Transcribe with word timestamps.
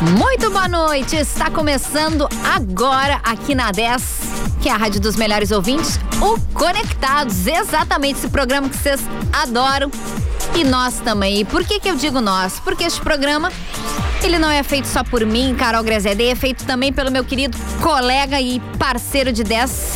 Muito 0.00 0.48
boa 0.50 0.68
noite. 0.68 1.16
Está 1.16 1.50
começando 1.50 2.28
agora 2.54 3.20
aqui 3.24 3.52
na 3.52 3.72
10, 3.72 4.02
que 4.62 4.68
é 4.68 4.72
a 4.72 4.76
rádio 4.76 5.00
dos 5.00 5.16
melhores 5.16 5.50
ouvintes, 5.50 5.98
o 6.22 6.38
Conectados. 6.54 7.48
Exatamente 7.48 8.18
esse 8.18 8.28
programa 8.28 8.68
que 8.68 8.76
vocês 8.76 9.00
adoram. 9.32 9.90
E 10.54 10.62
nós 10.62 11.00
também. 11.00 11.40
E 11.40 11.44
por 11.44 11.64
que 11.64 11.80
que 11.80 11.90
eu 11.90 11.96
digo 11.96 12.20
nós? 12.20 12.60
Porque 12.60 12.84
este 12.84 13.00
programa 13.00 13.50
ele 14.22 14.38
não 14.38 14.50
é 14.50 14.62
feito 14.62 14.86
só 14.86 15.02
por 15.02 15.24
mim, 15.26 15.54
Carol 15.56 15.82
Grezede, 15.82 16.28
é 16.28 16.34
feito 16.34 16.64
também 16.64 16.92
pelo 16.92 17.10
meu 17.10 17.24
querido 17.24 17.58
colega 17.80 18.40
e 18.40 18.60
parceiro 18.78 19.32
de 19.32 19.42
10, 19.42 19.94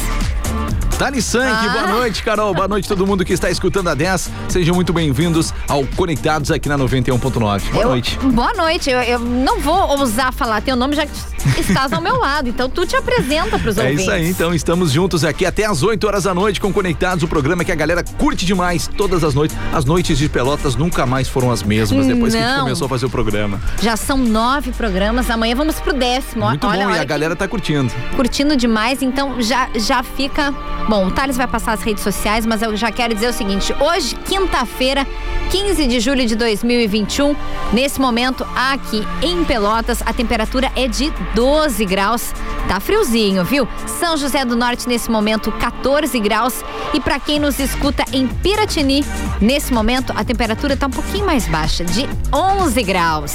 Dani 0.98 1.20
Sank, 1.20 1.66
ah. 1.66 1.68
boa 1.72 1.86
noite, 1.88 2.22
Carol. 2.22 2.54
Boa 2.54 2.68
noite 2.68 2.88
todo 2.88 3.06
mundo 3.06 3.24
que 3.24 3.32
está 3.32 3.50
escutando 3.50 3.88
a 3.88 3.94
10. 3.94 4.30
Sejam 4.48 4.74
muito 4.74 4.92
bem-vindos 4.92 5.52
ao 5.66 5.84
Conectados 5.84 6.50
aqui 6.50 6.68
na 6.68 6.78
91.9. 6.78 7.32
Boa 7.72 7.82
eu, 7.82 7.88
noite. 7.88 8.18
Boa 8.18 8.52
noite. 8.54 8.90
Eu, 8.90 9.00
eu, 9.00 9.18
não 9.18 9.60
vou 9.60 9.98
ousar 9.98 10.32
falar 10.32 10.60
teu 10.60 10.76
nome 10.76 10.94
já 10.94 11.04
que 11.04 11.60
estás 11.60 11.92
ao 11.92 12.00
meu 12.00 12.18
lado. 12.18 12.48
Então 12.48 12.70
tu 12.70 12.86
te 12.86 12.94
apresenta 12.94 13.58
para 13.58 13.70
os 13.70 13.78
é 13.78 13.82
ouvintes. 13.82 14.00
É 14.00 14.02
isso 14.02 14.10
aí. 14.10 14.28
Então 14.28 14.54
estamos 14.54 14.92
juntos 14.92 15.24
aqui 15.24 15.44
até 15.44 15.64
às 15.64 15.82
8 15.82 16.06
horas 16.06 16.24
da 16.24 16.34
noite 16.34 16.60
com 16.60 16.72
Conectados, 16.72 17.24
o 17.24 17.28
programa 17.28 17.64
que 17.64 17.72
a 17.72 17.74
galera 17.74 18.04
curte 18.16 18.46
demais 18.46 18.88
todas 18.96 19.24
as 19.24 19.34
noites. 19.34 19.56
As 19.72 19.84
noites 19.84 20.16
de 20.16 20.28
Pelotas 20.28 20.76
nunca 20.76 21.04
mais 21.04 21.28
foram 21.28 21.50
as 21.50 21.62
mesmas 21.62 22.06
depois 22.06 22.32
não. 22.32 22.40
que 22.40 22.46
a 22.46 22.50
gente 22.50 22.60
começou 22.60 22.86
a 22.86 22.88
fazer 22.88 23.06
o 23.06 23.10
programa. 23.10 23.60
Já 23.80 23.96
são 23.96 24.16
nove 24.16 24.70
programas. 24.72 25.28
Amanhã 25.30 25.56
vamos 25.56 25.80
pro 25.80 25.92
décimo. 25.92 26.46
Muito 26.46 26.66
olha, 26.66 26.84
bom 26.84 26.90
olha 26.92 26.98
e 26.98 27.00
a 27.00 27.04
galera 27.04 27.34
tá 27.34 27.48
curtindo. 27.48 27.92
Curtindo 28.14 28.56
demais. 28.56 29.02
Então 29.02 29.40
já 29.40 29.68
já 29.74 30.02
fica. 30.02 30.54
Bom, 30.88 31.06
o 31.06 31.10
Thales 31.10 31.36
vai 31.36 31.46
passar 31.46 31.72
as 31.72 31.82
redes 31.82 32.02
sociais, 32.02 32.44
mas 32.44 32.62
eu 32.62 32.76
já 32.76 32.90
quero 32.90 33.14
dizer 33.14 33.28
o 33.28 33.32
seguinte: 33.32 33.74
hoje, 33.80 34.16
quinta-feira, 34.26 35.06
15 35.50 35.86
de 35.86 36.00
julho 36.00 36.26
de 36.26 36.34
2021, 36.34 37.36
nesse 37.72 38.00
momento 38.00 38.46
aqui 38.54 39.06
em 39.22 39.44
Pelotas, 39.44 40.02
a 40.04 40.12
temperatura 40.12 40.70
é 40.74 40.88
de 40.88 41.12
12 41.34 41.84
graus. 41.84 42.32
Tá 42.68 42.80
friozinho, 42.80 43.44
viu? 43.44 43.68
São 43.86 44.16
José 44.16 44.44
do 44.44 44.56
Norte 44.56 44.88
nesse 44.88 45.10
momento 45.10 45.52
14 45.52 46.18
graus 46.20 46.64
e 46.94 47.00
para 47.00 47.18
quem 47.18 47.38
nos 47.38 47.58
escuta 47.58 48.04
em 48.12 48.26
Piratini, 48.26 49.04
nesse 49.40 49.72
momento 49.72 50.12
a 50.16 50.24
temperatura 50.24 50.76
tá 50.76 50.86
um 50.86 50.90
pouquinho 50.90 51.26
mais 51.26 51.46
baixa, 51.46 51.84
de 51.84 52.08
11 52.32 52.82
graus. 52.82 53.34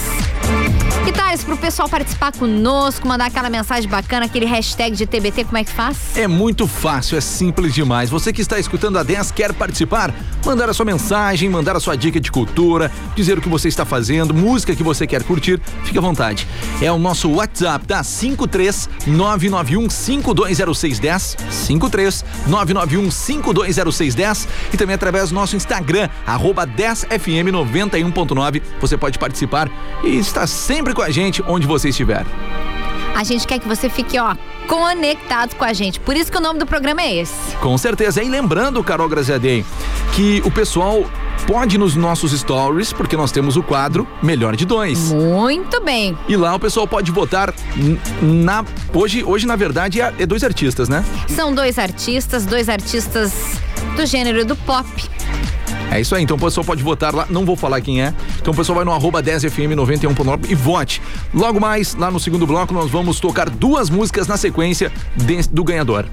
Que 1.07 1.13
tal 1.13 1.33
isso 1.33 1.45
pro 1.45 1.55
pessoal 1.55 1.87
participar 1.87 2.33
conosco, 2.33 3.07
mandar 3.07 3.27
aquela 3.27 3.49
mensagem 3.49 3.89
bacana, 3.89 4.25
aquele 4.25 4.45
hashtag 4.45 4.93
de 4.93 5.05
TBT, 5.05 5.45
como 5.45 5.57
é 5.57 5.63
que 5.63 5.71
faz? 5.71 6.17
É 6.17 6.27
muito 6.27 6.67
fácil, 6.67 7.17
é 7.17 7.21
simples 7.21 7.73
demais. 7.73 8.09
Você 8.09 8.33
que 8.33 8.41
está 8.41 8.59
escutando 8.59 8.97
a 8.99 9.03
10 9.03 9.31
quer 9.31 9.53
participar? 9.53 10.13
Mandar 10.45 10.69
a 10.69 10.73
sua 10.73 10.83
mensagem, 10.83 11.49
mandar 11.49 11.77
a 11.77 11.79
sua 11.79 11.95
dica 11.95 12.19
de 12.19 12.29
cultura, 12.29 12.91
dizer 13.15 13.37
o 13.37 13.41
que 13.41 13.47
você 13.47 13.69
está 13.69 13.85
fazendo, 13.85 14.33
música 14.33 14.75
que 14.75 14.83
você 14.83 15.07
quer 15.07 15.23
curtir, 15.23 15.61
fique 15.85 15.97
à 15.97 16.01
vontade. 16.01 16.45
É 16.81 16.91
o 16.91 16.99
nosso 16.99 17.31
WhatsApp, 17.31 17.85
tá? 17.85 18.03
53 18.03 18.89
991 19.07 19.89
520610 19.89 21.37
53 21.49 22.25
991 22.47 23.09
520610 23.11 24.47
e 24.73 24.77
também 24.77 24.95
através 24.95 25.29
do 25.29 25.35
nosso 25.35 25.55
Instagram, 25.55 26.09
arroba 26.25 26.67
10fm 26.67 27.49
91.9. 27.49 28.61
Você 28.81 28.97
pode 28.97 29.17
participar 29.17 29.71
e 30.03 30.17
estar 30.17 30.45
sempre 30.47 30.96
com 30.97 31.03
a 31.03 31.11
gente 31.11 31.43
onde 31.47 31.67
você 31.67 31.89
estiver. 31.89 32.25
A 33.15 33.23
gente 33.23 33.45
quer 33.45 33.59
que 33.59 33.67
você 33.67 33.87
fique, 33.87 34.17
ó, 34.17 34.35
conectado 34.67 35.55
com 35.55 35.63
a 35.63 35.71
gente. 35.71 35.99
Por 35.99 36.17
isso 36.17 36.31
que 36.31 36.37
o 36.39 36.41
nome 36.41 36.59
do 36.59 36.65
programa 36.65 37.03
é 37.03 37.17
esse. 37.17 37.55
Com 37.57 37.77
certeza. 37.77 38.23
E 38.23 38.27
lembrando, 38.27 38.83
Carol 38.83 39.07
Graziadei, 39.07 39.63
que 40.15 40.41
o 40.43 40.49
pessoal 40.49 41.05
pode 41.45 41.77
nos 41.77 41.95
nossos 41.95 42.31
stories, 42.31 42.91
porque 42.91 43.15
nós 43.15 43.31
temos 43.31 43.55
o 43.55 43.61
quadro 43.61 44.07
Melhor 44.23 44.55
de 44.55 44.65
Dois. 44.65 45.11
Muito 45.11 45.79
bem. 45.81 46.17
E 46.27 46.35
lá 46.35 46.55
o 46.55 46.59
pessoal 46.59 46.87
pode 46.87 47.11
votar 47.11 47.53
na. 48.19 48.65
Hoje, 48.91 49.23
hoje 49.23 49.45
na 49.45 49.55
verdade, 49.55 50.01
é, 50.01 50.11
é 50.17 50.25
dois 50.25 50.43
artistas, 50.43 50.89
né? 50.89 51.05
São 51.27 51.53
dois 51.53 51.77
artistas, 51.77 52.43
dois 52.43 52.69
artistas 52.69 53.33
do 53.95 54.03
gênero 54.03 54.43
do 54.43 54.55
pop. 54.55 54.87
É 55.91 56.01
isso 56.01 56.13
aí, 56.15 56.23
então 56.23 56.35
o 56.35 56.39
pessoal 56.39 56.65
pode 56.65 56.83
votar 56.83 57.15
lá, 57.15 57.25
não 57.29 57.45
vou 57.45 57.55
falar 57.55 57.79
quem 57.81 58.01
é. 58.01 58.13
Então 58.39 58.53
o 58.53 58.55
pessoal 58.55 58.75
vai 58.75 58.85
no 58.85 58.91
arroba 58.91 59.23
10fm91.9 59.23 60.49
e 60.49 60.55
vote. 60.55 61.01
Logo 61.33 61.59
mais, 61.59 61.95
lá 61.95 62.11
no 62.11 62.19
segundo 62.19 62.45
bloco, 62.45 62.73
nós 62.73 62.89
vamos 62.89 63.19
tocar 63.19 63.49
duas 63.49 63.89
músicas 63.89 64.27
na 64.27 64.37
sequência 64.37 64.91
de, 65.15 65.47
do 65.49 65.63
ganhador. 65.63 66.05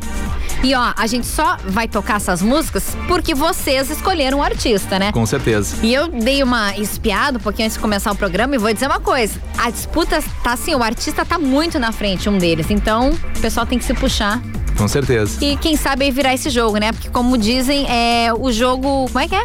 E 0.62 0.74
ó, 0.74 0.94
a 0.96 1.06
gente 1.06 1.26
só 1.26 1.58
vai 1.66 1.86
tocar 1.86 2.16
essas 2.16 2.40
músicas 2.40 2.96
porque 3.06 3.34
vocês 3.34 3.90
escolheram 3.90 4.38
o 4.38 4.42
artista, 4.42 4.98
né? 4.98 5.12
Com 5.12 5.26
certeza. 5.26 5.76
E 5.82 5.92
eu 5.92 6.08
dei 6.08 6.42
uma 6.42 6.74
espiada 6.76 7.38
um 7.38 7.40
pouquinho 7.40 7.66
antes 7.66 7.76
de 7.76 7.82
começar 7.82 8.12
o 8.12 8.16
programa 8.16 8.54
e 8.54 8.58
vou 8.58 8.72
dizer 8.72 8.86
uma 8.86 9.00
coisa. 9.00 9.38
A 9.58 9.70
disputa 9.70 10.22
tá 10.42 10.52
assim, 10.52 10.74
o 10.74 10.82
artista 10.82 11.24
tá 11.24 11.38
muito 11.38 11.78
na 11.78 11.92
frente, 11.92 12.28
um 12.28 12.38
deles. 12.38 12.70
Então, 12.70 13.10
o 13.10 13.40
pessoal 13.40 13.66
tem 13.66 13.78
que 13.78 13.84
se 13.84 13.92
puxar 13.92 14.40
com 14.76 14.88
certeza. 14.88 15.44
E 15.44 15.56
quem 15.56 15.76
sabe 15.76 16.04
aí 16.04 16.10
virar 16.10 16.34
esse 16.34 16.50
jogo, 16.50 16.78
né? 16.78 16.92
Porque 16.92 17.08
como 17.08 17.36
dizem, 17.38 17.86
é 17.88 18.32
o 18.32 18.52
jogo. 18.52 19.06
Como 19.06 19.18
é 19.18 19.28
que 19.28 19.34
é? 19.34 19.44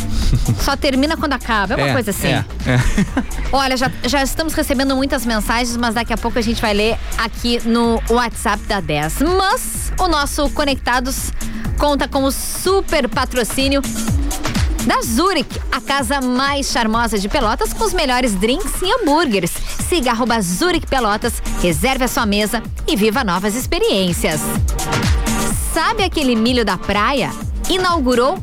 Só 0.62 0.76
termina 0.76 1.16
quando 1.16 1.32
acaba, 1.32 1.74
é 1.74 1.76
uma 1.76 1.88
é, 1.88 1.92
coisa 1.92 2.10
assim. 2.10 2.28
É, 2.28 2.44
é. 2.66 2.80
Olha, 3.52 3.76
já, 3.76 3.90
já 4.04 4.22
estamos 4.22 4.54
recebendo 4.54 4.94
muitas 4.94 5.26
mensagens, 5.26 5.76
mas 5.76 5.94
daqui 5.94 6.12
a 6.12 6.16
pouco 6.16 6.38
a 6.38 6.42
gente 6.42 6.60
vai 6.60 6.72
ler 6.72 6.96
aqui 7.18 7.60
no 7.64 8.00
WhatsApp 8.08 8.62
da 8.64 8.80
10. 8.80 9.22
Mas 9.36 9.92
o 9.98 10.08
nosso 10.08 10.48
Conectados 10.50 11.32
conta 11.78 12.06
com 12.06 12.24
o 12.24 12.30
super 12.30 13.08
patrocínio 13.08 13.82
da 14.90 15.00
Zurich, 15.02 15.60
a 15.70 15.80
casa 15.80 16.20
mais 16.20 16.66
charmosa 16.66 17.16
de 17.16 17.28
Pelotas 17.28 17.72
com 17.72 17.84
os 17.84 17.94
melhores 17.94 18.34
drinks 18.34 18.82
e 18.82 18.92
hambúrgueres. 18.92 19.52
Siga 19.88 20.10
arroba 20.10 20.40
Zurich 20.40 20.84
Pelotas, 20.84 21.40
reserve 21.62 22.02
a 22.02 22.08
sua 22.08 22.26
mesa 22.26 22.60
e 22.88 22.96
viva 22.96 23.22
novas 23.22 23.54
experiências. 23.54 24.40
Sabe 25.72 26.02
aquele 26.02 26.34
milho 26.34 26.64
da 26.64 26.76
praia? 26.76 27.30
Inaugurou 27.68 28.36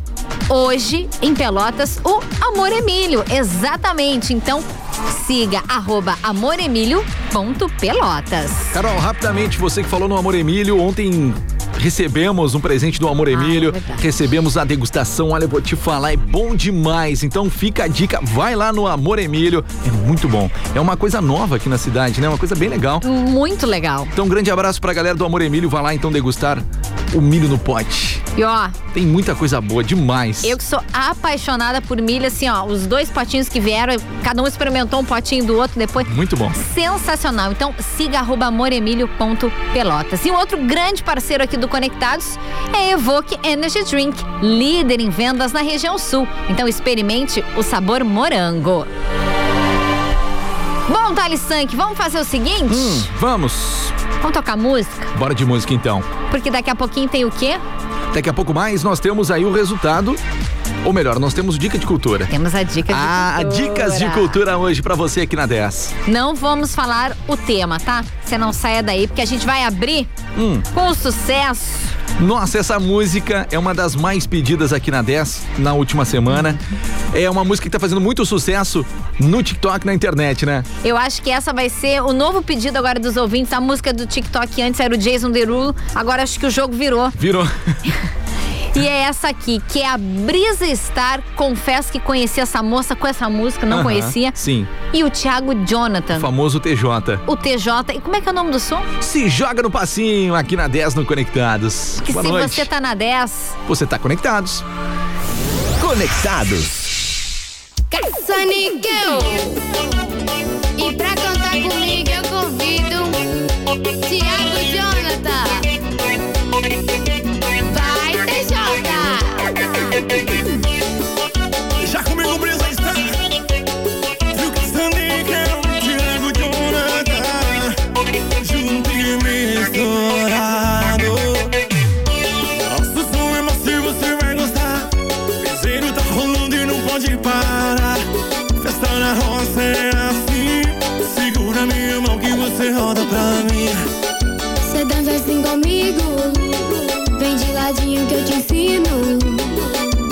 hoje 0.47 1.09
em 1.21 1.35
Pelotas 1.35 1.99
o 2.01 2.21
Amor 2.39 2.71
Emílio. 2.71 3.25
Exatamente. 3.29 4.33
Então, 4.33 4.63
siga 5.25 5.61
arroba 5.67 6.17
amoremílio.pelotas. 6.23 8.51
Carol, 8.71 8.97
rapidamente, 8.99 9.57
você 9.57 9.83
que 9.83 9.89
falou 9.89 10.07
no 10.07 10.17
Amor 10.17 10.33
Emílio, 10.33 10.79
ontem 10.79 11.33
recebemos 11.77 12.55
um 12.55 12.59
presente 12.59 12.99
do 12.99 13.07
Amor 13.07 13.27
ah, 13.27 13.31
Emílio, 13.31 13.73
ah, 13.75 13.93
é 13.97 14.01
recebemos 14.01 14.57
a 14.57 14.63
degustação. 14.63 15.29
Olha, 15.29 15.45
eu 15.45 15.49
vou 15.49 15.61
te 15.61 15.75
falar, 15.75 16.13
é 16.13 16.17
bom 16.17 16.55
demais. 16.55 17.23
Então 17.23 17.49
fica 17.49 17.85
a 17.85 17.87
dica, 17.87 18.19
vai 18.21 18.55
lá 18.55 18.73
no 18.73 18.87
Amor 18.87 19.19
Emílio, 19.19 19.63
é 19.85 19.91
muito 19.91 20.27
bom. 20.27 20.49
É 20.73 20.81
uma 20.81 20.97
coisa 20.97 21.21
nova 21.21 21.57
aqui 21.57 21.69
na 21.69 21.77
cidade, 21.77 22.19
né? 22.19 22.27
Uma 22.27 22.37
coisa 22.37 22.55
bem 22.55 22.69
legal. 22.69 23.01
Muito 23.03 23.65
legal. 23.65 24.07
Então, 24.11 24.25
um 24.25 24.29
grande 24.29 24.51
abraço 24.51 24.81
pra 24.81 24.93
galera 24.93 25.15
do 25.15 25.25
Amor 25.25 25.41
Emílio. 25.41 25.69
Vai 25.69 25.81
lá 25.81 25.93
então 25.93 26.11
degustar 26.11 26.61
o 27.13 27.21
milho 27.21 27.47
no 27.47 27.57
pote. 27.57 28.21
E 28.37 28.43
ó, 28.43 28.69
tem 28.93 29.05
muita 29.05 29.33
coisa 29.33 29.59
boa 29.59 29.83
demais. 29.83 30.43
Eu 30.43 30.57
que 30.57 30.63
sou 30.63 30.81
apaixonada 30.93 31.81
por 31.81 31.99
milho, 32.01 32.27
assim, 32.27 32.47
ó, 32.49 32.65
os 32.65 32.85
dois 32.85 33.09
potinhos 33.09 33.49
que 33.49 33.59
vieram, 33.59 33.95
cada 34.23 34.41
um 34.41 34.47
experimentou 34.47 34.99
um 34.99 35.05
potinho 35.05 35.45
do 35.45 35.57
outro 35.57 35.79
depois. 35.79 36.07
Muito 36.09 36.35
bom. 36.35 36.51
Sensacional. 36.73 37.51
Então, 37.51 37.73
siga 37.95 38.19
arroba 38.19 38.45
amoremilio.pelotas. 38.47 40.25
E 40.25 40.31
um 40.31 40.35
outro 40.35 40.57
grande 40.65 41.03
parceiro 41.03 41.43
aqui 41.43 41.57
do 41.57 41.67
Conectados 41.67 42.37
é 42.73 42.77
a 42.77 42.91
Evoque 42.91 43.37
Energy 43.43 43.83
Drink, 43.83 44.17
líder 44.41 44.99
em 44.99 45.09
vendas 45.09 45.51
na 45.51 45.61
região 45.61 45.97
sul. 45.97 46.27
Então, 46.49 46.67
experimente 46.67 47.43
o 47.55 47.63
sabor 47.63 48.03
morango. 48.03 48.85
Bom, 50.89 51.13
Thales 51.13 51.41
Sank, 51.41 51.75
vamos 51.75 51.97
fazer 51.97 52.19
o 52.19 52.23
seguinte? 52.23 52.73
Hum, 52.73 53.03
vamos. 53.19 53.91
Vamos 54.21 54.31
tocar 54.33 54.57
música? 54.57 55.07
Bora 55.17 55.33
de 55.33 55.45
música 55.45 55.73
então. 55.73 56.01
Porque 56.29 56.49
daqui 56.51 56.69
a 56.69 56.75
pouquinho 56.75 57.07
tem 57.07 57.25
o 57.25 57.31
quê? 57.31 57.59
Daqui 58.13 58.29
a 58.29 58.33
pouco 58.33 58.53
mais 58.53 58.83
nós 58.83 58.99
temos 58.99 59.29
aí 59.29 59.45
o 59.45 59.51
resultado 59.51 60.15
ou 60.85 60.93
melhor, 60.93 61.19
nós 61.19 61.33
temos 61.33 61.57
dica 61.57 61.77
de 61.77 61.85
cultura. 61.85 62.25
Temos 62.27 62.55
a 62.55 62.63
dica 62.63 62.93
de 62.93 62.99
ah, 62.99 63.39
cultura. 63.41 63.63
Dicas 63.63 63.99
de 63.99 64.09
cultura 64.09 64.57
hoje 64.57 64.81
para 64.81 64.95
você 64.95 65.21
aqui 65.21 65.35
na 65.35 65.45
10. 65.45 65.95
Não 66.07 66.35
vamos 66.35 66.73
falar 66.73 67.15
o 67.27 67.35
tema, 67.35 67.79
tá? 67.79 68.03
Você 68.23 68.37
não 68.37 68.53
saia 68.53 68.81
daí, 68.81 69.07
porque 69.07 69.21
a 69.21 69.25
gente 69.25 69.45
vai 69.45 69.63
abrir 69.63 70.07
hum. 70.37 70.61
com 70.73 70.93
sucesso 70.93 71.87
Nossa, 72.19 72.57
essa 72.57 72.79
música 72.79 73.47
é 73.51 73.59
uma 73.59 73.73
das 73.73 73.95
mais 73.95 74.25
pedidas 74.25 74.73
aqui 74.73 74.89
na 74.89 75.01
10 75.01 75.43
na 75.59 75.73
última 75.73 76.05
semana. 76.05 76.57
É 77.13 77.29
uma 77.29 77.43
música 77.43 77.65
que 77.65 77.69
tá 77.69 77.79
fazendo 77.79 78.01
muito 78.01 78.25
sucesso 78.25 78.85
no 79.19 79.43
TikTok, 79.43 79.85
na 79.85 79.93
internet, 79.93 80.45
né? 80.45 80.63
Eu 80.83 80.97
acho 80.97 81.21
que 81.21 81.29
essa 81.29 81.53
vai 81.53 81.69
ser 81.69 82.01
o 82.01 82.13
novo 82.13 82.41
pedido 82.41 82.77
agora 82.77 82.99
dos 82.99 83.17
ouvintes. 83.17 83.53
A 83.53 83.61
música 83.61 83.93
do 83.93 84.05
TikTok 84.05 84.61
antes 84.61 84.79
era 84.79 84.93
o 84.93 84.97
Jason 84.97 85.31
Derulo, 85.31 85.75
agora 85.93 86.23
acho 86.23 86.39
que 86.39 86.45
o 86.45 86.49
jogo 86.49 86.75
virou. 86.75 87.09
Virou. 87.11 87.47
E 88.77 88.87
é 88.87 89.03
essa 89.03 89.29
aqui, 89.29 89.61
que 89.67 89.81
é 89.81 89.89
a 89.89 89.97
Brisa 89.97 90.65
Star. 90.75 91.23
Confesso 91.35 91.91
que 91.91 91.99
conheci 91.99 92.39
essa 92.39 92.61
moça 92.61 92.95
com 92.95 93.07
essa 93.07 93.29
música, 93.29 93.65
não 93.65 93.77
uh 93.77 93.79
-huh, 93.79 93.83
conhecia. 93.83 94.31
Sim. 94.35 94.67
E 94.93 95.03
o 95.03 95.09
Thiago 95.09 95.53
Jonathan. 95.65 96.17
O 96.17 96.19
famoso 96.19 96.59
TJ. 96.59 97.19
O 97.25 97.35
TJ. 97.35 97.95
E 97.95 98.01
como 98.01 98.15
é 98.15 98.21
que 98.21 98.29
é 98.29 98.31
o 98.31 98.35
nome 98.35 98.51
do 98.51 98.59
som? 98.59 98.81
Se 99.01 99.27
joga 99.29 99.63
no 99.63 99.71
passinho 99.71 100.35
aqui 100.35 100.55
na 100.55 100.67
10 100.67 100.95
no 100.95 101.05
Conectados. 101.05 102.01
Que 102.05 102.13
Boa 102.13 102.23
se 102.23 102.29
noite. 102.29 102.53
você 102.53 102.65
tá 102.65 102.79
na 102.79 102.93
10, 102.93 103.55
você 103.67 103.85
tá 103.85 103.97
conectados. 103.97 104.63
Conectados. 105.81 106.87
E 107.89 109.96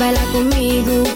Vai 0.05 0.13
lá 0.13 1.14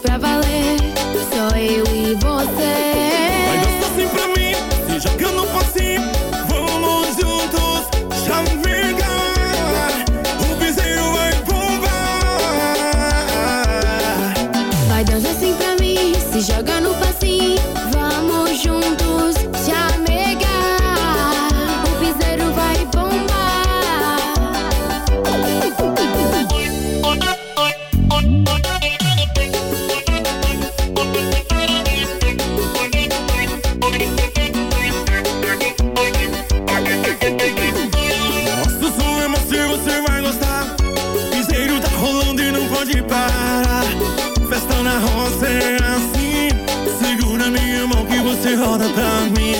Roça 45.29 45.45
é 45.47 45.75
assim. 45.95 46.49
Segura 46.97 47.49
minha 47.51 47.85
mão 47.85 48.03
que 48.05 48.17
você 48.19 48.55
roda 48.55 48.89
pra 48.89 49.21
mim. 49.29 49.53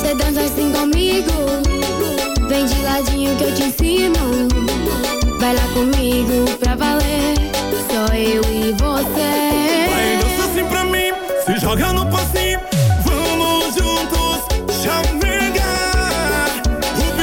Cê 0.00 0.14
dança 0.14 0.40
assim 0.40 0.72
comigo 0.72 1.30
Vem 2.48 2.64
de 2.64 2.80
ladinho 2.82 3.36
que 3.36 3.44
eu 3.44 3.54
te 3.54 3.64
ensino 3.64 4.48
Vai 5.38 5.54
lá 5.54 5.62
comigo 5.74 6.50
pra 6.58 6.74
valer 6.74 7.34
Só 7.88 8.12
eu 8.14 8.42
e 8.50 8.72
você 8.72 9.90
Vai 9.90 10.16
dança 10.16 10.50
assim 10.50 10.64
pra 10.64 10.84
mim, 10.84 11.12
se 11.44 11.60
joga 11.60 11.92
no 11.92 12.06
passinho. 12.10 12.58
Vamos 13.04 13.74
juntos 13.74 14.40
chamegar. 14.82 15.82
O 16.98 17.14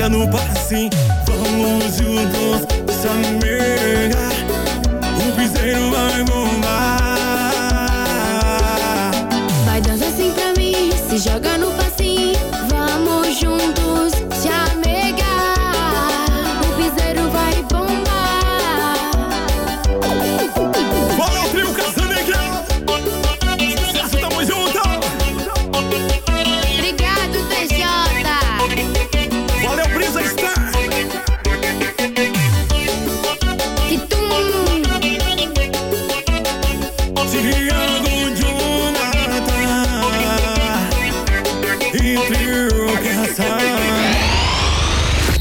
joga 0.00 0.08
no 0.08 0.30
passinho. 0.30 0.90
Vamos 1.26 1.98
juntos 1.98 2.69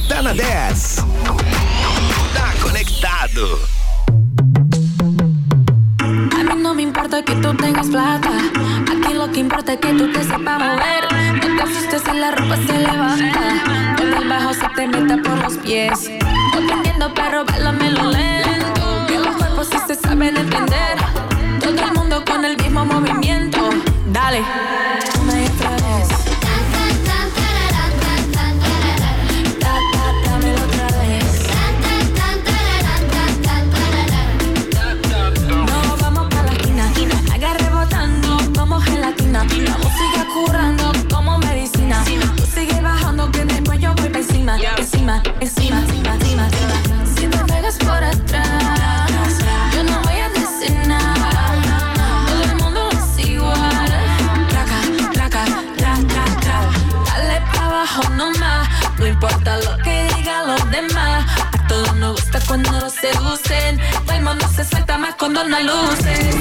Tá 0.08 0.22
na 0.22 0.34
10. 0.34 1.06
Tá 2.34 2.54
conectado. 2.62 3.60
A 6.00 6.44
mí 6.44 6.62
no 6.62 6.74
me 6.74 6.84
importa 6.84 7.22
que 7.24 7.36
tú 7.36 7.54
tengas 7.56 7.88
plata. 7.88 8.30
Aquí 8.92 9.14
lo 9.14 9.30
que 9.32 9.42
importa 9.42 9.74
es 9.74 9.80
que 9.80 9.94
tú 9.94 10.12
te 10.12 10.24
sepas 10.24 10.60
mover. 10.60 11.04
No 11.34 11.56
te 11.58 11.64
asustes 11.64 12.02
si 12.02 12.18
la 12.18 12.32
ropa 12.32 12.56
se 12.56 12.80
levanta. 12.80 13.96
Con 13.98 14.14
el 14.14 14.30
bajo 14.30 14.54
se 14.54 14.68
te 14.76 14.88
meta 14.88 15.18
por 15.22 15.38
los 15.44 15.58
pies. 15.58 16.10
No 16.54 16.66
te 16.66 16.74
entiendo, 16.74 17.14
pero 17.14 17.44
bailame 17.46 17.92
lento. 17.92 19.06
Que 19.08 19.20
los 19.20 19.36
cuerpos 19.36 19.68
sí 19.70 19.78
se 19.86 19.96
saben 19.96 20.38
entender. 20.38 20.98
Todo 21.60 21.84
el 21.84 21.94
mundo 21.94 22.24
con 22.26 22.46
el 22.46 22.56
mismo 22.58 22.86
movimiento. 22.86 23.70
Dale, 24.14 24.42
no 65.50 65.60
luces. 65.62 66.38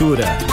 Cultura. 0.00 0.49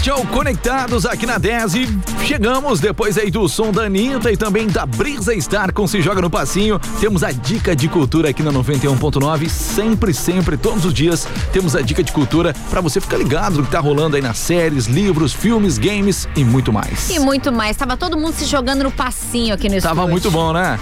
Este 0.00 0.08
é 0.08 0.14
o 0.14 0.26
Conectados 0.28 1.04
aqui 1.04 1.26
na 1.26 1.36
10 1.36 1.74
e 1.74 1.98
chegamos 2.24 2.80
depois 2.80 3.18
aí 3.18 3.30
do 3.30 3.46
som 3.46 3.70
da 3.70 3.82
Anitta 3.82 4.32
e 4.32 4.36
também 4.36 4.66
da 4.66 4.86
Brisa 4.86 5.38
Star 5.38 5.74
com 5.74 5.86
Se 5.86 6.00
Joga 6.00 6.22
no 6.22 6.30
Passinho. 6.30 6.80
Temos 6.98 7.22
a 7.22 7.30
dica 7.30 7.76
de 7.76 7.86
cultura 7.86 8.30
aqui 8.30 8.42
na 8.42 8.50
91.9. 8.50 9.46
Sempre, 9.50 10.14
sempre, 10.14 10.56
todos 10.56 10.86
os 10.86 10.94
dias 10.94 11.28
temos 11.52 11.76
a 11.76 11.82
dica 11.82 12.02
de 12.02 12.12
cultura 12.12 12.54
para 12.70 12.80
você 12.80 12.98
ficar 12.98 13.18
ligado 13.18 13.58
no 13.58 13.64
que 13.64 13.70
tá 13.70 13.78
rolando 13.78 14.16
aí 14.16 14.22
nas 14.22 14.38
séries, 14.38 14.86
livros, 14.86 15.34
filmes, 15.34 15.76
games 15.76 16.26
e 16.34 16.44
muito 16.44 16.72
mais. 16.72 17.10
E 17.10 17.18
muito 17.18 17.52
mais. 17.52 17.76
Tava 17.76 17.94
todo 17.94 18.16
mundo 18.16 18.32
se 18.32 18.46
jogando 18.46 18.84
no 18.84 18.90
passinho 18.90 19.52
aqui 19.52 19.68
no 19.68 19.76
estúdio. 19.76 19.96
Tava 19.96 20.08
muito 20.08 20.30
bom, 20.30 20.54
né? 20.54 20.80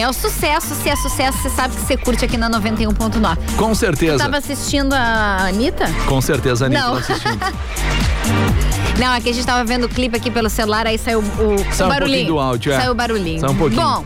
É 0.00 0.08
o 0.08 0.14
sucesso. 0.14 0.74
Se 0.74 0.88
é 0.88 0.96
sucesso, 0.96 1.38
você 1.38 1.50
sabe 1.50 1.76
que 1.76 1.82
você 1.82 1.96
curte 1.96 2.24
aqui 2.24 2.38
na 2.38 2.48
91.9. 2.50 3.36
Com 3.56 3.74
certeza. 3.74 4.18
Tava 4.18 4.38
assistindo 4.38 4.94
a 4.94 5.48
Anitta? 5.48 5.92
Com 6.06 6.22
certeza, 6.22 6.64
a 6.64 6.66
Anitta 6.66 6.82
Não. 6.82 6.92
tá 6.94 6.98
assistindo. 7.00 7.38
Não, 8.98 9.12
é 9.14 9.20
que 9.20 9.28
a 9.28 9.32
gente 9.32 9.46
tava 9.46 9.62
vendo 9.64 9.84
o 9.84 9.88
clipe 9.88 10.16
aqui 10.16 10.30
pelo 10.30 10.48
celular, 10.48 10.86
aí 10.86 10.96
saiu 10.98 11.20
o, 11.20 11.22
o 11.22 11.24
Saiu 11.24 11.44
um 11.48 11.54
pouquinho 11.58 11.88
barulhinho. 11.88 12.26
do 12.26 12.38
áudio, 12.38 12.72
é. 12.72 12.76
Saiu 12.80 12.92
o 12.92 12.94
barulhinho. 12.94 13.40
Saiu 13.40 13.52
um 13.52 13.56
pouquinho. 13.56 13.82
Bom, 13.82 14.04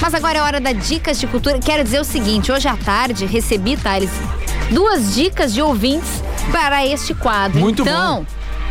mas 0.00 0.14
agora 0.14 0.38
é 0.38 0.42
hora 0.42 0.60
da 0.60 0.72
Dicas 0.72 1.18
de 1.18 1.26
Cultura. 1.26 1.58
Quero 1.58 1.84
dizer 1.84 2.00
o 2.00 2.04
seguinte, 2.04 2.50
hoje 2.50 2.66
à 2.68 2.76
tarde 2.76 3.26
recebi, 3.26 3.76
Thales, 3.76 4.10
duas 4.70 5.14
dicas 5.14 5.52
de 5.52 5.60
ouvintes 5.60 6.22
para 6.52 6.86
este 6.86 7.12
quadro. 7.14 7.58
Muito 7.58 7.82
então, 7.82 8.16
bom. 8.16 8.26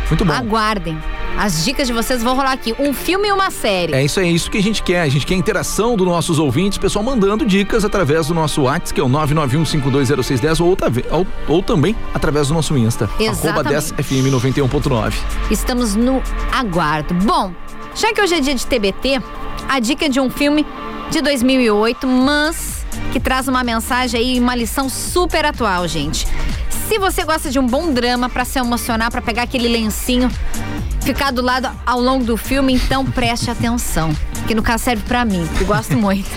Muito 0.08 0.24
bom. 0.24 0.32
aguardem. 0.32 0.98
As 1.38 1.64
dicas 1.64 1.86
de 1.86 1.92
vocês 1.92 2.20
vão 2.20 2.34
rolar 2.34 2.50
aqui. 2.50 2.74
Um 2.80 2.92
filme 2.92 3.28
e 3.28 3.32
uma 3.32 3.48
série. 3.48 3.94
É 3.94 4.04
isso 4.04 4.18
aí, 4.18 4.26
é 4.26 4.32
isso 4.32 4.50
que 4.50 4.58
a 4.58 4.62
gente 4.62 4.82
quer. 4.82 5.02
A 5.02 5.08
gente 5.08 5.24
quer 5.24 5.34
a 5.34 5.36
interação 5.36 5.96
dos 5.96 6.04
nossos 6.04 6.40
ouvintes, 6.40 6.78
pessoal 6.78 7.04
mandando 7.04 7.46
dicas 7.46 7.84
através 7.84 8.26
do 8.26 8.34
nosso 8.34 8.62
WhatsApp, 8.62 8.94
que 8.94 9.00
é 9.00 9.04
o 9.04 9.08
991520610, 9.08 10.60
ou, 10.60 10.76
ou, 11.16 11.26
ou 11.46 11.62
também 11.62 11.94
através 12.12 12.48
do 12.48 12.54
nosso 12.54 12.76
Insta, 12.76 13.08
Exatamente. 13.20 13.94
10fm91.9. 13.94 15.14
Estamos 15.48 15.94
no 15.94 16.20
aguardo. 16.50 17.14
Bom, 17.14 17.52
já 17.94 18.12
que 18.12 18.20
hoje 18.20 18.34
é 18.34 18.40
dia 18.40 18.56
de 18.56 18.66
TBT, 18.66 19.22
a 19.68 19.78
dica 19.78 20.06
é 20.06 20.08
de 20.08 20.18
um 20.18 20.28
filme 20.28 20.66
de 21.08 21.20
2008, 21.22 22.04
mas 22.04 22.84
que 23.12 23.20
traz 23.20 23.46
uma 23.46 23.62
mensagem 23.62 24.18
aí, 24.18 24.40
uma 24.40 24.56
lição 24.56 24.88
super 24.88 25.44
atual, 25.44 25.86
gente. 25.86 26.26
Se 26.88 26.98
você 26.98 27.22
gosta 27.22 27.50
de 27.50 27.58
um 27.58 27.66
bom 27.66 27.92
drama 27.92 28.30
pra 28.30 28.46
se 28.46 28.58
emocionar, 28.58 29.10
pra 29.10 29.20
pegar 29.20 29.42
aquele 29.42 29.68
lencinho, 29.68 30.30
ficar 31.02 31.30
do 31.30 31.42
lado 31.42 31.68
ao 31.84 32.00
longo 32.00 32.24
do 32.24 32.34
filme, 32.34 32.72
então 32.72 33.04
preste 33.04 33.50
atenção, 33.50 34.10
que 34.46 34.54
no 34.54 34.62
caso 34.62 34.84
serve 34.84 35.02
pra 35.06 35.22
mim, 35.22 35.46
que 35.58 35.64
gosto 35.64 35.94
muito. 35.98 36.30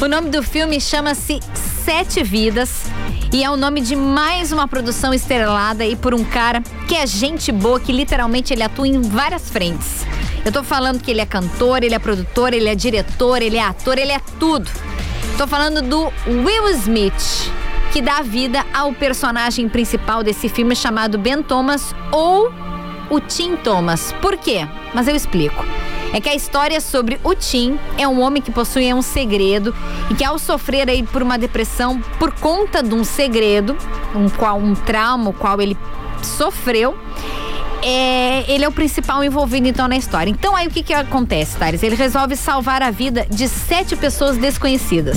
O 0.00 0.06
nome 0.06 0.30
do 0.30 0.40
filme 0.40 0.80
chama-se 0.80 1.40
Sete 1.84 2.22
Vidas 2.22 2.84
e 3.32 3.42
é 3.42 3.50
o 3.50 3.56
nome 3.56 3.80
de 3.80 3.96
mais 3.96 4.52
uma 4.52 4.68
produção 4.68 5.12
estrelada 5.12 5.82
aí 5.82 5.96
por 5.96 6.14
um 6.14 6.22
cara 6.22 6.62
que 6.86 6.94
é 6.94 7.04
gente 7.04 7.50
boa, 7.50 7.80
que 7.80 7.90
literalmente 7.90 8.52
ele 8.52 8.62
atua 8.62 8.86
em 8.86 9.00
várias 9.00 9.50
frentes. 9.50 10.06
Eu 10.44 10.52
tô 10.52 10.62
falando 10.62 11.02
que 11.02 11.10
ele 11.10 11.20
é 11.20 11.26
cantor, 11.26 11.82
ele 11.82 11.94
é 11.94 11.98
produtor, 11.98 12.54
ele 12.54 12.68
é 12.68 12.74
diretor, 12.76 13.42
ele 13.42 13.56
é 13.56 13.64
ator, 13.64 13.98
ele 13.98 14.12
é 14.12 14.20
tudo. 14.38 14.70
Tô 15.36 15.44
falando 15.44 15.82
do 15.82 16.12
Will 16.28 16.68
Smith, 16.70 17.50
que 17.92 18.02
dá 18.02 18.22
vida 18.22 18.64
ao 18.72 18.92
personagem 18.92 19.68
principal 19.68 20.22
desse 20.22 20.48
filme 20.48 20.74
chamado 20.74 21.18
Ben 21.18 21.42
Thomas 21.42 21.94
ou 22.12 22.52
o 23.10 23.20
Tim 23.20 23.56
Thomas. 23.56 24.12
Por 24.20 24.36
quê? 24.36 24.66
Mas 24.94 25.08
eu 25.08 25.14
explico. 25.14 25.64
É 26.12 26.20
que 26.20 26.28
a 26.28 26.34
história 26.34 26.80
sobre 26.80 27.20
o 27.22 27.34
Tim 27.34 27.78
é 27.98 28.06
um 28.06 28.20
homem 28.20 28.42
que 28.42 28.50
possui 28.50 28.92
um 28.94 29.02
segredo 29.02 29.74
e 30.10 30.14
que 30.14 30.24
ao 30.24 30.38
sofrer 30.38 30.88
aí 30.88 31.02
por 31.02 31.22
uma 31.22 31.36
depressão 31.36 32.00
por 32.18 32.32
conta 32.32 32.82
de 32.82 32.94
um 32.94 33.04
segredo, 33.04 33.76
um 34.14 34.28
qual 34.28 34.56
um 34.56 34.74
trauma 34.74 35.30
o 35.30 35.32
qual 35.32 35.60
ele 35.60 35.76
sofreu, 36.22 36.96
é, 37.88 38.44
ele 38.48 38.64
é 38.64 38.68
o 38.68 38.72
principal 38.72 39.22
envolvido 39.22 39.68
então 39.68 39.86
na 39.86 39.96
história. 39.96 40.28
Então 40.28 40.56
aí 40.56 40.66
o 40.66 40.70
que 40.70 40.82
que 40.82 40.92
acontece, 40.92 41.56
Thales? 41.56 41.84
Ele 41.84 41.94
resolve 41.94 42.34
salvar 42.34 42.82
a 42.82 42.90
vida 42.90 43.24
de 43.30 43.48
sete 43.48 43.94
pessoas 43.94 44.36
desconhecidas. 44.36 45.16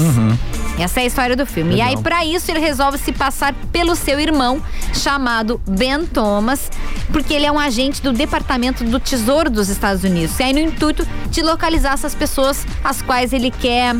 Essa 0.77 0.99
é 0.99 1.03
a 1.03 1.05
história 1.07 1.35
do 1.35 1.47
filme. 1.47 1.75
E 1.75 1.81
aí, 1.81 1.89
Legal. 1.89 2.03
para 2.03 2.23
isso, 2.23 2.49
ele 2.51 2.59
resolve 2.59 2.99
se 2.99 3.11
passar 3.11 3.53
pelo 3.71 3.95
seu 3.95 4.19
irmão, 4.19 4.61
chamado 4.93 5.59
Ben 5.67 6.05
Thomas, 6.05 6.71
porque 7.11 7.33
ele 7.33 7.45
é 7.45 7.51
um 7.51 7.59
agente 7.59 8.01
do 8.01 8.13
Departamento 8.13 8.83
do 8.83 8.99
Tesouro 8.99 9.49
dos 9.49 9.67
Estados 9.67 10.03
Unidos. 10.03 10.39
E 10.39 10.43
aí, 10.43 10.53
no 10.53 10.59
intuito 10.59 11.05
de 11.29 11.41
localizar 11.41 11.93
essas 11.93 12.15
pessoas 12.15 12.65
as 12.83 13.01
quais 13.01 13.33
ele 13.33 13.51
quer 13.51 13.93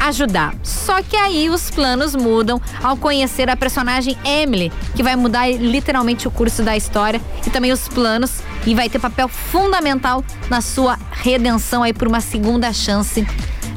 ajudar. 0.00 0.54
Só 0.62 1.02
que 1.02 1.16
aí 1.16 1.48
os 1.48 1.70
planos 1.70 2.14
mudam 2.14 2.60
ao 2.82 2.96
conhecer 2.96 3.48
a 3.48 3.56
personagem 3.56 4.16
Emily, 4.24 4.72
que 4.94 5.02
vai 5.02 5.16
mudar 5.16 5.48
literalmente 5.48 6.28
o 6.28 6.30
curso 6.30 6.62
da 6.62 6.76
história 6.76 7.20
e 7.46 7.50
também 7.50 7.72
os 7.72 7.88
planos 7.88 8.05
e 8.66 8.74
vai 8.74 8.88
ter 8.88 8.98
papel 8.98 9.28
fundamental 9.28 10.24
na 10.48 10.60
sua 10.60 10.98
redenção 11.12 11.82
aí 11.82 11.92
por 11.92 12.08
uma 12.08 12.20
segunda 12.20 12.72
chance 12.72 13.26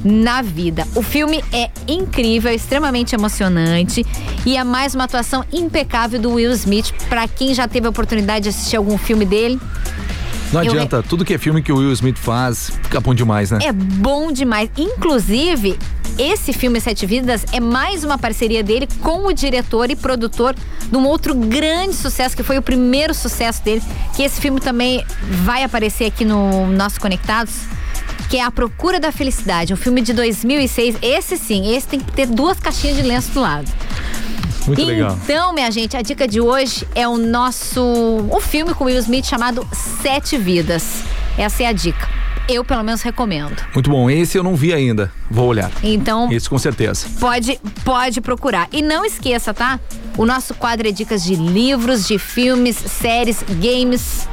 na 0.03 0.41
vida. 0.41 0.87
O 0.95 1.01
filme 1.01 1.43
é 1.51 1.69
incrível, 1.87 2.51
é 2.51 2.55
extremamente 2.55 3.13
emocionante 3.15 4.05
e 4.45 4.55
é 4.55 4.63
mais 4.63 4.95
uma 4.95 5.03
atuação 5.03 5.43
impecável 5.51 6.19
do 6.19 6.31
Will 6.33 6.51
Smith. 6.53 6.91
Pra 7.09 7.27
quem 7.27 7.53
já 7.53 7.67
teve 7.67 7.87
a 7.87 7.89
oportunidade 7.89 8.43
de 8.43 8.49
assistir 8.49 8.77
algum 8.77 8.97
filme 8.97 9.25
dele, 9.25 9.59
Não 10.53 10.63
Eu 10.63 10.71
adianta, 10.71 11.03
tudo 11.03 11.23
que 11.25 11.33
é 11.33 11.37
filme 11.37 11.61
que 11.61 11.71
o 11.71 11.77
Will 11.77 11.91
Smith 11.93 12.17
faz, 12.17 12.71
fica 12.83 12.99
bom 12.99 13.13
demais, 13.13 13.51
né? 13.51 13.59
é 13.61 13.71
bom 13.71 14.31
demais. 14.31 14.69
Inclusive, 14.77 15.77
esse 16.19 16.51
filme 16.51 16.81
Sete 16.81 17.05
Vidas 17.05 17.45
é 17.53 17.61
mais 17.61 18.03
uma 18.03 18.17
parceria 18.17 18.61
dele 18.61 18.89
com 19.01 19.25
o 19.25 19.33
diretor 19.33 19.89
e 19.89 19.95
produtor 19.95 20.53
de 20.91 20.97
um 20.97 21.07
outro 21.07 21.33
grande 21.33 21.95
sucesso, 21.95 22.35
que 22.35 22.43
foi 22.43 22.57
o 22.57 22.61
primeiro 22.61 23.13
sucesso 23.13 23.63
dele, 23.63 23.81
que 24.13 24.21
esse 24.21 24.41
filme 24.41 24.59
também 24.59 25.05
vai 25.45 25.63
aparecer 25.63 26.05
aqui 26.05 26.25
no 26.25 26.67
nosso 26.67 26.99
Conectados. 26.99 27.53
Que 28.29 28.37
é 28.37 28.43
A 28.43 28.51
Procura 28.51 28.99
da 28.99 29.11
Felicidade, 29.11 29.73
um 29.73 29.77
filme 29.77 30.01
de 30.01 30.13
2006. 30.13 30.97
Esse 31.01 31.37
sim, 31.37 31.73
esse 31.73 31.87
tem 31.87 31.99
que 31.99 32.11
ter 32.11 32.27
duas 32.27 32.59
caixinhas 32.59 32.97
de 32.97 33.01
lenço 33.01 33.31
do 33.31 33.39
lado. 33.39 33.71
Muito 34.67 34.83
legal. 34.83 35.17
Então, 35.23 35.53
minha 35.53 35.71
gente, 35.71 35.97
a 35.97 36.01
dica 36.01 36.27
de 36.27 36.39
hoje 36.39 36.87
é 36.93 37.07
o 37.07 37.17
nosso. 37.17 37.81
O 38.29 38.39
filme 38.39 38.73
com 38.75 38.83
Will 38.83 38.99
Smith 38.99 39.25
chamado 39.25 39.67
Sete 40.01 40.37
Vidas. 40.37 41.01
Essa 41.37 41.63
é 41.63 41.65
a 41.67 41.71
dica. 41.71 42.18
Eu, 42.49 42.65
pelo 42.65 42.83
menos, 42.83 43.03
recomendo. 43.03 43.55
Muito 43.73 43.89
bom. 43.89 44.09
Esse 44.09 44.37
eu 44.37 44.43
não 44.43 44.55
vi 44.55 44.73
ainda. 44.73 45.11
Vou 45.29 45.45
olhar. 45.47 45.71
Então, 45.83 46.31
Esse 46.31 46.49
com 46.49 46.57
certeza. 46.57 47.07
pode, 47.19 47.59
pode 47.85 48.19
procurar. 48.21 48.67
E 48.71 48.81
não 48.81 49.05
esqueça, 49.05 49.53
tá? 49.53 49.79
O 50.17 50.25
nosso 50.25 50.55
quadro 50.55 50.87
é 50.87 50.91
dicas 50.91 51.23
de 51.23 51.35
livros, 51.35 52.07
de 52.07 52.17
filmes, 52.17 52.75
séries, 52.75 53.43
games 53.61 54.27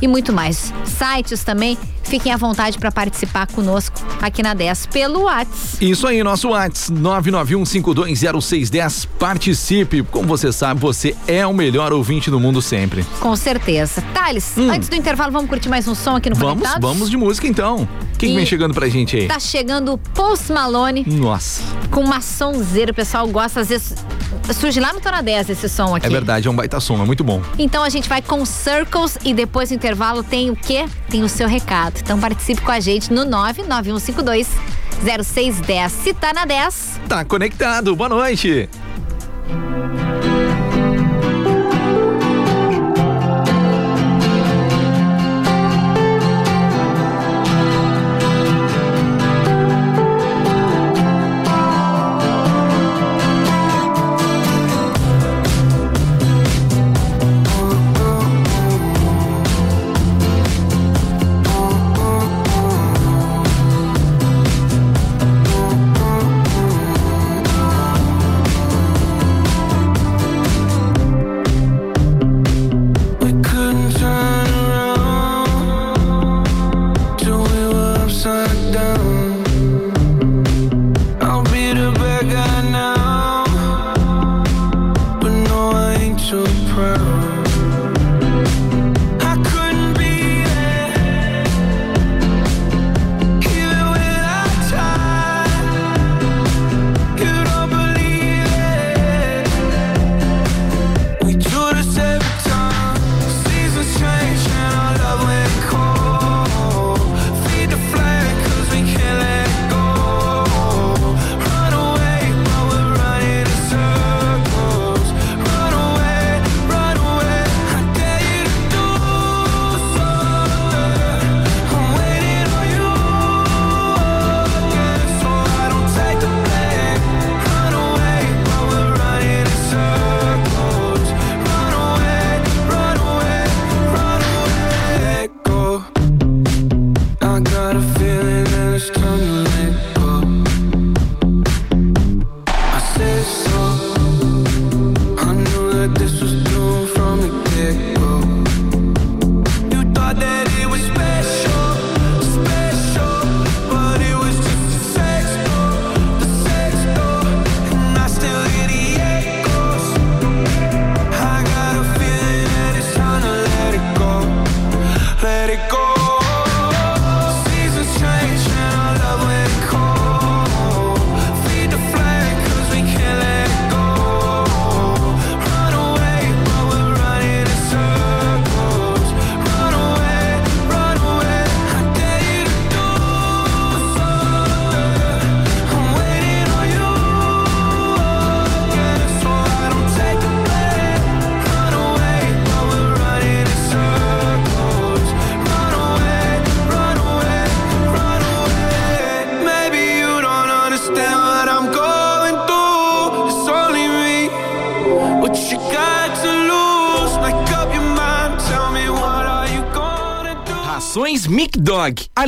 e 0.00 0.06
muito 0.06 0.32
mais. 0.32 0.72
Sites 0.84 1.42
também. 1.44 1.76
Fiquem 2.10 2.32
à 2.32 2.36
vontade 2.36 2.76
para 2.76 2.90
participar 2.90 3.46
conosco 3.46 3.94
aqui 4.20 4.42
na 4.42 4.52
10 4.52 4.86
pelo 4.86 5.22
WhatsApp. 5.22 5.76
Isso 5.80 6.06
aí, 6.08 6.20
nosso 6.24 6.48
WhatsApp 6.48 6.98
991520610. 7.00 9.06
Participe. 9.18 10.02
Como 10.02 10.26
você 10.26 10.52
sabe, 10.52 10.80
você 10.80 11.14
é 11.28 11.46
o 11.46 11.54
melhor 11.54 11.92
ouvinte 11.92 12.28
do 12.30 12.40
mundo 12.40 12.60
sempre. 12.60 13.04
Com 13.20 13.36
certeza. 13.36 14.02
Thales, 14.12 14.58
antes 14.58 14.88
do 14.88 14.96
intervalo, 14.96 15.30
vamos 15.30 15.48
curtir 15.48 15.68
mais 15.68 15.86
um 15.86 15.94
som 15.94 16.16
aqui 16.16 16.28
no 16.28 16.36
Hum. 16.36 16.40
Vamos, 16.40 16.54
Conectados? 16.62 16.88
vamos 16.88 17.08
de 17.10 17.16
música 17.16 17.46
então. 17.46 17.88
Quem 18.18 18.34
vem 18.34 18.44
chegando 18.44 18.74
pra 18.74 18.88
gente 18.88 19.16
aí? 19.16 19.28
Tá 19.28 19.38
chegando 19.38 19.92
o 19.92 19.98
Post 19.98 20.52
Malone 20.52 21.04
Nossa, 21.06 21.62
com 21.90 22.00
uma 22.00 22.20
sonzeira. 22.20 22.90
O 22.92 22.94
pessoal 22.94 23.26
gosta, 23.28 23.60
às 23.60 23.68
vezes. 23.68 23.94
Surge 24.54 24.80
lá 24.80 24.92
no 24.92 25.00
Tona 25.00 25.22
10 25.22 25.50
esse 25.50 25.68
som 25.68 25.94
aqui. 25.94 26.06
é 26.06 26.10
verdade, 26.10 26.48
é 26.48 26.50
um 26.50 26.54
baita 26.54 26.80
som, 26.80 27.00
é 27.00 27.04
muito 27.06 27.22
bom. 27.22 27.40
Então 27.58 27.84
a 27.84 27.88
gente 27.88 28.08
vai 28.08 28.20
com 28.20 28.44
Circles 28.44 29.16
e 29.24 29.32
depois 29.32 29.68
do 29.68 29.76
intervalo 29.76 30.24
tem 30.24 30.50
o 30.50 30.56
quê? 30.56 30.86
Tem 31.08 31.22
o 31.22 31.28
seu 31.28 31.46
recado. 31.46 31.99
Então 32.02 32.18
participe 32.18 32.62
com 32.62 32.70
a 32.70 32.80
gente 32.80 33.12
no 33.12 33.24
99152 33.24 34.48
0610. 35.02 35.92
Se 35.92 36.14
tá 36.14 36.32
na 36.32 36.44
10, 36.44 37.00
Tá 37.08 37.24
conectado, 37.24 37.94
boa 37.96 38.08
noite. 38.08 38.68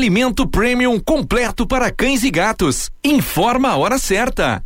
Alimento 0.02 0.48
premium 0.48 0.98
completo 0.98 1.64
para 1.64 1.88
cães 1.88 2.24
e 2.24 2.30
gatos. 2.30 2.90
Informa 3.04 3.68
a 3.68 3.76
hora 3.76 3.98
certa. 3.98 4.60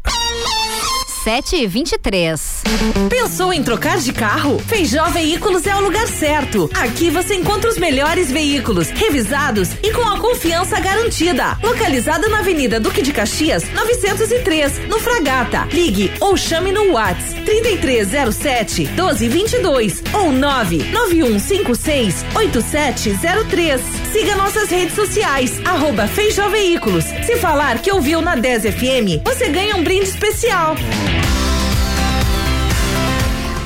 7 1.24 1.56
e 1.56 1.66
23. 1.66 2.62
Pensou 3.10 3.52
em 3.52 3.62
trocar 3.62 3.98
de 3.98 4.14
carro? 4.14 4.58
Feijó 4.60 5.10
Veículos 5.10 5.66
é 5.66 5.76
o 5.76 5.80
lugar 5.80 6.06
certo. 6.06 6.70
Aqui 6.72 7.10
você 7.10 7.34
encontra 7.34 7.68
os 7.68 7.76
melhores 7.76 8.30
veículos, 8.30 8.88
revisados 8.88 9.72
e 9.82 9.92
com 9.92 10.08
a 10.08 10.18
confiança 10.18 10.80
garantida. 10.80 11.58
Localizado 11.62 12.30
na 12.30 12.38
Avenida 12.38 12.80
Duque 12.80 13.02
de 13.02 13.12
Caxias, 13.12 13.62
903, 13.74 14.88
no 14.88 14.98
Fragata. 14.98 15.68
Ligue 15.70 16.12
ou 16.18 16.34
chame 16.34 16.72
no 16.72 16.92
Whats 16.92 17.34
3307 17.44 18.86
1222 18.86 20.02
ou 20.14 20.32
99156 20.32 22.24
8703. 22.34 24.05
Siga 24.16 24.34
nossas 24.34 24.70
redes 24.70 24.94
sociais, 24.94 25.60
arroba 25.62 26.06
Veículos. 26.06 27.04
Se 27.04 27.36
falar 27.36 27.80
que 27.80 27.92
ouviu 27.92 28.22
na 28.22 28.34
10 28.34 28.62
FM, 28.62 29.22
você 29.22 29.50
ganha 29.50 29.76
um 29.76 29.84
brinde 29.84 30.08
especial. 30.08 30.74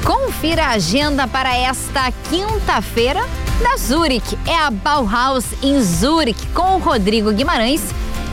Confira 0.04 0.64
a 0.64 0.70
agenda 0.70 1.28
para 1.28 1.56
esta 1.56 2.10
quinta-feira 2.28 3.24
da 3.62 3.76
Zurich. 3.76 4.36
É 4.44 4.56
a 4.56 4.72
Bauhaus 4.72 5.44
em 5.62 5.80
Zurich 5.80 6.44
com 6.48 6.74
o 6.74 6.78
Rodrigo 6.78 7.30
Guimarães 7.30 7.82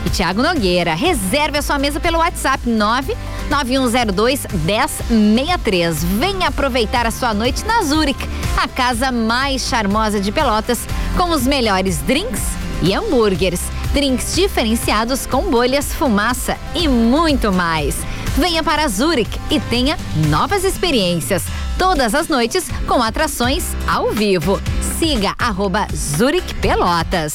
e 0.04 0.10
Tiago 0.10 0.42
Nogueira. 0.42 0.94
Reserve 0.94 1.58
a 1.58 1.62
sua 1.62 1.78
mesa 1.78 2.00
pelo 2.00 2.18
WhatsApp 2.18 2.68
99102 2.68 4.44
1063. 4.64 6.02
Venha 6.02 6.48
aproveitar 6.48 7.06
a 7.06 7.12
sua 7.12 7.32
noite 7.32 7.64
na 7.64 7.82
Zurich, 7.84 8.18
a 8.60 8.66
casa 8.66 9.12
mais 9.12 9.68
charmosa 9.68 10.18
de 10.18 10.32
Pelotas, 10.32 10.80
com 11.18 11.30
os 11.30 11.44
melhores 11.44 11.98
drinks 11.98 12.40
e 12.80 12.94
hambúrgueres. 12.94 13.60
Drinks 13.92 14.36
diferenciados 14.36 15.26
com 15.26 15.50
bolhas, 15.50 15.92
fumaça 15.92 16.56
e 16.76 16.86
muito 16.86 17.52
mais. 17.52 17.96
Venha 18.36 18.62
para 18.62 18.86
Zurich 18.86 19.38
e 19.50 19.58
tenha 19.58 19.98
novas 20.28 20.62
experiências. 20.62 21.42
Todas 21.76 22.14
as 22.14 22.28
noites 22.28 22.70
com 22.86 23.02
atrações 23.02 23.64
ao 23.86 24.12
vivo. 24.12 24.60
Siga 24.98 25.34
arroba 25.38 25.88
Zurich 25.92 26.54
Pelotas. 26.54 27.34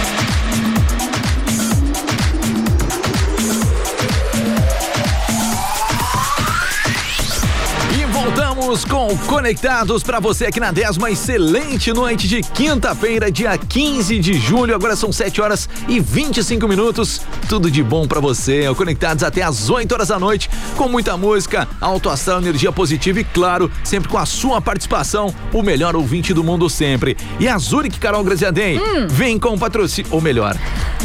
Voltamos 8.61 8.85
com 8.85 9.17
Conectados 9.25 10.03
para 10.03 10.19
você 10.19 10.45
aqui 10.45 10.59
na 10.59 10.71
10, 10.71 10.97
uma 10.97 11.09
excelente 11.09 11.91
noite 11.91 12.27
de 12.27 12.43
quinta-feira, 12.43 13.31
dia 13.31 13.57
15 13.57 14.19
de 14.19 14.33
julho. 14.35 14.75
Agora 14.75 14.95
são 14.95 15.11
7 15.11 15.41
horas 15.41 15.67
e 15.87 15.99
25 15.99 16.67
minutos. 16.67 17.21
Tudo 17.51 17.69
de 17.69 17.83
bom 17.83 18.07
para 18.07 18.21
você. 18.21 18.73
Conectados 18.75 19.25
até 19.25 19.41
às 19.41 19.69
8 19.69 19.91
horas 19.91 20.07
da 20.07 20.17
noite, 20.17 20.49
com 20.77 20.87
muita 20.87 21.17
música, 21.17 21.67
alto 21.81 22.09
astral, 22.09 22.39
energia 22.39 22.71
positiva 22.71 23.19
e, 23.19 23.25
claro, 23.25 23.69
sempre 23.83 24.07
com 24.07 24.17
a 24.17 24.25
sua 24.25 24.61
participação, 24.61 25.35
o 25.51 25.61
melhor 25.61 25.93
ouvinte 25.93 26.33
do 26.33 26.45
mundo 26.45 26.69
sempre. 26.69 27.17
E 27.41 27.49
a 27.49 27.57
Zurich 27.57 27.99
Carol 27.99 28.23
Graziadem 28.23 28.79
hum. 28.79 29.05
vem 29.09 29.37
com 29.37 29.59
patrocínio, 29.59 30.09
ou 30.13 30.21
melhor, 30.21 30.55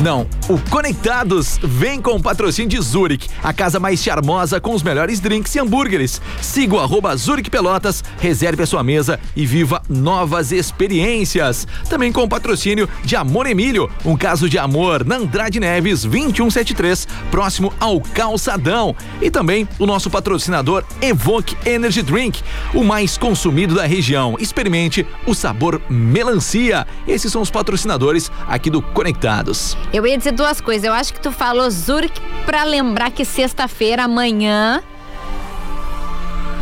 não, 0.01 0.27
o 0.49 0.59
Conectados 0.71 1.59
vem 1.63 2.03
com 2.03 2.21
patrocínio 2.21 2.69
de 2.69 2.81
Zurich, 2.81 3.29
a 3.43 3.53
casa 3.53 3.81
mais 3.81 4.03
charmosa 4.03 4.61
com 4.61 4.75
os 4.75 4.83
melhores 4.83 5.21
drinks 5.21 5.55
e 5.55 5.59
hambúrgueres. 5.59 6.21
Siga 6.41 6.75
o 6.77 6.81
arroba 6.81 7.17
Zurich 7.17 7.49
Pelotas, 7.49 8.05
reserve 8.19 8.63
a 8.63 8.67
sua 8.67 8.85
mesa 8.85 9.19
e 9.35 9.47
viva 9.47 9.83
novas 9.89 10.53
experiências. 10.53 11.67
Também 11.89 12.13
com 12.13 12.29
patrocínio 12.29 12.89
de 13.05 13.17
Amor 13.17 13.47
Emílio, 13.47 13.91
um 14.05 14.17
caso 14.17 14.51
de 14.51 14.59
amor 14.59 15.03
na 15.03 15.17
Andrade 15.17 15.59
Neves 15.59 16.05
2173, 16.37 17.09
próximo 17.31 17.73
ao 17.81 18.01
Calçadão. 18.01 18.95
E 19.21 19.31
também 19.31 19.67
o 19.79 19.87
nosso 19.87 20.11
patrocinador 20.11 20.85
Evoque 21.01 21.57
Energy 21.69 22.03
Drink, 22.03 22.43
o 22.75 22.85
mais 22.85 23.17
consumido 23.17 23.75
da 23.75 23.87
região. 23.87 24.37
Experimente 24.39 25.07
o 25.27 25.35
sabor 25.35 25.81
melancia. 25.89 26.87
Esses 27.07 27.33
são 27.33 27.43
os 27.43 27.51
patrocinadores 27.51 28.31
aqui 28.47 28.71
do 28.71 28.83
Conectados. 28.83 29.77
Eu 29.93 30.07
ia 30.07 30.17
dizer 30.17 30.33
duas 30.33 30.61
coisas. 30.61 30.85
Eu 30.85 30.93
acho 30.93 31.13
que 31.13 31.21
tu 31.21 31.33
falou 31.33 31.71
Zurich 31.71 32.21
para 32.45 32.65
lembrar 32.65 33.11
que 33.11 33.25
sexta-feira, 33.25 34.05
amanhã, 34.05 34.83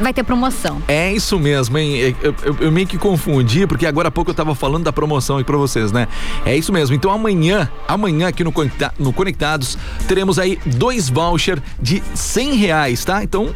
vai 0.00 0.12
ter 0.12 0.22
promoção. 0.22 0.82
É 0.88 1.12
isso 1.12 1.38
mesmo, 1.38 1.76
hein? 1.78 2.16
Eu, 2.22 2.34
eu, 2.42 2.56
eu, 2.60 2.72
meio 2.72 2.86
que 2.86 2.98
confundi, 2.98 3.66
porque 3.66 3.86
agora 3.86 4.08
há 4.08 4.10
pouco 4.10 4.30
eu 4.30 4.34
tava 4.34 4.54
falando 4.54 4.84
da 4.84 4.92
promoção 4.92 5.36
aqui 5.36 5.44
pra 5.44 5.56
vocês, 5.56 5.92
né? 5.92 6.08
É 6.44 6.56
isso 6.56 6.72
mesmo. 6.72 6.94
Então 6.94 7.10
amanhã, 7.10 7.68
amanhã 7.86 8.28
aqui 8.28 8.44
no, 8.44 8.52
Conecta, 8.52 8.92
no 8.98 9.12
Conectados, 9.12 9.78
teremos 10.08 10.38
aí 10.38 10.58
dois 10.66 11.08
voucher 11.08 11.62
de 11.80 12.02
cem 12.14 12.54
reais, 12.54 13.04
tá? 13.04 13.22
Então, 13.22 13.52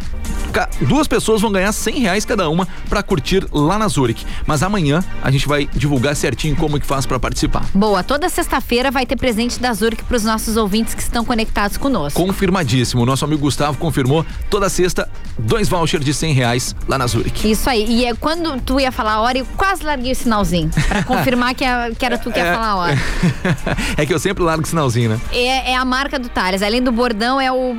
duas 0.80 1.06
pessoas 1.06 1.40
vão 1.40 1.52
ganhar 1.52 1.72
cem 1.72 2.00
reais 2.00 2.24
cada 2.24 2.48
uma 2.48 2.66
para 2.88 3.02
curtir 3.02 3.46
lá 3.52 3.78
na 3.78 3.88
Zurich. 3.88 4.26
Mas 4.46 4.62
amanhã 4.62 5.02
a 5.22 5.30
gente 5.30 5.46
vai 5.46 5.68
divulgar 5.74 6.14
certinho 6.16 6.56
como 6.56 6.78
que 6.78 6.86
faz 6.86 7.06
para 7.06 7.18
participar. 7.18 7.64
Boa, 7.74 8.02
toda 8.02 8.28
sexta-feira 8.28 8.90
vai 8.90 9.06
ter 9.06 9.16
presente 9.16 9.60
da 9.60 9.72
Zurich 9.72 10.04
para 10.04 10.16
os 10.16 10.24
nossos 10.24 10.56
ouvintes 10.56 10.94
que 10.94 11.02
estão 11.02 11.24
conectados 11.24 11.76
conosco. 11.76 12.20
Confirmadíssimo. 12.20 13.04
Nosso 13.04 13.24
amigo 13.24 13.42
Gustavo 13.42 13.78
confirmou 13.78 14.24
toda 14.50 14.68
sexta 14.68 15.08
dois 15.38 15.68
vouchers 15.68 16.04
de 16.04 16.12
cem 16.12 16.27
cem 16.28 16.32
reais 16.32 16.76
lá 16.86 16.98
na 16.98 17.06
Zurich. 17.06 17.50
Isso 17.50 17.68
aí. 17.68 17.84
E 17.88 18.04
é 18.04 18.14
quando 18.14 18.60
tu 18.60 18.78
ia 18.78 18.92
falar 18.92 19.14
a 19.14 19.20
hora, 19.20 19.38
eu 19.38 19.46
quase 19.56 19.84
larguei 19.84 20.12
o 20.12 20.14
sinalzinho. 20.14 20.70
Pra 20.88 21.02
confirmar 21.02 21.54
que, 21.54 21.64
que 21.98 22.04
era 22.04 22.18
tu 22.18 22.30
que 22.30 22.38
ia 22.38 22.46
é, 22.46 22.54
falar 22.54 22.68
a 22.68 22.76
hora. 22.76 22.98
é 23.96 24.06
que 24.06 24.12
eu 24.12 24.18
sempre 24.18 24.42
largo 24.42 24.62
o 24.62 24.66
sinalzinho, 24.66 25.10
né? 25.10 25.20
É, 25.32 25.72
é 25.72 25.76
a 25.76 25.84
marca 25.84 26.18
do 26.18 26.28
Thales. 26.28 26.62
Além 26.62 26.82
do 26.82 26.92
bordão, 26.92 27.40
é 27.40 27.50
o. 27.50 27.76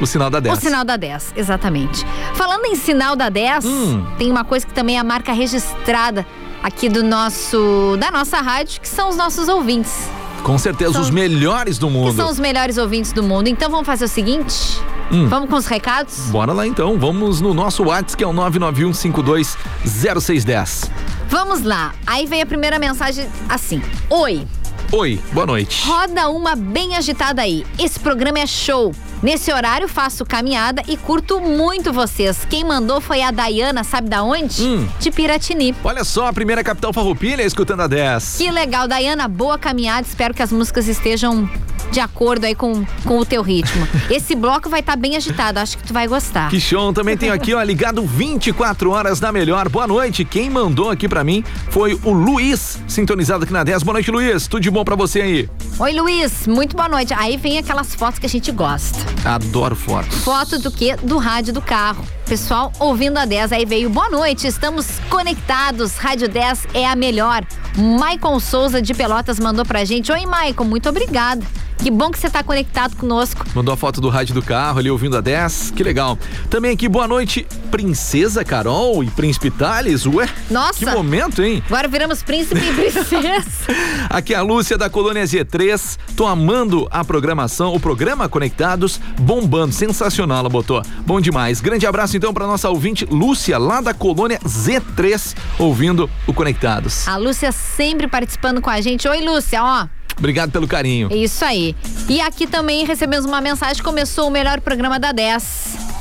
O 0.00 0.06
sinal 0.06 0.30
da 0.30 0.40
10. 0.40 0.58
O 0.58 0.60
sinal 0.60 0.84
da 0.84 0.96
10, 0.96 1.34
exatamente. 1.36 2.04
Falando 2.34 2.64
em 2.66 2.76
sinal 2.76 3.14
da 3.14 3.28
10, 3.28 3.64
hum. 3.64 4.06
tem 4.18 4.30
uma 4.30 4.44
coisa 4.44 4.66
que 4.66 4.72
também 4.72 4.96
é 4.96 4.98
a 4.98 5.04
marca 5.04 5.32
registrada 5.32 6.26
aqui 6.62 6.88
do 6.88 7.02
nosso 7.02 7.96
da 7.98 8.10
nossa 8.10 8.40
rádio, 8.40 8.80
que 8.80 8.88
são 8.88 9.08
os 9.08 9.16
nossos 9.16 9.48
ouvintes. 9.48 10.08
Com 10.42 10.58
certeza, 10.58 10.92
são, 10.92 11.02
os 11.02 11.10
melhores 11.10 11.78
do 11.78 11.88
mundo. 11.88 12.10
Que 12.10 12.16
são 12.16 12.28
os 12.28 12.38
melhores 12.38 12.76
ouvintes 12.78 13.12
do 13.12 13.22
mundo. 13.22 13.48
Então 13.48 13.70
vamos 13.70 13.86
fazer 13.86 14.04
o 14.04 14.08
seguinte: 14.08 14.80
Hum. 15.10 15.28
Vamos 15.28 15.50
com 15.50 15.56
os 15.56 15.66
recados? 15.66 16.30
Bora 16.30 16.52
lá 16.52 16.64
então, 16.66 16.98
vamos 16.98 17.40
no 17.40 17.52
nosso 17.52 17.82
WhatsApp 17.84 18.16
que 18.16 18.24
é 18.24 18.26
o 18.26 18.32
991520610. 18.32 20.90
Vamos 21.28 21.62
lá. 21.62 21.94
Aí 22.06 22.26
vem 22.26 22.40
a 22.42 22.46
primeira 22.46 22.78
mensagem 22.78 23.28
assim: 23.48 23.82
Oi. 24.08 24.46
Oi, 24.90 25.20
boa 25.32 25.46
noite. 25.46 25.86
Roda 25.86 26.28
uma 26.28 26.54
bem 26.54 26.96
agitada 26.96 27.42
aí. 27.42 27.66
Esse 27.78 28.00
programa 28.00 28.40
é 28.40 28.46
show. 28.46 28.94
Nesse 29.22 29.52
horário 29.52 29.86
faço 29.86 30.24
caminhada 30.24 30.82
e 30.88 30.96
curto 30.96 31.40
muito 31.40 31.92
vocês. 31.92 32.44
Quem 32.50 32.64
mandou 32.64 33.00
foi 33.00 33.22
a 33.22 33.30
Dayana, 33.30 33.84
sabe 33.84 34.08
da 34.08 34.24
onde? 34.24 34.64
Hum. 34.64 34.88
De 34.98 35.12
Piratini. 35.12 35.72
Olha 35.84 36.02
só, 36.02 36.26
a 36.26 36.32
primeira 36.32 36.64
capital 36.64 36.92
farroupilha 36.92 37.42
escutando 37.42 37.82
a 37.82 37.86
10. 37.86 38.38
Que 38.38 38.50
legal, 38.50 38.88
Dayana, 38.88 39.28
boa 39.28 39.56
caminhada. 39.56 40.04
Espero 40.04 40.34
que 40.34 40.42
as 40.42 40.50
músicas 40.50 40.88
estejam 40.88 41.48
de 41.92 42.00
acordo 42.00 42.46
aí 42.46 42.54
com, 42.54 42.84
com 43.04 43.18
o 43.18 43.24
teu 43.24 43.42
ritmo. 43.42 43.86
Esse 44.10 44.34
bloco 44.34 44.68
vai 44.68 44.80
estar 44.80 44.94
tá 44.94 44.98
bem 44.98 45.14
agitado, 45.14 45.60
acho 45.60 45.78
que 45.78 45.84
tu 45.84 45.92
vai 45.92 46.08
gostar. 46.08 46.48
Que 46.50 46.58
show, 46.58 46.92
também 46.92 47.16
tenho 47.16 47.32
aqui, 47.32 47.54
ó, 47.54 47.62
ligado 47.62 48.04
24 48.04 48.90
horas 48.90 49.20
na 49.20 49.30
melhor. 49.30 49.68
Boa 49.68 49.86
noite, 49.86 50.24
quem 50.24 50.50
mandou 50.50 50.90
aqui 50.90 51.08
para 51.08 51.22
mim 51.22 51.44
foi 51.70 51.98
o 52.02 52.10
Luiz, 52.10 52.80
sintonizado 52.88 53.44
aqui 53.44 53.52
na 53.52 53.62
10. 53.62 53.82
Boa 53.82 53.92
noite, 53.94 54.10
Luiz, 54.10 54.48
tudo 54.48 54.62
de 54.62 54.70
bom 54.70 54.84
para 54.84 54.96
você 54.96 55.20
aí? 55.20 55.48
Oi, 55.78 55.92
Luiz, 55.92 56.46
muito 56.46 56.74
boa 56.74 56.88
noite. 56.88 57.14
Aí 57.14 57.36
vem 57.36 57.58
aquelas 57.58 57.94
fotos 57.94 58.18
que 58.18 58.26
a 58.26 58.28
gente 58.28 58.50
gosta. 58.50 59.11
Adoro 59.24 59.76
fotos. 59.76 60.18
Foto 60.18 60.58
do 60.58 60.70
quê? 60.70 60.96
Do 60.96 61.18
rádio 61.18 61.52
do 61.52 61.62
carro. 61.62 62.04
pessoal 62.26 62.72
ouvindo 62.78 63.18
a 63.18 63.24
10. 63.24 63.52
Aí 63.52 63.64
veio, 63.64 63.88
boa 63.88 64.08
noite, 64.10 64.46
estamos 64.46 64.86
conectados. 65.08 65.96
Rádio 65.96 66.28
10 66.28 66.68
é 66.74 66.86
a 66.86 66.96
melhor. 66.96 67.44
Maicon 67.76 68.38
Souza 68.40 68.82
de 68.82 68.92
Pelotas 68.94 69.38
mandou 69.38 69.64
pra 69.64 69.84
gente. 69.84 70.10
Oi, 70.10 70.26
Maicon, 70.26 70.64
muito 70.64 70.88
obrigada. 70.88 71.44
Que 71.82 71.90
bom 71.90 72.12
que 72.12 72.18
você 72.18 72.28
está 72.28 72.44
conectado 72.44 72.94
conosco. 72.94 73.44
Mandou 73.56 73.74
a 73.74 73.76
foto 73.76 74.00
do 74.00 74.08
rádio 74.08 74.36
do 74.36 74.40
carro 74.40 74.78
ali 74.78 74.88
ouvindo 74.88 75.16
a 75.16 75.20
10. 75.20 75.72
Que 75.74 75.82
legal. 75.82 76.16
Também 76.48 76.70
aqui, 76.70 76.88
boa 76.88 77.08
noite, 77.08 77.44
Princesa 77.72 78.44
Carol 78.44 79.02
e 79.02 79.10
Príncipe 79.10 79.50
Thales. 79.50 80.06
Ué? 80.06 80.28
Nossa. 80.48 80.78
Que 80.78 80.86
momento, 80.86 81.42
hein? 81.42 81.60
Agora 81.66 81.88
viramos 81.88 82.22
príncipe 82.22 82.60
e 82.60 82.72
princesa. 82.72 83.66
aqui 84.08 84.32
é 84.32 84.36
a 84.36 84.42
Lúcia 84.42 84.78
da 84.78 84.88
Colônia 84.88 85.24
Z3. 85.24 85.98
Tô 86.14 86.24
amando 86.28 86.86
a 86.88 87.04
programação, 87.04 87.74
o 87.74 87.80
programa 87.80 88.28
Conectados, 88.28 89.00
bombando. 89.18 89.72
Sensacional, 89.72 90.38
ela 90.38 90.48
botou. 90.48 90.82
Bom 91.04 91.20
demais. 91.20 91.60
Grande 91.60 91.84
abraço 91.84 92.16
então 92.16 92.32
para 92.32 92.46
nossa 92.46 92.70
ouvinte 92.70 93.04
Lúcia, 93.06 93.58
lá 93.58 93.80
da 93.80 93.92
Colônia 93.92 94.38
Z3, 94.46 95.34
ouvindo 95.58 96.08
o 96.28 96.32
Conectados. 96.32 97.08
A 97.08 97.16
Lúcia 97.16 97.50
sempre 97.50 98.06
participando 98.06 98.60
com 98.60 98.70
a 98.70 98.80
gente. 98.80 99.08
Oi, 99.08 99.20
Lúcia, 99.20 99.64
ó. 99.64 100.01
Obrigado 100.18 100.50
pelo 100.50 100.66
carinho. 100.66 101.08
Isso 101.12 101.44
aí. 101.44 101.74
E 102.08 102.20
aqui 102.20 102.46
também 102.46 102.84
recebemos 102.84 103.26
uma 103.26 103.40
mensagem, 103.40 103.82
começou 103.82 104.28
o 104.28 104.30
melhor 104.30 104.60
programa 104.60 104.98
da 104.98 105.12
10. 105.12 105.92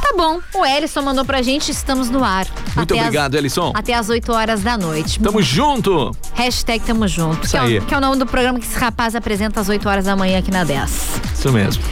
Tá 0.00 0.14
bom, 0.16 0.40
o 0.54 0.64
Ellison 0.64 1.02
mandou 1.02 1.24
pra 1.24 1.42
gente, 1.42 1.70
estamos 1.70 2.08
no 2.08 2.22
ar. 2.22 2.46
Muito 2.76 2.94
até 2.94 3.02
obrigado, 3.02 3.34
as, 3.34 3.38
Ellison. 3.38 3.72
Até 3.74 3.94
as 3.94 4.08
8 4.08 4.32
horas 4.32 4.62
da 4.62 4.78
noite. 4.78 5.18
Tamo 5.18 5.42
junto. 5.42 6.14
Hashtag 6.34 6.84
tamo 6.84 7.08
junto. 7.08 7.44
Isso 7.44 7.52
que, 7.52 7.56
aí. 7.56 7.76
É 7.78 7.80
que 7.80 7.92
é 7.92 7.96
o 7.96 8.00
nome 8.00 8.16
do 8.16 8.26
programa 8.26 8.58
que 8.60 8.66
esse 8.66 8.78
rapaz 8.78 9.16
apresenta 9.16 9.60
às 9.60 9.68
8 9.68 9.88
horas 9.88 10.04
da 10.04 10.14
manhã 10.14 10.38
aqui 10.38 10.50
na 10.50 10.62
10. 10.62 11.20
Isso 11.34 11.52
mesmo. 11.52 11.82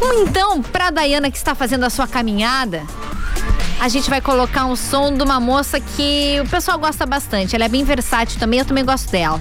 Então, 0.00 0.62
pra 0.62 0.90
Dayana 0.90 1.30
que 1.30 1.36
está 1.36 1.54
fazendo 1.54 1.84
a 1.84 1.90
sua 1.90 2.06
caminhada, 2.06 2.84
a 3.80 3.88
gente 3.88 4.08
vai 4.08 4.20
colocar 4.20 4.66
um 4.66 4.76
som 4.76 5.12
de 5.12 5.22
uma 5.22 5.40
moça 5.40 5.80
que 5.80 6.38
o 6.40 6.48
pessoal 6.48 6.78
gosta 6.78 7.04
bastante. 7.04 7.54
Ela 7.56 7.64
é 7.64 7.68
bem 7.68 7.84
versátil 7.84 8.38
também, 8.38 8.60
eu 8.60 8.64
também 8.64 8.84
gosto 8.84 9.10
dela. 9.10 9.40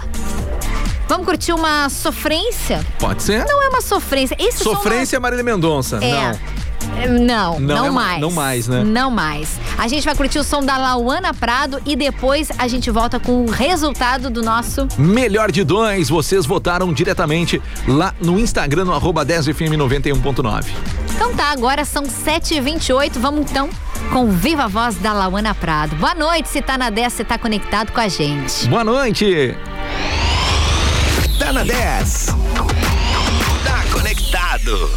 Vamos 1.07 1.25
curtir 1.25 1.53
uma 1.53 1.89
sofrência? 1.89 2.85
Pode 2.99 3.21
ser. 3.21 3.45
Não 3.45 3.61
é 3.63 3.69
uma 3.69 3.81
sofrência. 3.81 4.35
Esse 4.39 4.63
sofrência 4.63 5.05
som 5.05 5.15
não... 5.17 5.21
Marília 5.21 5.43
Mendonça. 5.43 5.99
É. 6.03 6.11
Não. 7.07 7.59
Não, 7.59 7.59
não, 7.59 7.75
não 7.75 7.85
é, 7.85 7.89
mais. 7.89 8.21
Não 8.21 8.31
mais, 8.31 8.67
né? 8.67 8.83
Não 8.83 9.11
mais. 9.11 9.59
A 9.77 9.87
gente 9.87 10.05
vai 10.05 10.15
curtir 10.15 10.39
o 10.39 10.43
som 10.43 10.61
da 10.61 10.77
Lauana 10.77 11.33
Prado 11.33 11.81
e 11.85 11.95
depois 11.95 12.49
a 12.57 12.67
gente 12.67 12.89
volta 12.89 13.19
com 13.19 13.45
o 13.45 13.49
resultado 13.49 14.29
do 14.29 14.41
nosso. 14.41 14.87
Melhor 14.97 15.51
de 15.51 15.63
dois. 15.63 16.09
Vocês 16.09 16.45
votaram 16.45 16.93
diretamente 16.93 17.61
lá 17.87 18.13
no 18.21 18.39
Instagram, 18.39 18.85
no 18.85 18.93
arroba 18.93 19.25
10fm91.9. 19.25 20.65
Então 21.13 21.35
tá, 21.35 21.51
agora 21.51 21.83
são 21.85 22.03
7h28. 22.03 23.13
Vamos 23.15 23.49
então 23.49 23.69
com 24.11 24.29
Viva 24.29 24.65
a 24.65 24.67
Voz 24.67 24.95
da 24.95 25.11
Lauana 25.11 25.53
Prado. 25.53 25.95
Boa 25.95 26.15
noite, 26.15 26.49
se 26.49 26.61
tá 26.61 26.77
na 26.77 26.89
10, 26.89 27.13
você 27.13 27.23
tá 27.23 27.37
conectado 27.37 27.91
com 27.91 27.99
a 27.99 28.07
gente. 28.07 28.67
Boa 28.67 28.83
noite. 28.83 29.55
Tá 31.55 31.63
na 31.63 31.73
10. 31.73 32.25
Tá 33.63 33.83
conectado. 33.93 34.91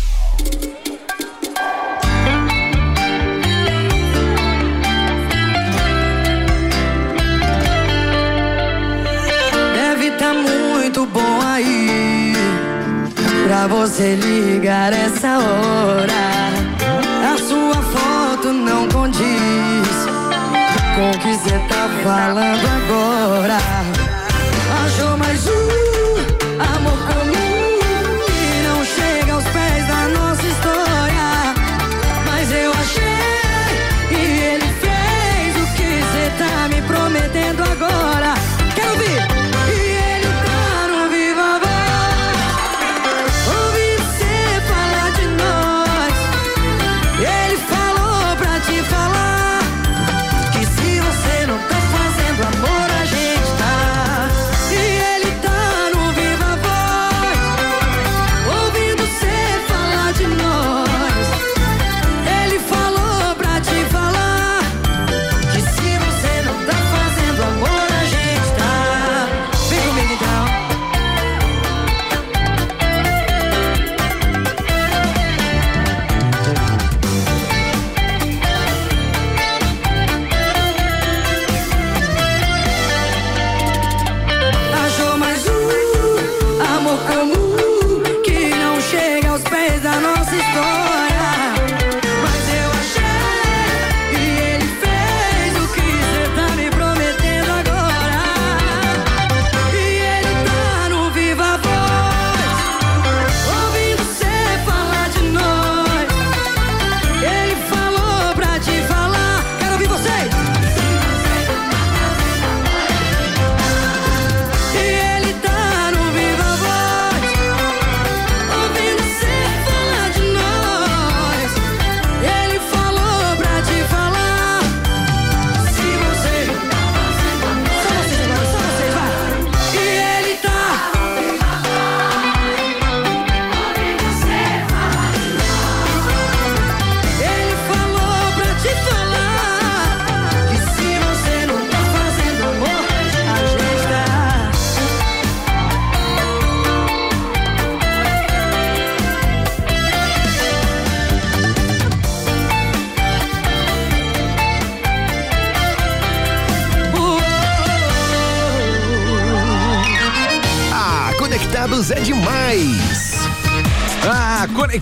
Deve 9.73 10.11
tá 10.19 10.35
muito 10.35 11.07
bom 11.07 11.41
aí 11.43 12.33
pra 13.47 13.69
você 13.69 14.17
ligar 14.17 14.93
essa 14.93 15.39
hora. 15.39 16.13
A 17.33 17.39
sua 17.39 17.81
foto 17.83 18.53
não 18.53 18.89
condiz 18.89 19.29
com 20.97 21.11
o 21.11 21.19
que 21.21 21.35
você 21.35 21.57
tá 21.69 21.89
falando 22.03 22.67
agora. 22.67 23.98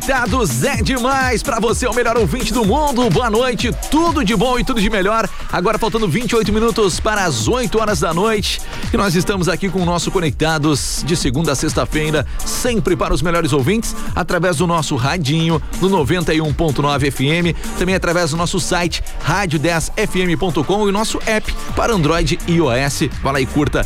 Conectados 0.06 0.62
é 0.62 0.76
demais 0.76 1.42
para 1.42 1.58
você, 1.58 1.84
o 1.84 1.92
melhor 1.92 2.16
ouvinte 2.16 2.52
do 2.52 2.64
mundo. 2.64 3.10
Boa 3.10 3.28
noite, 3.28 3.72
tudo 3.90 4.24
de 4.24 4.36
bom 4.36 4.56
e 4.56 4.62
tudo 4.62 4.80
de 4.80 4.88
melhor. 4.88 5.28
Agora 5.50 5.78
faltando 5.78 6.06
28 6.06 6.52
minutos 6.52 7.00
para 7.00 7.24
as 7.24 7.48
8 7.48 7.76
horas 7.76 7.98
da 7.98 8.14
noite. 8.14 8.60
E 8.92 8.96
nós 8.96 9.16
estamos 9.16 9.48
aqui 9.48 9.68
com 9.68 9.82
o 9.82 9.84
nosso 9.84 10.12
Conectados 10.12 11.02
de 11.04 11.16
segunda 11.16 11.50
a 11.50 11.54
sexta-feira, 11.56 12.24
sempre 12.38 12.94
para 12.94 13.12
os 13.12 13.20
melhores 13.20 13.52
ouvintes, 13.52 13.96
através 14.14 14.58
do 14.58 14.66
nosso 14.68 14.94
radinho 14.94 15.60
no 15.80 15.90
91.9 15.90 17.10
FM, 17.10 17.76
também 17.76 17.96
através 17.96 18.30
do 18.30 18.36
nosso 18.36 18.60
site 18.60 19.02
rádio10fm.com 19.26 20.88
e 20.88 20.92
nosso 20.92 21.18
app 21.26 21.52
para 21.74 21.92
Android 21.92 22.38
e 22.46 22.52
iOS. 22.52 23.08
Vai 23.20 23.32
lá 23.32 23.40
e 23.40 23.46
curta 23.46 23.84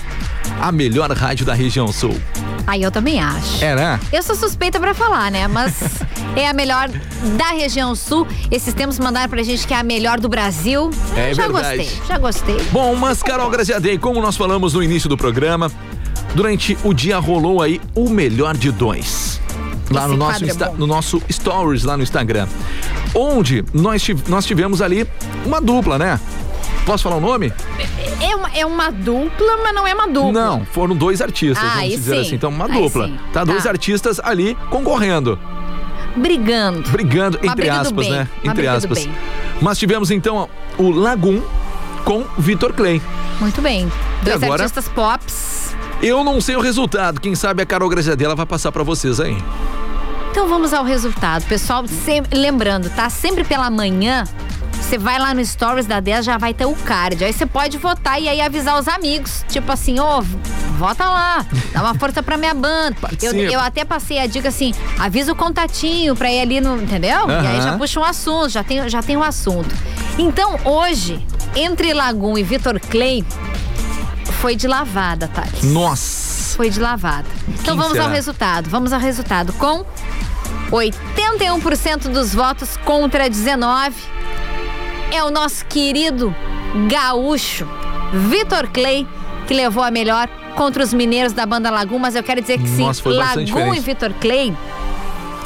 a 0.61 0.73
melhor 0.73 1.11
rádio 1.13 1.45
da 1.45 1.55
região 1.55 1.89
sul. 1.93 2.15
Aí 2.67 2.83
eu 2.83 2.91
também 2.91 3.21
acho. 3.21 3.65
É, 3.65 3.75
né? 3.75 4.01
Eu 4.13 4.23
sou 4.23 4.37
suspeita 4.37 4.79
pra 4.79 4.95
falar, 4.95 5.31
né? 5.31 5.49
Mas 5.49 5.75
é 6.37 6.49
a 6.49 6.53
melhor 6.53 6.89
da 7.37 7.49
região 7.49 7.95
sul. 7.95 8.27
Esses 8.51 8.73
tempos 8.75 8.99
mandaram 8.99 9.29
pra 9.29 9.43
gente 9.43 9.67
que 9.67 9.75
é 9.75 9.79
a 9.79 9.83
melhor 9.83 10.21
do 10.21 10.29
Brasil. 10.29 10.91
É 11.17 11.35
já 11.35 11.49
verdade. 11.49 11.79
gostei, 11.79 12.07
já 12.07 12.19
gostei. 12.19 12.57
Bom, 12.71 12.95
mas 12.95 13.23
Carol 13.23 13.51
Graziadei, 13.51 13.99
como 13.99 14.21
nós 14.21 14.37
falamos 14.37 14.75
no 14.75 14.83
início 14.83 15.09
do 15.09 15.17
programa, 15.17 15.71
durante 16.35 16.77
o 16.85 16.95
dia 16.95 17.19
rolou 17.19 17.61
aí 17.63 17.81
o 17.95 18.09
melhor 18.09 18.57
de 18.57 18.71
dois. 18.71 19.41
Lá 19.91 20.03
Esse 20.03 20.11
no 20.11 20.17
nosso, 20.17 20.45
é 20.45 20.73
no 20.77 20.87
nosso 20.87 21.23
Stories, 21.31 21.83
lá 21.83 21.97
no 21.97 22.03
Instagram. 22.03 22.47
Onde 23.13 23.65
nós, 23.75 24.07
nós 24.29 24.47
tivemos 24.47 24.81
ali 24.81 25.07
uma 25.45 25.61
dupla, 25.61 25.99
né? 25.99 26.21
Posso 26.87 27.03
falar 27.03 27.17
o 27.17 27.21
nome? 27.21 27.53
É 28.31 28.37
uma, 28.37 28.49
é 28.51 28.67
uma 28.67 28.91
dupla, 28.93 29.57
mas 29.63 29.75
não 29.75 29.87
é 29.87 29.95
uma 29.95 30.07
dupla. 30.07 30.33
Não, 30.33 30.65
foram 30.67 30.95
dois 30.95 31.21
artistas, 31.21 31.65
Ah, 31.69 31.77
vamos 31.77 31.91
dizer 31.91 32.15
sim. 32.15 32.21
assim. 32.21 32.35
Então, 32.37 32.51
uma 32.51 32.67
Aí 32.67 32.73
dupla. 32.83 33.07
sim. 33.09 33.19
Tá, 33.33 33.45
dois 33.45 33.65
Tá. 33.65 33.71
artistas 33.71 34.21
ali 34.23 34.57
concorrendo. 34.71 35.39
Brigando. 36.17 36.89
Brigando, 36.91 37.39
Uma 37.43 37.53
entre 37.53 37.69
aspas, 37.69 38.09
né? 38.09 38.29
uma 38.43 38.53
Entre 38.53 38.67
aspas. 38.67 39.09
Mas 39.61 39.79
tivemos 39.79 40.11
então 40.11 40.49
o 40.79 40.91
Lagum 40.91 41.41
com 42.05 42.25
Vitor 42.39 42.73
Clay. 42.73 43.01
Muito 43.41 43.61
bem. 43.63 43.91
Dois 44.23 44.43
agora? 44.43 44.63
artistas 44.63 44.89
pops. 44.89 45.75
Eu 46.03 46.25
não 46.25 46.41
sei 46.41 46.57
o 46.57 46.61
resultado, 46.61 47.21
quem 47.21 47.35
sabe 47.35 47.63
a 47.63 47.67
Carol 47.67 47.89
Graziadela 47.89 48.35
vai 48.35 48.47
passar 48.47 48.73
pra 48.73 48.83
vocês 48.83 49.21
aí. 49.21 49.37
Então 50.31 50.49
vamos 50.49 50.73
ao 50.73 50.85
resultado. 50.85 51.45
Pessoal, 51.47 51.87
sempre, 51.87 52.39
lembrando, 52.39 52.89
tá? 52.91 53.11
Sempre 53.11 53.45
pela 53.45 53.69
manhã, 53.71 54.25
você 54.91 54.99
vai 54.99 55.21
lá 55.21 55.33
no 55.33 55.45
Stories 55.45 55.87
da 55.87 56.01
10, 56.01 56.25
já 56.25 56.37
vai 56.37 56.53
ter 56.53 56.67
o 56.67 56.75
card. 56.75 57.25
Aí 57.25 57.33
você 57.33 57.47
pode 57.47 57.79
votar 57.79 58.21
e 58.21 58.29
aí 58.29 58.41
avisar 58.41 58.77
os 58.77 58.89
amigos. 58.89 59.45
Tipo 59.49 59.71
assim, 59.71 60.01
ô, 60.01 60.21
vota 60.77 61.05
lá, 61.05 61.47
dá 61.73 61.83
uma 61.83 61.95
força 61.95 62.21
pra 62.25 62.37
minha 62.37 62.53
banda. 62.53 62.97
Eu, 63.23 63.33
eu 63.35 63.61
até 63.61 63.85
passei 63.85 64.19
a 64.19 64.27
dica 64.27 64.49
assim, 64.49 64.75
avisa 64.99 65.31
o 65.31 65.37
contatinho 65.37 66.17
pra 66.17 66.33
ir 66.33 66.41
ali 66.41 66.61
no. 66.61 66.83
Entendeu? 66.83 67.31
E 67.31 67.47
aí 67.47 67.63
já 67.63 67.77
puxa 67.79 68.01
um 68.01 68.05
assunto, 68.05 68.49
já 68.49 68.65
tem, 68.65 68.89
já 68.89 69.01
tem 69.01 69.17
um 69.17 69.23
assunto. 69.23 69.73
Então, 70.19 70.59
hoje, 70.65 71.25
entre 71.55 71.93
Lagum 71.93 72.37
e 72.37 72.43
Vitor 72.43 72.81
Clay, 72.81 73.25
foi 74.41 74.57
de 74.57 74.67
lavada, 74.67 75.29
Thales. 75.29 75.63
Nossa! 75.63 76.57
Foi 76.57 76.69
de 76.69 76.81
lavada. 76.81 77.29
Então 77.47 77.63
Quem 77.63 77.77
vamos 77.77 77.93
será? 77.93 78.05
ao 78.07 78.11
resultado. 78.11 78.69
Vamos 78.69 78.93
ao 78.93 78.99
resultado. 78.99 79.53
Com 79.53 79.85
81% 80.73 82.09
dos 82.09 82.35
votos 82.35 82.77
contra 82.79 83.31
19, 83.31 83.95
é 85.13 85.23
o 85.25 85.31
nosso 85.31 85.65
querido 85.67 86.35
gaúcho 86.89 87.67
Vitor 88.29 88.69
Clay 88.69 89.07
que 89.47 89.55
levou 89.55 89.83
a 89.83 89.91
melhor 89.91 90.29
contra 90.55 90.83
os 90.83 90.93
mineiros 90.93 91.33
da 91.33 91.47
banda 91.47 91.71
Lagum, 91.71 91.99
mas 91.99 92.15
eu 92.15 92.23
quero 92.23 92.41
dizer 92.41 92.59
que 92.59 92.69
sim, 92.69 92.83
Nossa, 92.83 93.09
Lagum 93.09 93.75
e. 93.75 93.81
Vitor 93.81 94.13
Clay 94.21 94.55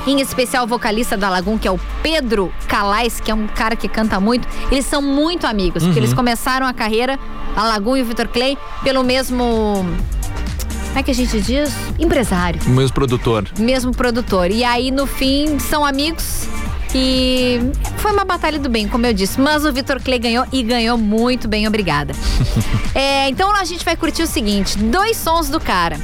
em 0.06 0.20
especial 0.20 0.64
o 0.64 0.66
vocalista 0.66 1.16
da 1.16 1.30
Lagum, 1.30 1.56
que 1.56 1.66
é 1.66 1.70
o 1.70 1.80
Pedro 2.02 2.52
Calais, 2.68 3.20
que 3.20 3.30
é 3.30 3.34
um 3.34 3.46
cara 3.46 3.74
que 3.74 3.88
canta 3.88 4.20
muito, 4.20 4.46
eles 4.70 4.84
são 4.84 5.00
muito 5.00 5.46
amigos, 5.46 5.82
porque 5.82 5.98
Uhum. 5.98 6.04
eles 6.04 6.12
começaram 6.12 6.66
a 6.66 6.74
carreira, 6.74 7.18
a 7.56 7.62
Lagum 7.64 7.96
e 7.96 8.02
o 8.02 8.04
Vitor 8.04 8.28
Clay, 8.28 8.58
pelo 8.82 9.02
mesmo. 9.02 9.86
Como 10.88 10.98
é 10.98 11.02
que 11.02 11.10
a 11.10 11.14
gente 11.14 11.40
diz? 11.40 11.72
Empresário 11.98 12.60
O 12.66 12.70
mesmo 12.70 12.92
produtor. 12.94 13.46
mesmo 13.58 13.92
produtor. 13.92 14.50
E 14.50 14.62
aí, 14.62 14.90
no 14.90 15.06
fim, 15.06 15.58
são 15.58 15.84
amigos. 15.86 16.46
E 16.94 17.58
foi 17.98 18.12
uma 18.12 18.24
batalha 18.24 18.58
do 18.58 18.68
bem, 18.68 18.86
como 18.86 19.04
eu 19.04 19.12
disse. 19.12 19.40
Mas 19.40 19.64
o 19.64 19.72
Vitor 19.72 20.00
Clay 20.00 20.18
ganhou 20.18 20.46
e 20.52 20.62
ganhou 20.62 20.96
muito 20.96 21.48
bem, 21.48 21.66
obrigada. 21.66 22.14
É, 22.96 23.28
então 23.28 23.50
a 23.52 23.64
gente 23.64 23.84
vai 23.84 23.96
curtir 23.96 24.22
o 24.22 24.26
seguinte: 24.26 24.78
dois 24.78 25.16
sons 25.16 25.48
do 25.48 25.58
cara. 25.58 25.98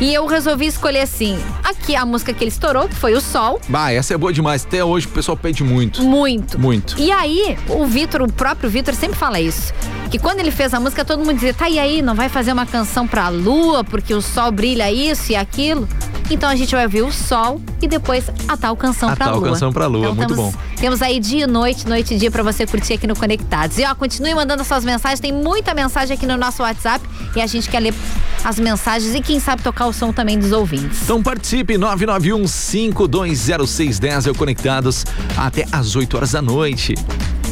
E 0.00 0.12
eu 0.12 0.26
resolvi 0.26 0.66
escolher 0.66 1.02
assim. 1.02 1.38
Aqui 1.62 1.94
a 1.94 2.04
música 2.04 2.32
que 2.32 2.42
ele 2.42 2.50
estourou, 2.50 2.88
que 2.88 2.96
foi 2.96 3.14
o 3.14 3.20
Sol. 3.20 3.60
Bah, 3.68 3.92
essa 3.92 4.14
é 4.14 4.18
boa 4.18 4.32
demais. 4.32 4.64
Até 4.66 4.84
hoje 4.84 5.06
o 5.06 5.10
pessoal 5.10 5.36
pede 5.36 5.62
muito. 5.62 6.02
Muito. 6.02 6.58
Muito. 6.58 6.98
E 6.98 7.12
aí, 7.12 7.56
o 7.68 7.86
Vitor, 7.86 8.22
o 8.22 8.32
próprio 8.32 8.68
Vitor 8.68 8.94
sempre 8.94 9.16
fala 9.16 9.40
isso. 9.40 9.72
Que 10.10 10.18
quando 10.18 10.40
ele 10.40 10.50
fez 10.50 10.74
a 10.74 10.80
música, 10.80 11.04
todo 11.04 11.20
mundo 11.20 11.34
dizia, 11.34 11.54
tá 11.54 11.68
e 11.68 11.78
aí, 11.78 12.02
não 12.02 12.14
vai 12.14 12.28
fazer 12.28 12.52
uma 12.52 12.66
canção 12.66 13.06
pra 13.06 13.28
lua, 13.28 13.84
porque 13.84 14.12
o 14.12 14.20
sol 14.20 14.50
brilha 14.50 14.90
isso 14.90 15.32
e 15.32 15.36
aquilo. 15.36 15.88
Então 16.30 16.48
a 16.48 16.56
gente 16.56 16.74
vai 16.74 16.84
ouvir 16.84 17.02
o 17.02 17.12
sol 17.12 17.60
e 17.82 17.86
depois 17.86 18.24
a 18.48 18.56
tal 18.56 18.74
canção 18.76 19.10
A 19.10 19.16
pra 19.16 19.26
tal 19.26 19.38
lua. 19.40 19.50
canção 19.50 19.70
pra 19.72 19.86
lua, 19.86 20.04
Então, 20.04 20.14
muito 20.14 20.34
temos, 20.34 20.52
bom. 20.54 20.60
Temos 20.76 21.02
aí 21.02 21.20
dia 21.20 21.44
e 21.44 21.46
noite, 21.46 21.86
noite 21.86 22.14
e 22.14 22.18
dia 22.18 22.30
pra 22.30 22.42
você 22.42 22.66
curtir 22.66 22.94
aqui 22.94 23.06
no 23.06 23.14
Conectados. 23.14 23.78
E 23.78 23.84
ó, 23.84 23.94
continue 23.94 24.34
mandando 24.34 24.64
suas 24.64 24.84
mensagens, 24.84 25.20
tem 25.20 25.32
muita 25.32 25.74
mensagem 25.74 26.16
aqui 26.16 26.26
no 26.26 26.36
nosso 26.36 26.62
WhatsApp 26.62 27.04
e 27.36 27.40
a 27.40 27.46
gente 27.46 27.68
quer 27.68 27.80
ler 27.80 27.94
as 28.42 28.58
mensagens 28.58 29.14
e 29.14 29.20
quem 29.20 29.38
sabe 29.38 29.62
tocar 29.62 29.86
o 29.86 29.92
som 29.92 30.12
também 30.12 30.38
dos 30.38 30.50
ouvintes. 30.52 31.02
Então 31.02 31.22
participe, 31.22 31.74
991-520610, 31.78 34.26
eu 34.26 34.34
conectados 34.34 35.04
até 35.36 35.66
às 35.72 35.94
8 35.94 36.16
horas 36.16 36.32
da 36.32 36.40
noite. 36.42 36.94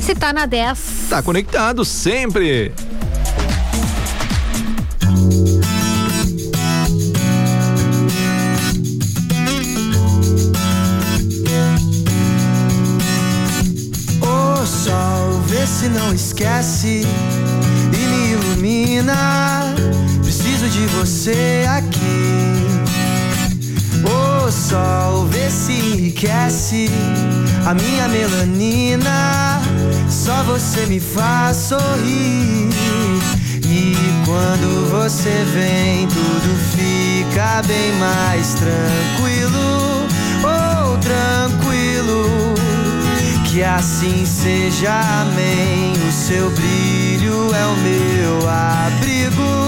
Se 0.01 0.15
tá 0.15 0.33
na 0.33 0.47
10, 0.47 0.79
Tá 1.11 1.23
conectado 1.23 1.85
sempre. 1.85 2.73
Esquece 16.15 17.03
e 17.93 17.97
me 17.97 18.33
ilumina. 18.33 19.75
Preciso 20.23 20.69
de 20.69 20.87
você 20.87 21.67
aqui. 21.69 22.53
Ô 24.05 24.51
sol, 24.51 25.27
vê 25.27 25.51
se 25.51 25.73
enriquece 25.73 26.89
a 27.67 27.75
minha 27.75 28.09
melanina. 28.09 29.61
Só 30.11 30.43
você 30.43 30.87
me 30.87 31.01
faz 31.01 31.57
sorrir. 31.57 32.69
E 33.65 33.97
quando 34.27 34.91
você 34.91 35.45
vem, 35.55 36.07
tudo 36.09 36.57
fica 36.77 37.63
bem 37.67 37.93
mais 37.99 38.55
tranquilo. 38.55 40.07
Oh, 40.45 40.99
tranquilo. 40.99 41.62
Que 43.53 43.63
assim 43.63 44.25
seja, 44.25 44.99
amém. 45.21 45.93
O 46.09 46.11
seu 46.11 46.51
brilho 46.53 47.55
é 47.55 47.67
o 47.67 47.77
meu 47.77 48.49
abrigo, 48.49 49.62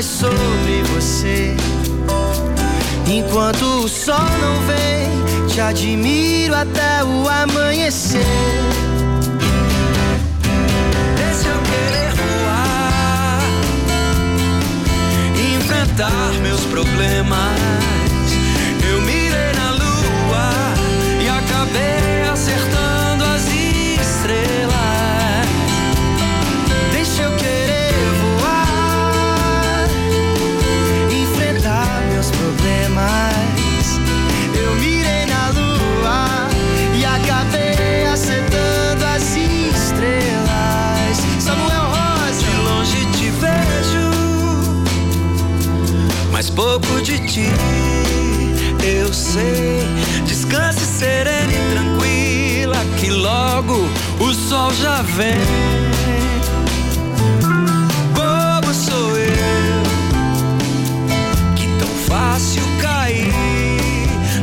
mais 0.00 0.06
sobre 0.06 0.82
você. 0.94 1.54
Enquanto 3.06 3.62
o 3.84 3.88
sol 3.88 4.16
não 4.40 4.54
vem, 4.62 5.46
te 5.46 5.60
admiro 5.60 6.54
até 6.54 7.04
o 7.04 7.28
amanhecer. 7.28 8.24
Deixa 11.16 11.48
eu 11.48 11.60
querer 11.68 12.12
voar, 12.14 13.40
enfrentar 15.54 16.32
meus 16.42 16.60
problemas. 16.62 17.89
Eu 49.10 49.14
sei. 49.14 49.80
Descanse 50.24 50.84
serena 50.84 51.52
e 51.52 51.72
tranquila, 51.72 52.76
que 52.96 53.10
logo 53.10 53.88
o 54.20 54.32
sol 54.32 54.72
já 54.74 55.02
vem. 55.02 55.34
Bobo 58.14 58.72
sou 58.72 59.16
eu, 59.18 59.82
que 61.56 61.66
tão 61.80 61.88
fácil 62.06 62.62
cair 62.80 63.32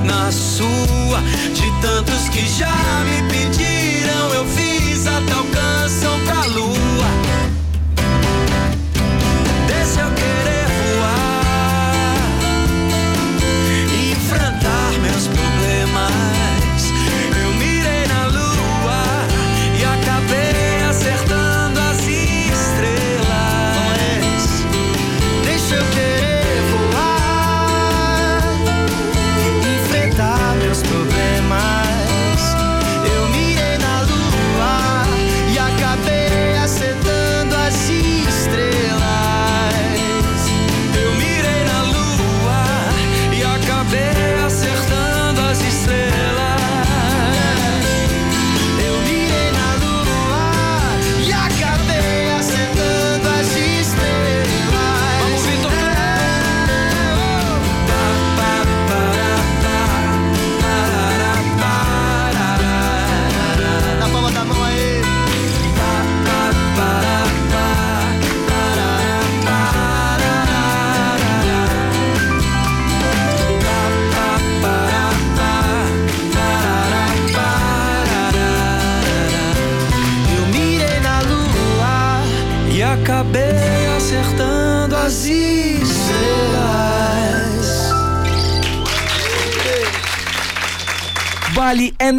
na 0.04 0.30
sua. 0.32 1.22
De 1.54 1.82
tantos 1.82 2.28
que 2.30 2.46
já 2.46 2.87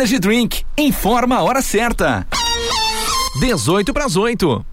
Energy 0.09 0.19
Drink. 0.19 0.65
Informa 0.79 1.37
a 1.37 1.43
hora 1.43 1.61
certa. 1.61 2.27
18 3.41 3.93
para 3.93 4.07
as 4.07 4.17
8. 4.17 4.65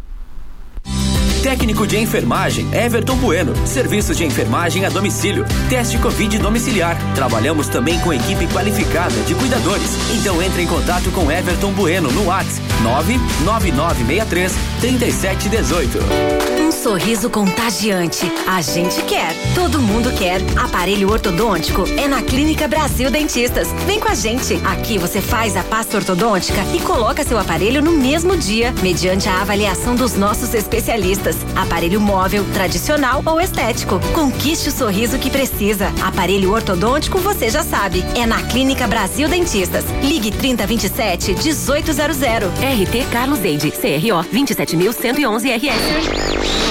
Técnico 1.46 1.86
de 1.86 1.96
enfermagem 2.00 2.68
Everton 2.74 3.18
Bueno. 3.18 3.54
Serviços 3.68 4.18
de 4.18 4.26
enfermagem 4.26 4.84
a 4.84 4.90
domicílio. 4.90 5.46
Teste 5.70 5.96
Covid 6.00 6.40
domiciliar. 6.40 6.98
Trabalhamos 7.14 7.68
também 7.68 8.00
com 8.00 8.12
equipe 8.12 8.48
qualificada 8.48 9.14
de 9.28 9.36
cuidadores. 9.36 9.92
Então 10.18 10.42
entre 10.42 10.64
em 10.64 10.68
contato 10.68 11.12
com 11.12 11.32
Everton 11.32 11.72
Bueno 11.74 12.12
no 12.12 12.26
WhatsApp 12.26 12.66
99963 12.82 14.54
3718. 14.82 16.00
Um 16.66 16.72
sorriso 16.72 17.30
contagiante. 17.30 18.26
A 18.48 18.60
gente 18.60 19.04
quer. 19.04 19.36
Todo 19.54 19.80
mundo 19.80 20.12
quer. 20.18 20.42
Aparelho 20.58 21.12
ortodôntico 21.12 21.84
é 21.96 22.08
na 22.08 22.24
Clínica 22.24 22.68
Brasil 22.68 23.12
Dentistas. 23.12 23.68
Vem 23.86 24.00
com 24.00 24.10
a 24.10 24.16
gente. 24.16 24.60
Aqui 24.66 24.98
você 24.98 25.22
faz 25.22 25.56
a 25.56 25.64
pasta 25.64 25.98
ortodôntica 25.98 26.60
e 26.74 26.80
coloca 26.80 27.24
seu 27.24 27.38
aparelho 27.38 27.84
no 27.84 27.92
mesmo 27.92 28.36
dia, 28.36 28.74
mediante 28.82 29.30
a 29.30 29.42
avaliação 29.42 29.96
dos 29.96 30.16
nossos 30.16 30.56
especialistas. 30.56 31.35
Aparelho 31.56 32.02
móvel, 32.02 32.46
tradicional 32.54 33.22
ou 33.26 33.40
estético. 33.40 34.00
Conquiste 34.14 34.70
o 34.70 34.72
sorriso 34.72 35.18
que 35.18 35.30
precisa. 35.30 35.92
Aparelho 36.02 36.52
ortodôntico, 36.52 37.20
você 37.20 37.50
já 37.50 37.64
sabe. 37.64 38.04
É 38.16 38.26
na 38.26 38.42
Clínica 38.44 38.88
Brasil 38.88 39.28
Dentistas. 39.28 39.86
Ligue 40.04 40.32
3027 40.32 41.34
1800. 41.34 42.18
RT 42.18 43.12
Carlos 43.12 43.40
Deide. 43.40 43.72
CRO 43.72 44.24
27111 44.32 45.50
RS. 45.52 46.66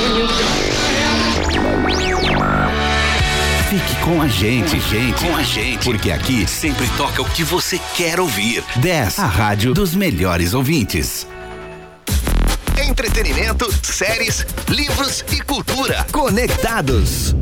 Fique 3.74 3.96
com 4.04 4.22
a 4.22 4.28
gente, 4.28 4.78
gente, 4.78 5.24
com 5.24 5.34
a 5.34 5.42
gente, 5.42 5.84
porque 5.84 6.12
aqui 6.12 6.46
sempre 6.46 6.86
toca 6.96 7.20
o 7.20 7.24
que 7.24 7.42
você 7.42 7.80
quer 7.96 8.20
ouvir. 8.20 8.62
10, 8.76 9.18
a 9.18 9.26
rádio 9.26 9.74
dos 9.74 9.96
melhores 9.96 10.54
ouvintes. 10.54 11.26
Entretenimento, 13.14 13.72
séries, 13.80 14.44
livros 14.68 15.24
e 15.30 15.40
cultura. 15.40 16.04
Conectados. 16.10 17.32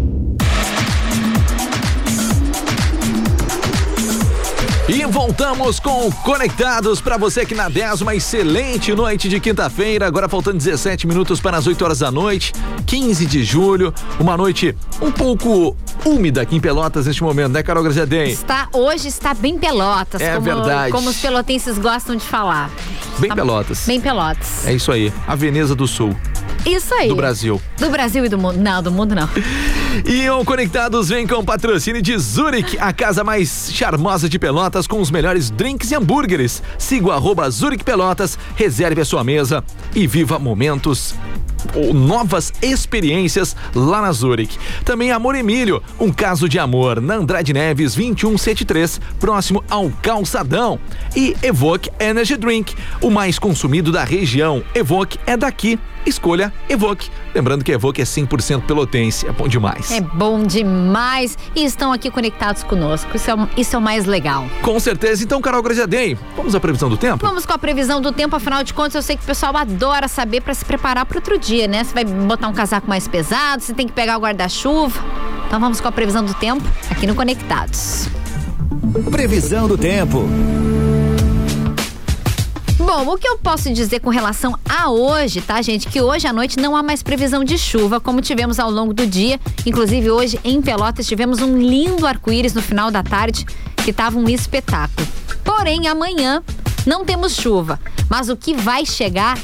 E 4.87 5.07
voltamos 5.07 5.81
com 5.81 6.13
Conectados 6.13 7.01
para 7.01 7.17
você 7.17 7.47
que 7.47 7.55
na 7.55 7.71
10, 7.71 8.03
uma 8.03 8.15
excelente 8.15 8.95
noite 8.95 9.31
de 9.31 9.41
quinta-feira, 9.41 10.07
agora 10.07 10.29
faltando 10.29 10.59
17 10.59 11.07
minutos 11.07 11.41
para 11.41 11.57
as 11.57 11.67
8 11.67 11.83
horas 11.83 12.01
da 12.01 12.11
noite, 12.11 12.53
15 12.85 13.25
de 13.25 13.43
julho, 13.43 13.95
uma 14.21 14.37
noite 14.37 14.77
um 15.01 15.11
pouco 15.11 15.75
úmida 16.05 16.43
aqui 16.43 16.57
em 16.57 16.61
Pelotas 16.61 17.07
neste 17.07 17.23
momento, 17.23 17.53
né, 17.53 17.63
Carol 17.63 17.83
Graziadem? 17.83 18.31
Está, 18.31 18.69
hoje 18.73 19.09
está 19.09 19.33
bem 19.35 19.59
pelotas, 19.59 20.21
É 20.21 20.35
como, 20.35 20.43
verdade. 20.45 20.93
como 20.93 21.09
os 21.11 21.17
pelotenses 21.19 21.79
gostam 21.79 22.17
de 22.17 22.25
falar. 22.25 22.71
Bem 23.19 23.29
Tá 23.29 23.37
Pelotas. 23.37 23.85
Bem 23.87 24.01
pelotas. 24.01 24.67
É 24.67 24.73
isso 24.75 24.91
aí, 24.91 25.13
a 25.27 25.35
Veneza 25.35 25.75
do 25.75 25.87
Sul, 25.87 26.17
Isso 26.67 26.93
aí. 26.95 27.09
do 27.09 27.15
Brasil. 27.17 27.61
Do 27.79 27.91
Brasil 27.91 28.25
e 28.25 28.29
do 28.29 28.39
mundo. 28.39 28.59
Não, 28.59 28.83
do 28.83 28.91
mundo 28.91 29.15
não. 29.15 29.29
E 30.07 30.29
o 30.31 30.43
Conectados 30.43 31.11
vem 31.11 31.27
com 31.27 31.35
o 31.37 31.45
patrocínio 31.45 32.01
de 32.01 32.17
Zurich, 32.17 32.79
a 32.79 32.95
casa 32.95 33.23
mais 33.23 33.71
charmosa 33.75 34.27
de 34.27 34.39
Pelotas 34.39 34.87
com 34.87 34.99
os 35.01 35.11
melhores 35.11 35.51
drinks 35.51 35.91
e 35.91 35.95
hambúrgueres. 35.95 36.63
Siga 36.79 37.09
o 37.09 37.13
arroba 37.13 37.49
Zurich 37.51 37.85
Pelotas, 37.85 38.39
reserve 38.57 39.03
a 39.03 39.05
sua 39.05 39.23
mesa 39.23 39.63
e 39.95 40.07
viva 40.07 40.39
momentos 40.39 41.15
novas 41.95 42.53
experiências 42.63 43.57
lá 43.75 44.03
na 44.03 44.13
Zurich. 44.13 44.59
Também 44.85 45.11
Amor 45.11 45.35
Emílio, 45.35 45.83
um 45.99 46.13
caso 46.13 46.49
de 46.49 46.59
amor 46.59 47.01
na 47.01 47.15
Andrade 47.15 47.53
Neves 47.53 47.95
2173, 47.95 49.01
próximo 49.19 49.63
ao 49.69 49.91
Calçadão. 50.03 50.79
E 51.15 51.37
Evoque 51.43 51.91
Energy 51.99 52.37
Drink, 52.37 52.75
o 53.01 53.11
mais 53.11 53.39
consumido 53.39 53.93
da 53.93 54.05
região. 54.05 54.63
Evoque 54.75 55.19
é 55.27 55.37
daqui. 55.37 55.79
Escolha 56.07 56.53
Evoque. 56.69 57.11
Lembrando 57.35 57.65
que 57.65 57.73
Evoque 57.73 58.03
é 58.03 58.05
100% 58.05 58.63
pelotense, 58.63 59.27
é 59.27 59.33
bom 59.33 59.49
demais. 59.49 59.91
É 59.91 60.01
bom 60.01 60.43
demais 60.43 61.37
e 61.55 61.65
estão 61.65 61.93
aqui 61.93 62.11
conectados 62.11 62.63
conosco. 62.63 63.17
Isso 63.17 63.31
é, 63.31 63.35
isso 63.57 63.77
é 63.77 63.79
o 63.79 63.83
mais 63.83 64.07
legal. 64.07 64.47
Com 64.63 64.79
certeza. 64.79 65.25
Então, 65.25 65.41
Carol 65.41 65.63
Graziadei, 65.63 66.17
vamos 66.37 66.55
à 66.55 66.61
previsão 66.61 66.89
do 66.89 66.97
tempo? 66.97 67.25
Vamos 67.25 67.47
com 67.47 67.53
a 67.53 67.59
previsão 67.59 68.01
do 68.01 68.13
tempo, 68.13 68.37
afinal 68.37 68.63
de 68.63 68.75
contas, 68.75 68.95
eu 68.95 69.03
sei 69.03 69.17
que 69.17 69.23
o 69.23 69.27
pessoal 69.27 69.57
adora 69.57 70.09
saber 70.09 70.41
para 70.41 70.55
se 70.55 70.65
preparar 70.65 71.07
para 71.07 71.19
outro 71.19 71.39
dia, 71.39 71.67
né? 71.67 71.85
Você 71.85 71.95
vai 71.95 72.05
botar 72.05 72.49
um 72.49 72.53
casaco 72.53 72.89
mais 72.89 73.07
pesado, 73.07 73.63
você 73.63 73.73
tem 73.73 73.87
que 73.87 73.93
pegar 73.93 74.17
o 74.17 74.21
guarda-chuva. 74.21 75.01
Então 75.47 75.61
vamos 75.61 75.81
com 75.81 75.89
a 75.89 75.93
previsão 75.93 76.25
do 76.25 76.35
tempo 76.35 76.65
aqui 76.91 77.07
no 77.07 77.15
Conectados. 77.15 78.09
Previsão 79.11 79.69
do 79.69 79.77
tempo. 79.79 80.27
Bom, 82.95 83.15
o 83.15 83.17
que 83.17 83.27
eu 83.27 83.39
posso 83.39 83.73
dizer 83.73 84.01
com 84.01 84.11
relação 84.11 84.55
a 84.69 84.91
hoje, 84.91 85.41
tá, 85.41 85.63
gente? 85.63 85.89
Que 85.89 86.03
hoje 86.03 86.27
à 86.27 86.33
noite 86.33 86.59
não 86.59 86.77
há 86.77 86.83
mais 86.83 87.03
previsão 87.03 87.43
de 87.43 87.57
chuva, 87.57 87.99
como 87.99 88.21
tivemos 88.21 88.59
ao 88.59 88.71
longo 88.71 88.93
do 88.93 89.07
dia. 89.07 89.41
Inclusive, 89.65 90.11
hoje 90.11 90.39
em 90.45 90.61
Pelotas 90.61 91.07
tivemos 91.07 91.41
um 91.41 91.57
lindo 91.57 92.07
arco-íris 92.07 92.53
no 92.53 92.61
final 92.61 92.91
da 92.91 93.03
tarde, 93.03 93.47
que 93.83 93.93
estava 93.93 94.19
um 94.19 94.29
espetáculo. 94.29 95.09
Porém, 95.43 95.89
amanhã 95.89 96.43
não 96.85 97.03
temos 97.03 97.35
chuva, 97.35 97.81
mas 98.11 98.29
o 98.29 98.37
que 98.37 98.53
vai 98.53 98.85
chegar 98.85 99.39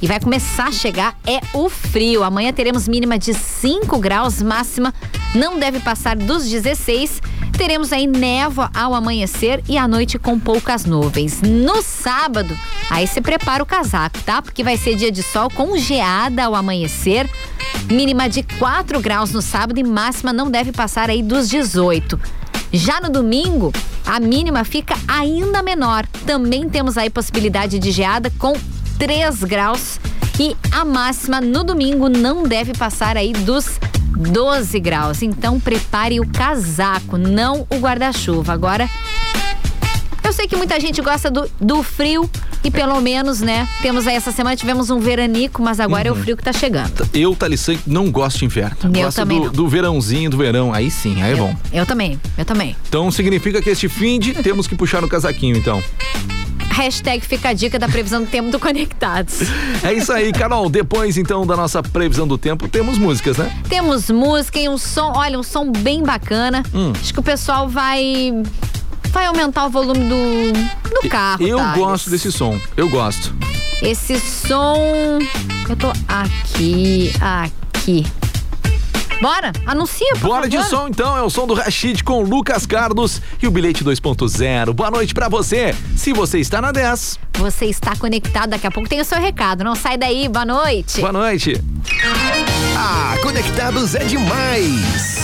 e 0.00 0.06
vai 0.06 0.18
começar 0.18 0.68
a 0.68 0.72
chegar 0.72 1.14
é 1.26 1.40
o 1.52 1.68
frio. 1.68 2.24
Amanhã 2.24 2.54
teremos 2.54 2.88
mínima 2.88 3.18
de 3.18 3.34
5 3.34 3.98
graus, 3.98 4.40
máxima 4.40 4.94
não 5.34 5.58
deve 5.58 5.78
passar 5.80 6.16
dos 6.16 6.48
16. 6.48 7.20
Teremos 7.58 7.92
aí 7.92 8.06
névoa 8.06 8.70
ao 8.72 8.94
amanhecer 8.94 9.64
e 9.68 9.76
à 9.76 9.88
noite 9.88 10.16
com 10.16 10.38
poucas 10.38 10.84
nuvens. 10.84 11.42
No 11.42 11.82
sábado, 11.82 12.56
aí 12.88 13.04
se 13.04 13.20
prepara 13.20 13.60
o 13.60 13.66
casaco, 13.66 14.22
tá? 14.22 14.40
Porque 14.40 14.62
vai 14.62 14.76
ser 14.76 14.94
dia 14.94 15.10
de 15.10 15.24
sol 15.24 15.50
com 15.50 15.76
geada 15.76 16.44
ao 16.44 16.54
amanhecer. 16.54 17.28
Mínima 17.90 18.28
de 18.28 18.44
4 18.44 19.00
graus 19.00 19.32
no 19.32 19.42
sábado 19.42 19.80
e 19.80 19.82
máxima 19.82 20.32
não 20.32 20.48
deve 20.48 20.70
passar 20.70 21.10
aí 21.10 21.20
dos 21.20 21.48
18. 21.48 22.18
Já 22.72 23.00
no 23.00 23.10
domingo, 23.10 23.72
a 24.06 24.20
mínima 24.20 24.62
fica 24.62 24.94
ainda 25.08 25.60
menor. 25.60 26.06
Também 26.24 26.68
temos 26.68 26.96
aí 26.96 27.10
possibilidade 27.10 27.80
de 27.80 27.90
geada 27.90 28.30
com 28.38 28.52
3 29.00 29.42
graus 29.42 29.98
e 30.38 30.56
a 30.70 30.84
máxima 30.84 31.40
no 31.40 31.64
domingo 31.64 32.08
não 32.08 32.44
deve 32.44 32.72
passar 32.72 33.16
aí 33.16 33.32
dos 33.32 33.80
12 34.18 34.80
graus. 34.80 35.22
Então 35.22 35.60
prepare 35.60 36.20
o 36.20 36.28
casaco, 36.28 37.16
não 37.16 37.66
o 37.70 37.76
guarda-chuva. 37.76 38.52
Agora, 38.52 38.88
eu 40.24 40.32
sei 40.32 40.46
que 40.46 40.56
muita 40.56 40.78
gente 40.78 41.00
gosta 41.00 41.30
do, 41.30 41.48
do 41.60 41.82
frio 41.82 42.28
e 42.62 42.70
pelo 42.70 43.00
menos, 43.00 43.40
né? 43.40 43.66
Temos 43.80 44.06
aí 44.06 44.16
essa 44.16 44.32
semana 44.32 44.56
tivemos 44.56 44.90
um 44.90 44.98
veranico, 44.98 45.62
mas 45.62 45.80
agora 45.80 46.10
uhum. 46.10 46.16
é 46.16 46.20
o 46.20 46.22
frio 46.22 46.36
que 46.36 46.42
tá 46.42 46.52
chegando. 46.52 47.08
Eu, 47.14 47.34
Talisson, 47.34 47.76
não 47.86 48.10
gosto 48.10 48.40
de 48.40 48.44
inverno. 48.44 48.76
Eu 48.82 48.90
gosto 48.90 49.16
também 49.16 49.38
do, 49.38 49.46
não. 49.46 49.52
do 49.52 49.68
verãozinho, 49.68 50.28
do 50.28 50.36
verão. 50.36 50.74
Aí 50.74 50.90
sim, 50.90 51.22
aí 51.22 51.30
eu, 51.30 51.36
é 51.36 51.40
bom. 51.40 51.56
Eu 51.72 51.86
também, 51.86 52.20
eu 52.36 52.44
também. 52.44 52.76
Então 52.88 53.10
significa 53.10 53.62
que 53.62 53.70
este 53.70 53.88
fim 53.88 54.18
de 54.18 54.34
temos 54.34 54.66
que 54.66 54.74
puxar 54.74 55.02
o 55.04 55.08
casaquinho, 55.08 55.56
então. 55.56 55.82
Hashtag 56.78 57.26
fica 57.26 57.48
a 57.48 57.52
dica 57.52 57.76
da 57.76 57.88
previsão 57.88 58.22
do 58.22 58.28
tempo 58.28 58.52
do 58.52 58.60
Conectados. 58.60 59.40
É 59.82 59.92
isso 59.92 60.12
aí, 60.12 60.32
Carol. 60.32 60.70
Depois, 60.70 61.16
então, 61.16 61.44
da 61.44 61.56
nossa 61.56 61.82
previsão 61.82 62.26
do 62.26 62.38
tempo, 62.38 62.68
temos 62.68 62.96
músicas, 62.98 63.36
né? 63.36 63.50
Temos 63.68 64.08
música 64.08 64.60
e 64.60 64.68
um 64.68 64.78
som, 64.78 65.12
olha, 65.16 65.36
um 65.36 65.42
som 65.42 65.72
bem 65.72 66.04
bacana. 66.04 66.62
Hum. 66.72 66.92
Acho 66.94 67.12
que 67.12 67.18
o 67.18 67.22
pessoal 67.22 67.68
vai 67.68 68.32
vai 69.10 69.26
aumentar 69.26 69.66
o 69.66 69.70
volume 69.70 70.04
do, 70.04 71.00
do 71.02 71.08
carro. 71.08 71.44
Eu 71.44 71.58
Thales. 71.58 71.78
gosto 71.78 72.10
desse 72.10 72.30
som. 72.30 72.56
Eu 72.76 72.88
gosto. 72.88 73.34
Esse 73.82 74.20
som. 74.20 75.18
Eu 75.68 75.74
tô 75.74 75.88
aqui, 76.06 77.12
aqui. 77.20 78.06
Bora, 79.20 79.52
anuncia, 79.66 80.06
por 80.12 80.20
Bora 80.28 80.48
favor. 80.48 80.62
de 80.62 80.68
som 80.70 80.88
então, 80.88 81.16
é 81.16 81.22
o 81.22 81.28
som 81.28 81.46
do 81.46 81.52
Rashid 81.54 82.04
com 82.04 82.22
Lucas 82.22 82.64
Carlos 82.66 83.20
e 83.42 83.48
o 83.48 83.50
bilhete 83.50 83.82
2.0. 83.84 84.72
Boa 84.72 84.90
noite 84.92 85.12
pra 85.12 85.28
você. 85.28 85.74
Se 85.96 86.12
você 86.12 86.38
está 86.38 86.60
na 86.60 86.70
10. 86.70 87.18
Você 87.38 87.66
está 87.66 87.96
conectado, 87.96 88.50
daqui 88.50 88.66
a 88.66 88.70
pouco 88.70 88.88
tem 88.88 89.00
o 89.00 89.04
seu 89.04 89.18
recado. 89.20 89.64
Não 89.64 89.74
sai 89.74 89.96
daí, 89.98 90.28
boa 90.28 90.44
noite. 90.44 91.00
Boa 91.00 91.12
noite. 91.12 91.60
Ah, 92.76 93.16
conectados 93.20 93.96
é 93.96 94.04
demais. 94.04 95.18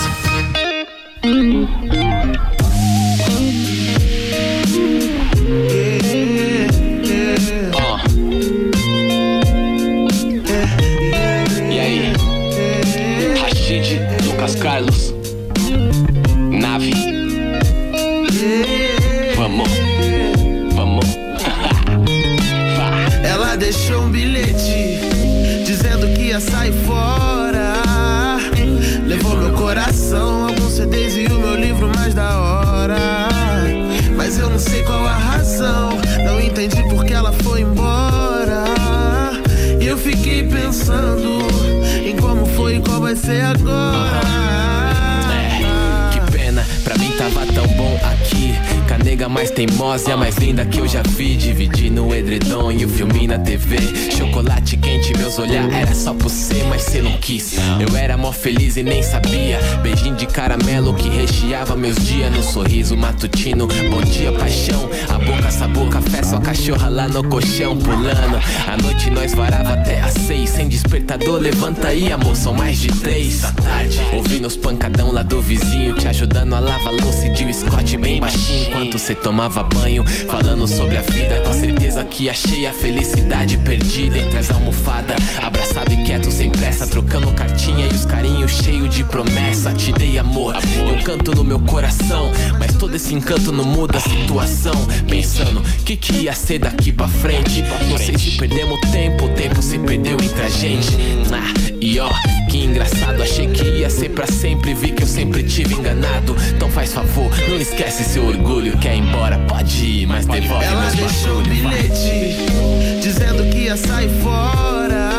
Teimosa 49.54 50.10
e 50.10 50.12
a 50.12 50.16
mais 50.16 50.36
linda 50.36 50.66
que 50.66 50.78
eu 50.78 50.88
já 50.88 51.02
vi. 51.02 51.36
Dividindo 51.36 52.06
o 52.06 52.14
edredom 52.14 52.72
e 52.72 52.84
o 52.84 52.88
filme 52.88 53.26
na 53.26 53.38
TV. 53.38 53.76
Chocolate 54.10 54.76
quente, 54.76 55.16
meus 55.16 55.38
olhar 55.38 55.72
era 55.72 55.94
só 55.94 56.12
por 56.12 56.24
você, 56.24 56.64
mas 56.68 56.82
cê 56.82 57.00
não 57.00 57.12
quis. 57.18 57.56
Eu 57.80 57.96
era 57.96 58.16
mó 58.16 58.32
feliz 58.32 58.76
e 58.76 58.82
nem 58.82 59.02
sabia. 59.02 59.60
Beijinho 59.82 60.16
de 60.16 60.26
caramelo 60.26 60.92
que 60.94 61.08
recheava 61.08 61.76
meus 61.76 61.96
dias 61.96 62.34
no 62.34 62.42
sorriso 62.42 62.96
matutino. 62.96 63.68
Bom 63.90 64.02
dia, 64.02 64.32
paixão. 64.32 64.88
A 65.08 65.18
boca, 65.18 65.50
sabor, 65.50 65.88
café, 65.88 66.22
sua 66.22 66.40
cachorra 66.40 66.88
lá 66.88 67.08
no 67.08 67.22
colchão 67.22 67.76
pulando. 67.76 68.40
A 68.66 68.82
noite 68.82 69.10
nós 69.10 69.34
varava 69.34 69.74
até 69.74 70.00
às 70.00 70.14
seis. 70.14 70.50
Sem 70.50 70.68
despertador, 70.68 71.38
levanta 71.38 71.88
aí, 71.88 72.12
amor. 72.12 72.34
São 72.34 72.54
mais 72.54 72.78
de 72.78 72.88
três 72.88 73.42
da 73.42 73.52
tarde. 73.52 74.00
Ouvindo 74.12 74.46
os 74.46 74.56
pancadão 74.56 75.12
lá 75.12 75.22
do 75.22 75.40
vizinho, 75.40 75.94
te 75.94 76.08
ajudando 76.08 76.54
a 76.54 76.60
lavar 76.60 76.92
louça 76.92 77.26
e 77.26 77.30
de 77.30 77.44
um 77.44 77.52
Scott 77.52 77.96
bem 77.98 78.20
baixinho. 78.20 78.68
Enquanto 78.68 78.98
cê 78.98 79.14
tomava 79.14 79.43
banho, 79.48 80.04
falando 80.26 80.66
sobre 80.66 80.96
a 80.96 81.02
vida. 81.02 81.40
Com 81.42 81.52
certeza 81.52 82.04
que 82.04 82.28
achei 82.28 82.66
a 82.66 82.72
felicidade 82.72 83.58
perdida 83.58 84.18
entre 84.18 84.38
as 84.38 84.50
almofadas. 84.50 85.16
Abraçado 85.42 85.92
e 85.92 86.04
quieto, 86.04 86.30
sem 86.30 86.50
pressa, 86.50 86.86
trocando 86.86 87.32
cartinha 87.32 87.86
e 87.86 87.94
os 87.94 88.04
carinhos 88.04 88.52
cheios 88.52 88.94
de 88.94 89.04
promessa. 89.04 89.72
Te 89.72 89.92
dei 89.92 90.18
amor, 90.18 90.54
eu 90.88 91.02
canto 91.04 91.34
no 91.34 91.44
meu 91.44 91.60
coração. 91.60 92.30
Mas 92.58 92.74
todo 92.74 92.94
esse 92.94 93.14
encanto 93.14 93.52
não 93.52 93.64
muda 93.64 93.98
a 93.98 94.00
situação. 94.00 94.74
Pensando, 95.08 95.43
que 95.84 95.96
que 95.96 96.12
ia 96.22 96.32
ser 96.32 96.58
daqui 96.60 96.92
pra 96.92 97.06
frente? 97.08 97.62
Não 97.90 97.98
sei 97.98 98.16
se 98.16 98.32
perdemos 98.38 98.80
tempo, 98.90 99.26
o 99.26 99.28
tempo 99.30 99.60
se 99.62 99.78
perdeu 99.78 100.14
entre 100.14 100.42
a 100.42 100.48
gente. 100.48 100.88
Ah, 101.32 101.52
e 101.80 101.98
ó, 102.00 102.08
que 102.50 102.64
engraçado, 102.64 103.22
achei 103.22 103.46
que 103.48 103.62
ia 103.64 103.90
ser 103.90 104.10
pra 104.10 104.26
sempre. 104.26 104.72
Vi 104.72 104.92
que 104.92 105.02
eu 105.02 105.06
sempre 105.06 105.42
tive 105.42 105.74
enganado. 105.74 106.34
Então 106.56 106.70
faz 106.70 106.92
favor, 106.92 107.30
não 107.48 107.56
esquece 107.56 108.02
seu 108.04 108.26
orgulho. 108.26 108.78
Quer 108.78 108.94
ir 108.96 109.00
embora? 109.00 109.38
Pode 109.40 109.84
ir, 109.84 110.06
mas 110.06 110.24
devolve 110.26 110.64
Ela 110.64 110.80
meus 110.82 110.94
deixou 110.94 111.36
bagulho. 111.42 111.62
vai. 111.62 111.76
bilhete 111.82 113.00
dizendo 113.02 113.50
que 113.50 113.58
ia 113.64 113.76
sair 113.76 114.08
fora. 114.22 115.10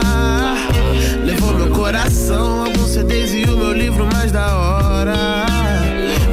Levou 1.24 1.54
meu 1.54 1.70
coração, 1.70 2.66
alguns 2.66 2.90
CDs 2.90 3.32
e 3.34 3.44
o 3.50 3.56
meu 3.58 3.74
livro 3.74 4.08
mais 4.12 4.32
da 4.32 4.56
hora. 4.58 5.46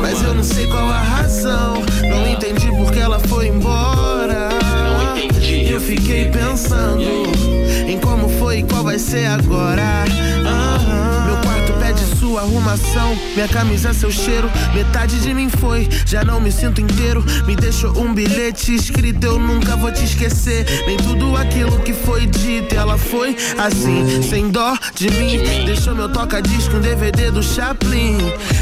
Mas 0.00 0.22
eu 0.22 0.34
não 0.34 0.42
sei 0.42 0.66
qual 0.66 0.88
a 0.88 1.00
razão, 1.00 1.74
não 2.02 2.28
entendi 2.28 2.68
porque 2.68 2.98
ela 2.98 3.18
foi 3.20 3.48
embora. 3.48 4.21
Fiquei 5.86 6.30
pensando 6.30 7.02
em 7.86 7.98
como 7.98 8.28
foi 8.28 8.58
e 8.58 8.62
qual 8.62 8.84
vai 8.84 8.98
ser 8.98 9.26
agora. 9.26 10.04
Aham. 10.46 10.61
Sua 12.32 12.40
arrumação, 12.40 13.14
minha 13.34 13.46
camisa, 13.46 13.92
seu 13.92 14.10
cheiro. 14.10 14.50
Metade 14.72 15.20
de 15.20 15.34
mim 15.34 15.50
foi, 15.50 15.86
já 16.06 16.24
não 16.24 16.40
me 16.40 16.50
sinto 16.50 16.80
inteiro. 16.80 17.22
Me 17.46 17.54
deixou 17.54 17.90
um 17.98 18.14
bilhete 18.14 18.74
escrito, 18.74 19.22
eu 19.22 19.38
nunca 19.38 19.76
vou 19.76 19.92
te 19.92 20.02
esquecer. 20.02 20.64
Nem 20.86 20.96
tudo 20.96 21.36
aquilo 21.36 21.78
que 21.80 21.92
foi 21.92 22.24
dito, 22.24 22.74
ela 22.74 22.96
foi 22.96 23.36
assim, 23.58 24.22
sem 24.22 24.48
dó 24.48 24.74
de 24.94 25.10
mim. 25.10 25.42
Deixou 25.66 25.94
meu 25.94 26.08
toca-disco, 26.08 26.74
um 26.74 26.80
DVD 26.80 27.30
do 27.30 27.42
Chaplin. 27.42 28.16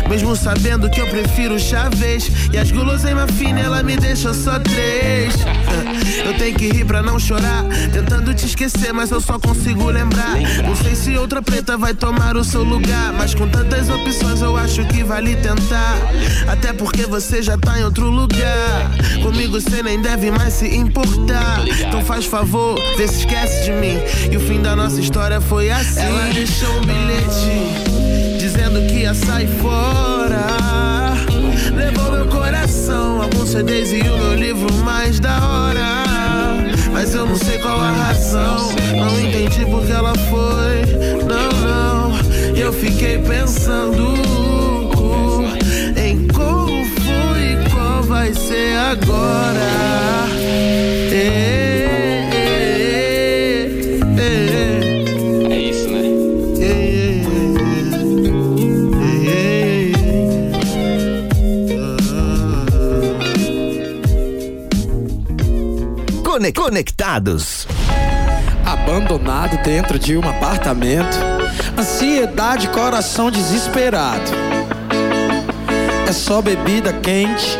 Mesmo 0.08 0.34
sabendo 0.34 0.90
que 0.90 1.00
eu 1.00 1.06
prefiro 1.06 1.56
Chaves. 1.56 2.28
E 2.52 2.58
as 2.58 2.72
guloseimas 2.72 3.30
finas, 3.30 3.64
ela 3.64 3.84
me 3.84 3.96
deixou 3.96 4.34
só 4.34 4.58
três. 4.58 5.32
Eu 6.24 6.36
tenho 6.36 6.56
que 6.56 6.70
rir 6.70 6.84
pra 6.84 7.02
não 7.02 7.18
chorar. 7.18 7.64
Tentando 7.92 8.34
te 8.34 8.46
esquecer, 8.46 8.92
mas 8.92 9.10
eu 9.10 9.20
só 9.20 9.38
consigo 9.38 9.90
lembrar. 9.90 10.36
Não 10.64 10.76
sei 10.76 10.94
se 10.94 11.16
outra 11.16 11.40
preta 11.40 11.76
vai 11.76 11.94
tomar 11.94 12.36
o 12.36 12.44
seu 12.44 12.62
lugar. 12.62 13.12
Mas 13.12 13.34
com 13.34 13.48
tantas 13.60 13.90
opções, 13.90 14.40
eu 14.40 14.56
acho 14.56 14.84
que 14.86 15.02
vale 15.02 15.36
tentar. 15.36 15.98
Até 16.48 16.72
porque 16.72 17.04
você 17.04 17.42
já 17.42 17.58
tá 17.58 17.78
em 17.78 17.84
outro 17.84 18.08
lugar. 18.08 18.90
Comigo 19.22 19.60
você 19.60 19.82
nem 19.82 20.00
deve 20.00 20.30
mais 20.30 20.54
se 20.54 20.74
importar. 20.74 21.62
Então 21.66 22.02
faz 22.02 22.24
favor, 22.24 22.78
vê 22.96 23.06
se 23.06 23.20
esquece 23.20 23.64
de 23.64 23.72
mim. 23.72 23.98
E 24.30 24.36
o 24.36 24.40
fim 24.40 24.62
da 24.62 24.74
nossa 24.74 24.98
história 25.00 25.40
foi 25.40 25.70
assim. 25.70 26.00
Ela 26.00 26.32
deixou 26.32 26.70
um 26.78 26.80
bilhete 26.80 28.38
dizendo 28.38 28.86
que 28.86 29.00
ia 29.00 29.14
sair 29.14 29.48
fora. 29.60 30.46
Levou 31.74 32.12
meu 32.12 32.26
coração, 32.26 33.22
alguns 33.22 33.50
CDs 33.50 33.92
e 33.92 34.00
o 34.00 34.18
meu 34.18 34.34
livro 34.36 34.72
mais 34.84 35.20
da 35.20 35.36
hora. 35.46 36.04
Mas 36.92 37.14
eu 37.14 37.26
não 37.26 37.36
sei 37.36 37.58
qual 37.58 37.78
a 37.78 37.90
razão. 37.90 38.70
Não 38.96 39.20
entendi 39.20 39.66
porque 39.66 39.92
ela 39.92 40.14
foi. 40.14 40.96
Não, 41.26 41.60
não. 41.60 41.79
Eu 42.60 42.72
fiquei 42.72 43.18
pensando 43.18 44.14
em 45.96 46.26
como 46.28 46.84
foi 46.84 47.52
e 47.52 47.70
qual 47.70 48.02
vai 48.02 48.34
ser 48.34 48.76
agora. 48.76 50.28
É, 51.12 51.80
É 55.50 55.58
isso, 55.58 55.88
né? 55.88 56.10
Cone- 66.24 66.52
Conectados. 66.52 67.66
Abandonado 68.90 69.56
dentro 69.62 70.00
de 70.00 70.16
um 70.16 70.28
apartamento. 70.28 71.16
Ansiedade, 71.78 72.66
coração 72.70 73.30
desesperado. 73.30 74.32
É 76.08 76.12
só 76.12 76.42
bebida 76.42 76.92
quente. 76.94 77.56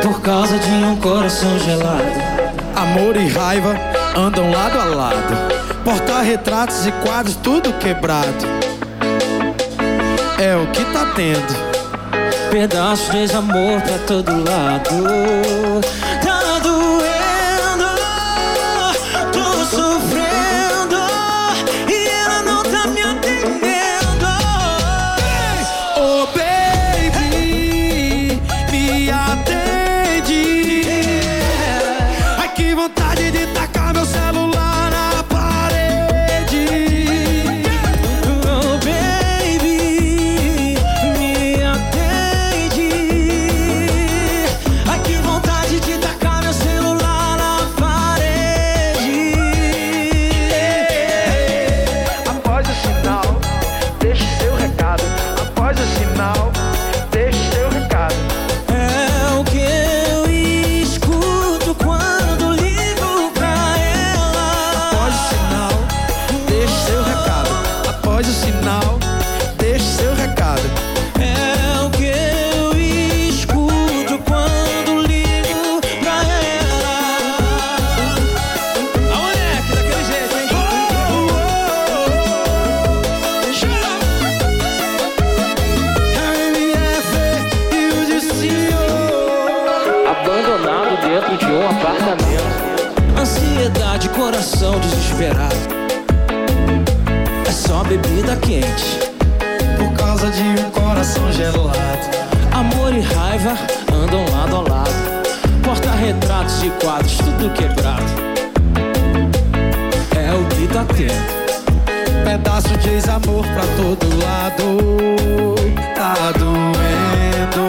Por 0.00 0.20
causa 0.20 0.56
de 0.56 0.70
um 0.70 0.94
coração 0.94 1.58
gelado. 1.58 2.04
Amor 2.76 3.16
e 3.16 3.26
raiva 3.26 3.74
andam 4.16 4.48
lado 4.52 4.78
a 4.78 4.84
lado. 4.84 5.34
Porta-retratos 5.82 6.86
e 6.86 6.92
quadros, 6.92 7.34
tudo 7.34 7.72
quebrado. 7.72 8.46
É 10.38 10.54
o 10.54 10.68
que 10.68 10.84
tá 10.84 11.12
tendo. 11.16 11.74
Pedaços 12.52 13.06
de 13.06 13.26
desamor 13.26 13.80
pra 13.80 13.98
todo 14.06 14.30
lado. 14.30 15.80
Coração 94.24 94.80
desesperado. 94.80 95.54
É 97.46 97.52
só 97.52 97.84
bebida 97.84 98.34
quente. 98.36 98.98
Por 99.76 99.92
causa 99.92 100.30
de 100.30 100.42
um 100.42 100.70
coração 100.70 101.30
gelado. 101.30 101.74
Amor 102.50 102.94
e 102.94 103.00
raiva 103.00 103.54
andam 103.92 104.24
lado 104.32 104.56
a 104.56 104.60
lado. 104.72 104.94
Porta-retratos 105.62 106.62
e 106.62 106.70
quadros, 106.82 107.18
tudo 107.18 107.52
quebrado. 107.52 108.02
É 110.16 110.32
o 110.32 110.46
que 110.46 110.68
tá 110.68 110.86
tendo. 110.94 112.24
Pedaço 112.24 112.78
de 112.78 112.88
ex-amor 112.88 113.44
pra 113.44 113.64
todo 113.76 114.06
lado. 114.24 115.54
Tá 115.94 116.32
doendo, 116.38 117.68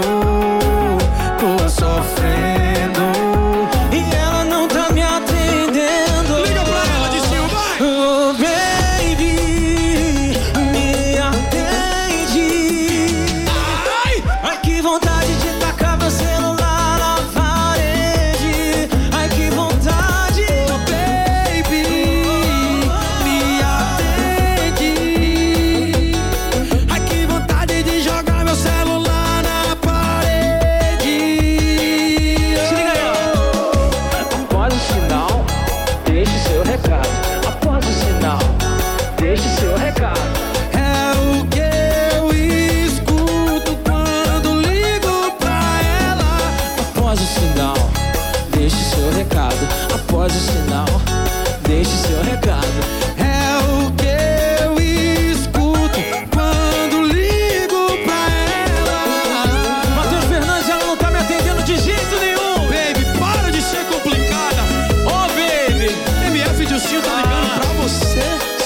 tô 1.38 1.68
sofrendo. 1.68 3.05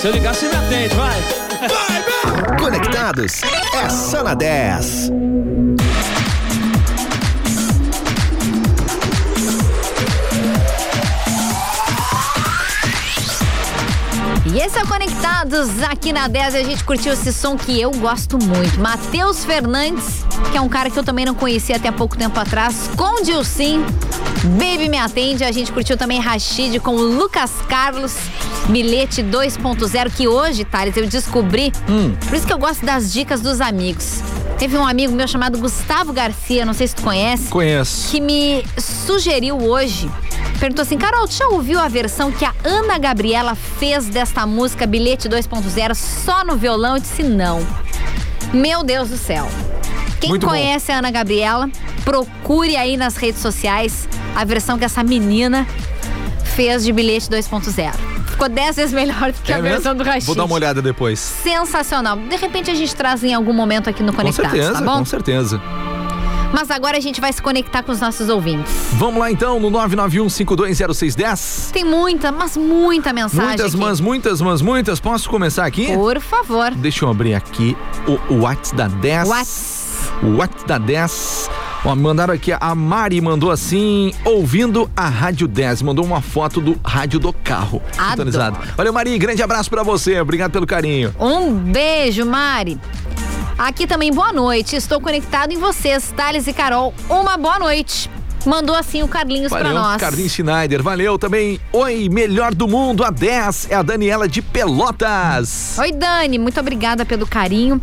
Eu 0.10 0.14
ligar, 0.14 0.34
você 0.34 0.48
me 0.48 0.56
atende, 0.56 0.96
vai. 0.96 1.22
Vai, 1.60 1.70
vai. 1.70 2.58
Conectados 2.58 3.42
é 3.76 3.90
só 3.90 4.24
na 4.24 4.34
10. 4.34 5.12
E 14.52 14.60
esse 14.60 14.80
é 14.80 14.84
o 14.84 14.88
Conectados 14.88 15.84
aqui 15.84 16.12
na 16.12 16.28
10. 16.28 16.56
A 16.56 16.64
gente 16.64 16.84
curtiu 16.84 17.14
esse 17.14 17.32
som 17.32 17.56
que 17.56 17.80
eu 17.80 17.92
gosto 17.92 18.40
muito. 18.44 18.80
Matheus 18.80 19.46
Fernandes, 19.46 20.26
que 20.52 20.58
é 20.58 20.62
um 20.62 20.70
cara 20.70 20.90
que 20.90 20.98
eu 20.98 21.04
também 21.04 21.24
não 21.24 21.36
conhecia 21.36 21.76
até 21.76 21.92
pouco 21.92 22.18
tempo 22.18 22.40
atrás, 22.40 22.90
com 22.98 23.22
Dilcim. 23.22 23.86
Baby 24.58 24.90
Me 24.90 24.98
Atende. 24.98 25.44
A 25.44 25.52
gente 25.52 25.72
curtiu 25.72 25.96
também 25.96 26.20
Rashid 26.20 26.80
com 26.80 26.96
o 26.96 27.02
Lucas 27.02 27.52
Carlos. 27.68 28.16
Bilhete 28.70 29.24
2.0, 29.24 30.12
que 30.12 30.28
hoje, 30.28 30.64
Thales, 30.64 30.96
eu 30.96 31.08
descobri. 31.08 31.72
Hum. 31.90 32.16
Por 32.28 32.36
isso 32.36 32.46
que 32.46 32.54
eu 32.54 32.60
gosto 32.60 32.86
das 32.86 33.12
dicas 33.12 33.42
dos 33.42 33.60
amigos. 33.62 34.22
Teve 34.60 34.78
um 34.78 34.86
amigo 34.86 35.14
meu 35.14 35.28
chamado 35.28 35.58
Gustavo 35.58 36.14
Garcia, 36.14 36.66
não 36.66 36.74
sei 36.74 36.88
se 36.88 36.96
tu 36.96 37.02
conhece. 37.02 37.50
Conheço. 37.50 38.12
Que 38.12 38.22
me 38.22 38.64
sugeriu 38.78 39.58
hoje. 39.58 40.10
Perguntou 40.60 40.84
assim, 40.84 40.98
Carol, 40.98 41.28
tu 41.28 41.34
já 41.34 41.48
ouviu 41.48 41.80
a 41.80 41.88
versão 41.88 42.32
que 42.32 42.46
a 42.46 42.54
Ana 42.64 42.98
Gabriela 42.98 43.56
fez 43.56 44.06
desta 44.08 44.46
música 44.46 44.86
Bilhete 44.86 45.28
2.0 45.28 45.96
só 45.96 46.44
no 46.44 46.56
violão? 46.56 46.96
Eu 46.96 47.02
disse 47.02 47.24
não. 47.24 47.66
Meu 48.54 48.84
Deus 48.84 49.10
do 49.10 49.18
céu. 49.18 49.48
Quem 50.20 50.30
Muito 50.32 50.46
bom. 50.46 50.52
conhece 50.52 50.92
a 50.92 50.98
Ana 50.98 51.10
Gabriela, 51.10 51.70
procure 52.04 52.76
aí 52.76 52.98
nas 52.98 53.16
redes 53.16 53.42
sociais 53.42 54.08
a 54.36 54.44
versão 54.44 54.78
que 54.78 54.84
essa 54.84 55.02
menina 55.02 55.66
fez 56.56 56.84
de 56.84 56.92
Bilhete 56.92 57.30
2.0. 57.30 58.19
Ficou 58.40 58.56
dez 58.56 58.78
vezes 58.78 58.94
melhor 58.94 59.34
do 59.34 59.42
que 59.42 59.52
É 59.52 59.56
a 59.56 59.62
mesmo? 59.62 59.76
versão 59.76 59.94
do 59.94 60.02
Rashid. 60.02 60.26
Vou 60.26 60.34
dar 60.36 60.46
uma 60.46 60.56
olhada 60.56 60.82
depois. 60.82 61.20
Sensacional. 61.20 62.16
De 62.16 62.38
repente 62.38 62.72
a 62.72 62.74
gente 62.74 62.96
traz 62.96 63.22
em 63.22 63.34
algum 63.34 63.52
momento 63.52 63.90
aqui 63.90 64.02
no 64.02 64.14
Com 64.14 64.20
Conectados, 64.20 64.52
certeza, 64.52 64.74
tá 64.80 64.82
bom? 64.82 65.00
com 65.00 65.06
certeza. 65.06 65.62
Mas 66.54 66.72
agora 66.72 66.96
a 66.98 67.02
gente 67.02 67.20
vai 67.20 67.34
se 67.34 67.42
conectar 67.42 67.84
com 67.84 67.92
os 67.92 68.00
nossos 68.00 68.30
ouvintes. 68.30 68.72
Vamos 68.94 69.20
lá 69.20 69.30
então 69.30 69.60
no 69.60 69.70
991520610. 69.72 71.72
Tem 71.72 71.84
muita, 71.84 72.32
mas 72.32 72.56
muita 72.56 73.12
mensagem. 73.12 73.46
Muitas, 73.50 73.74
aqui. 73.74 73.78
mas 73.84 74.00
muitas, 74.00 74.40
mas 74.42 74.62
muitas. 74.62 75.00
Posso 75.02 75.30
começar 75.30 75.66
aqui? 75.66 75.88
Por 75.94 76.20
favor. 76.22 76.72
Deixa 76.72 77.04
eu 77.06 77.10
abrir 77.10 77.34
aqui 77.36 77.76
o, 78.08 78.14
o 78.34 78.44
Whats 78.44 78.72
da 78.72 78.88
10. 78.88 79.28
Whats. 79.30 79.79
O 80.22 80.38
Whats 80.38 80.64
da 80.66 80.78
10. 80.78 81.50
Ó, 81.86 81.96
mandaram 81.96 82.34
aqui, 82.34 82.52
a 82.52 82.76
Mari 82.76 83.22
mandou 83.22 83.50
assim, 83.50 84.14
ouvindo 84.26 84.92
a 84.96 85.08
Rádio 85.08 85.48
10, 85.48 85.82
mandou 85.82 86.04
uma 86.04 86.22
foto 86.22 86.60
do 86.60 86.78
rádio 86.84 87.20
do 87.20 87.32
carro. 87.32 87.82
Adoro. 87.98 88.58
Valeu, 88.76 88.92
Mari, 88.92 89.18
grande 89.18 89.42
abraço 89.42 89.70
pra 89.70 89.82
você, 89.82 90.20
obrigado 90.20 90.52
pelo 90.52 90.68
carinho. 90.68 91.16
Um 91.18 91.54
beijo, 91.54 92.26
Mari. 92.26 92.78
Aqui 93.58 93.88
também, 93.88 94.12
boa 94.12 94.34
noite. 94.34 94.76
Estou 94.76 95.00
conectado 95.00 95.54
em 95.54 95.58
vocês, 95.58 96.14
Thales 96.16 96.48
e 96.48 96.54
Carol. 96.54 96.94
Uma 97.10 97.38
boa 97.38 97.60
noite. 97.60 98.10
Mandou 98.46 98.76
assim 98.76 99.04
o 99.04 99.08
Carlinhos 99.08 99.50
Valeu, 99.50 99.74
nós. 99.74 100.02
Carlinhos 100.02 100.32
Schneider, 100.32 100.82
valeu 100.82 101.18
também. 101.18 101.60
Oi, 101.74 102.08
melhor 102.10 102.54
do 102.54 102.68
mundo, 102.68 103.04
a 103.04 103.10
10 103.10 103.68
é 103.70 103.76
a 103.76 103.82
Daniela 103.82 104.28
de 104.28 104.42
Pelotas. 104.42 105.78
Oi, 105.78 105.92
Dani, 105.92 106.40
muito 106.40 106.60
obrigada 106.60 107.06
pelo 107.06 107.28
carinho 107.28 107.82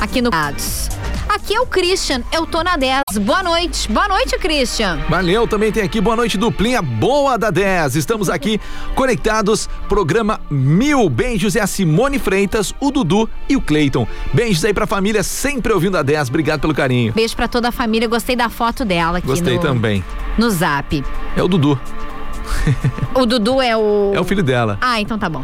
aqui 0.00 0.22
no 0.22 0.30
Dados. 0.30 0.88
Aqui 1.34 1.54
é 1.54 1.60
o 1.60 1.66
Christian, 1.66 2.22
eu 2.30 2.44
tô 2.44 2.62
na 2.62 2.76
10. 2.76 3.02
Boa 3.22 3.42
noite. 3.42 3.90
Boa 3.90 4.06
noite, 4.06 4.36
Christian. 4.38 4.98
Valeu, 5.08 5.48
também 5.48 5.72
tem 5.72 5.82
aqui 5.82 5.98
boa 5.98 6.14
noite 6.14 6.36
duplinha 6.36 6.82
boa 6.82 7.38
da 7.38 7.50
10. 7.50 7.96
Estamos 7.96 8.28
aqui 8.28 8.60
conectados, 8.94 9.66
programa 9.88 10.38
Mil. 10.50 11.08
Beijos 11.08 11.56
é 11.56 11.60
a 11.60 11.66
Simone 11.66 12.18
Freitas, 12.18 12.74
o 12.78 12.90
Dudu 12.90 13.30
e 13.48 13.56
o 13.56 13.62
Cleiton. 13.62 14.06
Beijos 14.34 14.62
aí 14.62 14.74
pra 14.74 14.86
família, 14.86 15.22
sempre 15.22 15.72
ouvindo 15.72 15.96
a 15.96 16.02
10. 16.02 16.28
Obrigado 16.28 16.60
pelo 16.60 16.74
carinho. 16.74 17.14
Beijo 17.14 17.34
pra 17.34 17.48
toda 17.48 17.68
a 17.68 17.72
família. 17.72 18.06
Gostei 18.06 18.36
da 18.36 18.50
foto 18.50 18.84
dela 18.84 19.16
aqui 19.16 19.26
Gostei 19.26 19.54
no, 19.56 19.62
também. 19.62 20.04
no 20.36 20.50
Zap. 20.50 21.02
É 21.34 21.42
o 21.42 21.48
Dudu, 21.48 21.80
O 23.14 23.24
Dudu 23.24 23.62
é 23.62 23.74
o. 23.74 24.12
é 24.14 24.20
o 24.20 24.24
filho 24.24 24.42
dela. 24.42 24.76
Ah, 24.82 25.00
então 25.00 25.18
tá 25.18 25.30
bom. 25.30 25.42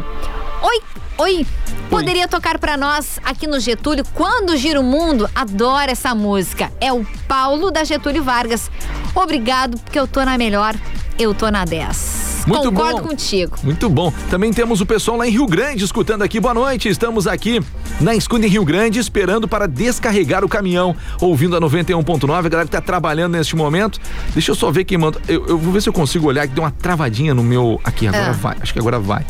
Oi, 0.61 0.81
oi. 1.19 1.45
Poderia 1.89 2.27
tocar 2.27 2.59
pra 2.59 2.77
nós 2.77 3.19
aqui 3.25 3.47
no 3.47 3.59
Getúlio 3.59 4.05
Quando 4.13 4.55
Gira 4.55 4.79
o 4.79 4.83
Mundo? 4.83 5.27
Adoro 5.33 5.89
essa 5.91 6.13
música. 6.13 6.71
É 6.79 6.93
o 6.93 7.03
Paulo 7.27 7.71
da 7.71 7.83
Getúlio 7.83 8.23
Vargas. 8.23 8.69
Obrigado, 9.15 9.77
porque 9.79 9.97
eu 9.99 10.07
tô 10.07 10.23
na 10.23 10.37
melhor. 10.37 10.75
Eu 11.17 11.33
tô 11.33 11.49
na 11.49 11.65
10. 11.65 12.43
Muito 12.47 12.69
Concordo 12.71 13.01
bom. 13.01 13.07
contigo. 13.09 13.57
Muito 13.63 13.89
bom. 13.89 14.13
Também 14.29 14.53
temos 14.53 14.81
o 14.81 14.85
pessoal 14.85 15.17
lá 15.17 15.27
em 15.27 15.31
Rio 15.31 15.45
Grande 15.45 15.83
escutando 15.83 16.21
aqui. 16.21 16.39
Boa 16.39 16.53
noite. 16.53 16.87
Estamos 16.87 17.27
aqui 17.27 17.59
na 17.99 18.15
Escuta 18.15 18.45
em 18.45 18.49
Rio 18.49 18.63
Grande 18.63 18.99
esperando 18.99 19.47
para 19.47 19.67
descarregar 19.67 20.45
o 20.45 20.49
caminhão, 20.49 20.95
ouvindo 21.19 21.55
a 21.57 21.59
91.9. 21.61 22.31
A 22.45 22.49
galera 22.49 22.65
que 22.65 22.71
tá 22.71 22.81
trabalhando 22.81 23.33
neste 23.33 23.55
momento. 23.55 23.99
Deixa 24.33 24.51
eu 24.51 24.55
só 24.55 24.71
ver 24.71 24.85
quem 24.85 24.97
manda. 24.97 25.19
Eu, 25.27 25.45
eu 25.47 25.57
vou 25.57 25.73
ver 25.73 25.81
se 25.81 25.89
eu 25.89 25.93
consigo 25.93 26.27
olhar 26.27 26.47
que 26.47 26.53
deu 26.53 26.63
uma 26.63 26.71
travadinha 26.71 27.33
no 27.33 27.43
meu. 27.43 27.79
Aqui, 27.83 28.07
agora 28.07 28.29
Ah. 28.29 28.31
vai. 28.31 28.57
Acho 28.61 28.71
que 28.73 28.79
agora 28.79 28.99
vai. 28.99 29.25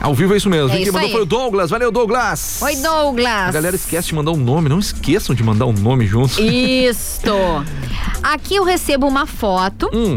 Ao 0.00 0.14
vivo 0.14 0.32
é 0.32 0.36
isso 0.38 0.48
mesmo. 0.48 0.70
É 0.70 0.72
Quem 0.72 0.82
isso 0.82 0.92
mandou 0.92 1.06
aí. 1.06 1.12
foi 1.12 1.22
o 1.22 1.26
Douglas. 1.26 1.70
Valeu, 1.70 1.92
Douglas. 1.92 2.60
Oi, 2.62 2.76
Douglas. 2.76 3.48
A 3.48 3.52
galera 3.52 3.76
esquece 3.76 4.08
de 4.08 4.14
mandar 4.14 4.30
um 4.32 4.36
nome. 4.36 4.68
Não 4.68 4.78
esqueçam 4.78 5.34
de 5.34 5.42
mandar 5.42 5.66
um 5.66 5.72
nome 5.72 6.06
junto. 6.06 6.40
Isto. 6.40 7.34
Aqui 8.22 8.56
eu 8.56 8.64
recebo 8.64 9.06
uma 9.06 9.26
foto. 9.26 9.90
Hum. 9.92 10.16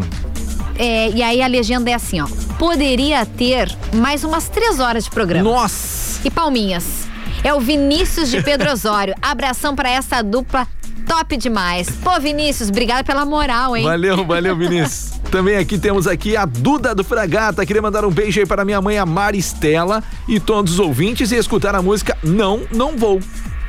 é, 0.78 1.10
e 1.12 1.22
aí 1.22 1.42
a 1.42 1.48
legenda 1.48 1.90
é 1.92 1.94
assim, 1.94 2.22
ó. 2.22 2.28
Poderia 2.58 3.26
ter 3.26 3.76
mais 3.94 4.24
umas 4.24 4.48
três 4.48 4.80
horas 4.80 5.04
de 5.04 5.10
programa. 5.10 5.50
Nossa! 5.50 6.22
E 6.26 6.32
palminhas. 6.32 7.04
É 7.44 7.54
o 7.54 7.60
Vinícius 7.60 8.30
de 8.32 8.42
Pedro 8.42 8.72
Osório. 8.72 9.14
Abração 9.22 9.76
pra 9.76 9.90
essa 9.90 10.22
dupla 10.22 10.66
top 11.06 11.38
demais. 11.38 11.90
Pô, 12.04 12.20
Vinícius, 12.20 12.70
obrigada 12.70 13.04
pela 13.04 13.26
moral, 13.26 13.76
hein? 13.76 13.84
Valeu, 13.84 14.26
valeu, 14.26 14.56
Vinícius. 14.56 15.14
Também 15.32 15.56
aqui 15.58 15.78
temos 15.78 16.06
aqui 16.06 16.38
a 16.38 16.46
Duda 16.46 16.94
do 16.94 17.04
Fragata. 17.04 17.66
Queria 17.66 17.82
mandar 17.82 18.06
um 18.06 18.12
beijo 18.12 18.40
aí 18.40 18.46
para 18.46 18.64
minha 18.64 18.82
mãe, 18.82 18.98
a 18.98 19.06
Maristela, 19.06 20.04
e 20.28 20.40
todos 20.40 20.74
os 20.74 20.80
ouvintes 20.80 21.32
e 21.32 21.36
escutar 21.36 21.74
a 21.74 21.82
música 21.82 22.18
Não, 22.24 22.62
Não 22.72 22.96
Vou. 22.96 23.20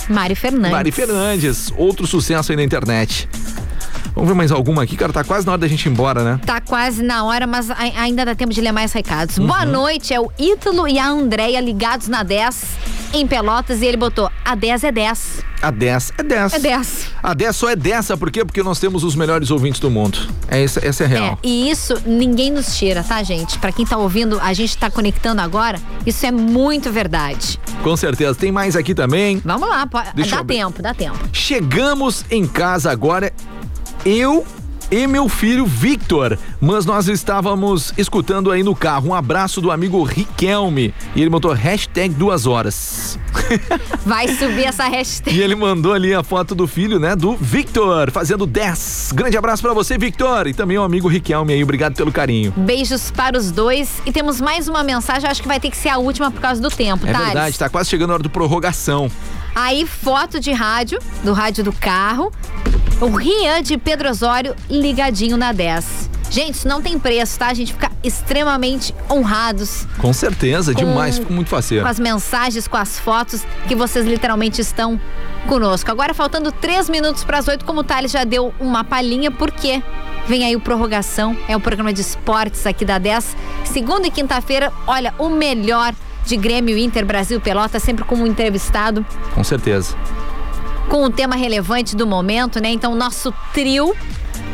Mari 0.08 0.34
Fernandes. 0.34 0.72
Mari 0.72 0.90
Fernandes, 0.90 1.72
outro 1.76 2.06
sucesso 2.06 2.52
aí 2.52 2.56
na 2.56 2.62
internet. 2.62 3.28
Vamos 4.14 4.28
ver 4.28 4.34
mais 4.36 4.52
alguma 4.52 4.82
aqui, 4.82 4.96
cara. 4.96 5.12
Tá 5.12 5.24
quase 5.24 5.46
na 5.46 5.52
hora 5.52 5.60
da 5.60 5.66
gente 5.66 5.86
ir 5.86 5.90
embora, 5.90 6.22
né? 6.22 6.40
Tá 6.44 6.60
quase 6.60 7.02
na 7.02 7.24
hora, 7.24 7.46
mas 7.46 7.68
ainda 7.70 8.24
dá 8.24 8.34
tempo 8.34 8.52
de 8.52 8.60
ler 8.60 8.70
mais 8.70 8.92
recados. 8.92 9.38
Uhum. 9.38 9.46
Boa 9.46 9.64
noite, 9.64 10.14
é 10.14 10.20
o 10.20 10.30
Ítalo 10.38 10.86
e 10.86 10.98
a 10.98 11.08
Andréia 11.08 11.60
ligados 11.60 12.06
na 12.06 12.22
10 12.22 12.93
em 13.14 13.26
Pelotas 13.26 13.80
e 13.82 13.86
ele 13.86 13.96
botou: 13.96 14.30
a 14.44 14.54
10 14.54 14.84
é 14.84 14.92
10. 14.92 15.42
A 15.62 15.70
10 15.70 16.12
é 16.18 16.22
10. 16.22 16.52
É 16.54 16.58
10. 16.58 17.06
A 17.22 17.32
10 17.34 17.56
só 17.56 17.70
é 17.70 17.76
10, 17.76 18.04
sabe 18.06 18.20
por 18.20 18.30
quê? 18.30 18.44
Porque 18.44 18.62
nós 18.62 18.78
temos 18.78 19.02
os 19.02 19.14
melhores 19.14 19.50
ouvintes 19.50 19.80
do 19.80 19.90
mundo. 19.90 20.18
É 20.48 20.62
essa, 20.62 20.84
essa 20.86 21.04
é 21.04 21.06
real. 21.06 21.38
É, 21.42 21.46
e 21.46 21.70
isso 21.70 21.94
ninguém 22.04 22.50
nos 22.50 22.76
tira, 22.76 23.02
tá, 23.02 23.22
gente? 23.22 23.58
Pra 23.58 23.72
quem 23.72 23.86
tá 23.86 23.96
ouvindo, 23.96 24.38
a 24.40 24.52
gente 24.52 24.76
tá 24.76 24.90
conectando 24.90 25.40
agora, 25.40 25.80
isso 26.04 26.26
é 26.26 26.30
muito 26.30 26.92
verdade. 26.92 27.58
Com 27.82 27.96
certeza. 27.96 28.34
Tem 28.34 28.52
mais 28.52 28.76
aqui 28.76 28.94
também. 28.94 29.40
Vamos 29.44 29.68
lá, 29.68 29.86
po- 29.86 30.02
Deixa 30.14 30.34
eu 30.36 30.38
dá 30.40 30.44
tempo, 30.44 30.82
dá 30.82 30.92
tempo. 30.94 31.18
Chegamos 31.32 32.24
em 32.30 32.46
casa 32.46 32.90
agora, 32.90 33.32
eu 34.04 34.44
e 34.96 35.08
meu 35.08 35.28
filho 35.28 35.66
Victor, 35.66 36.38
mas 36.60 36.86
nós 36.86 37.08
estávamos 37.08 37.92
escutando 37.98 38.52
aí 38.52 38.62
no 38.62 38.76
carro. 38.76 39.08
Um 39.08 39.14
abraço 39.14 39.60
do 39.60 39.72
amigo 39.72 40.00
Riquelme. 40.04 40.94
E 41.16 41.20
ele 41.20 41.28
botou 41.28 41.52
hashtag 41.52 42.14
duas 42.14 42.46
horas. 42.46 43.18
Vai 44.06 44.28
subir 44.28 44.66
essa 44.66 44.84
hashtag. 44.86 45.36
E 45.36 45.42
ele 45.42 45.56
mandou 45.56 45.92
ali 45.92 46.14
a 46.14 46.22
foto 46.22 46.54
do 46.54 46.68
filho, 46.68 47.00
né? 47.00 47.16
Do 47.16 47.34
Victor, 47.36 48.12
fazendo 48.12 48.46
10. 48.46 49.10
Grande 49.16 49.36
abraço 49.36 49.62
pra 49.62 49.72
você, 49.74 49.98
Victor. 49.98 50.46
E 50.46 50.54
também 50.54 50.78
o 50.78 50.82
amigo 50.84 51.08
Riquelme 51.08 51.52
aí. 51.52 51.62
Obrigado 51.64 51.96
pelo 51.96 52.12
carinho. 52.12 52.52
Beijos 52.56 53.10
para 53.10 53.36
os 53.36 53.50
dois. 53.50 54.00
E 54.06 54.12
temos 54.12 54.40
mais 54.40 54.68
uma 54.68 54.84
mensagem, 54.84 55.28
acho 55.28 55.42
que 55.42 55.48
vai 55.48 55.58
ter 55.58 55.70
que 55.70 55.76
ser 55.76 55.88
a 55.88 55.98
última 55.98 56.30
por 56.30 56.40
causa 56.40 56.62
do 56.62 56.70
tempo, 56.70 57.04
É 57.04 57.12
tá? 57.12 57.18
verdade, 57.18 57.58
tá 57.58 57.68
quase 57.68 57.90
chegando 57.90 58.10
a 58.10 58.14
hora 58.14 58.22
do 58.22 58.30
prorrogação. 58.30 59.10
Aí, 59.54 59.86
foto 59.86 60.40
de 60.40 60.52
rádio, 60.52 60.98
do 61.22 61.32
rádio 61.32 61.62
do 61.64 61.72
carro. 61.72 62.32
O 63.00 63.06
Rian 63.08 63.62
de 63.62 63.76
Pedro 63.76 64.08
Osório 64.10 64.54
ligadinho 64.70 65.36
na 65.36 65.52
10. 65.52 66.10
Gente, 66.30 66.54
isso 66.54 66.66
não 66.66 66.80
tem 66.82 66.98
preço, 66.98 67.38
tá? 67.38 67.46
A 67.48 67.54
gente 67.54 67.72
fica 67.72 67.90
extremamente 68.02 68.94
honrados 69.10 69.86
Com 69.98 70.12
certeza, 70.12 70.72
Com- 70.72 70.80
demais. 70.80 71.18
Fico 71.18 71.32
muito 71.32 71.48
faceiro. 71.48 71.84
com 71.84 71.90
as 71.90 71.98
mensagens, 72.00 72.66
com 72.66 72.76
as 72.76 72.98
fotos 72.98 73.44
que 73.68 73.74
vocês 73.76 74.04
literalmente 74.06 74.60
estão 74.60 75.00
conosco. 75.46 75.90
Agora, 75.90 76.12
faltando 76.14 76.50
três 76.50 76.88
minutos 76.88 77.22
para 77.22 77.38
as 77.38 77.46
oito, 77.48 77.64
como 77.64 77.80
o 77.80 77.84
Thales 77.84 78.10
já 78.10 78.24
deu 78.24 78.52
uma 78.58 78.82
palhinha, 78.82 79.30
por 79.30 79.50
quê? 79.52 79.82
Vem 80.26 80.44
aí 80.44 80.56
o 80.56 80.60
Prorrogação, 80.60 81.36
é 81.46 81.54
o 81.56 81.60
programa 81.60 81.92
de 81.92 82.00
esportes 82.00 82.66
aqui 82.66 82.84
da 82.84 82.98
10. 82.98 83.36
Segunda 83.64 84.06
e 84.08 84.10
quinta-feira, 84.10 84.72
olha, 84.86 85.14
o 85.18 85.28
melhor 85.28 85.94
de 86.24 86.36
Grêmio 86.36 86.76
Inter 86.78 87.04
Brasil 87.04 87.40
Pelota, 87.40 87.78
sempre 87.78 88.04
com 88.04 88.16
um 88.16 88.26
entrevistado 88.26 89.04
Com 89.34 89.44
certeza. 89.44 89.94
com 90.88 91.04
o 91.04 91.10
tema 91.10 91.36
relevante 91.36 91.94
do 91.96 92.06
momento, 92.06 92.60
né? 92.60 92.70
Então, 92.70 92.94
nosso 92.94 93.32
trio 93.52 93.94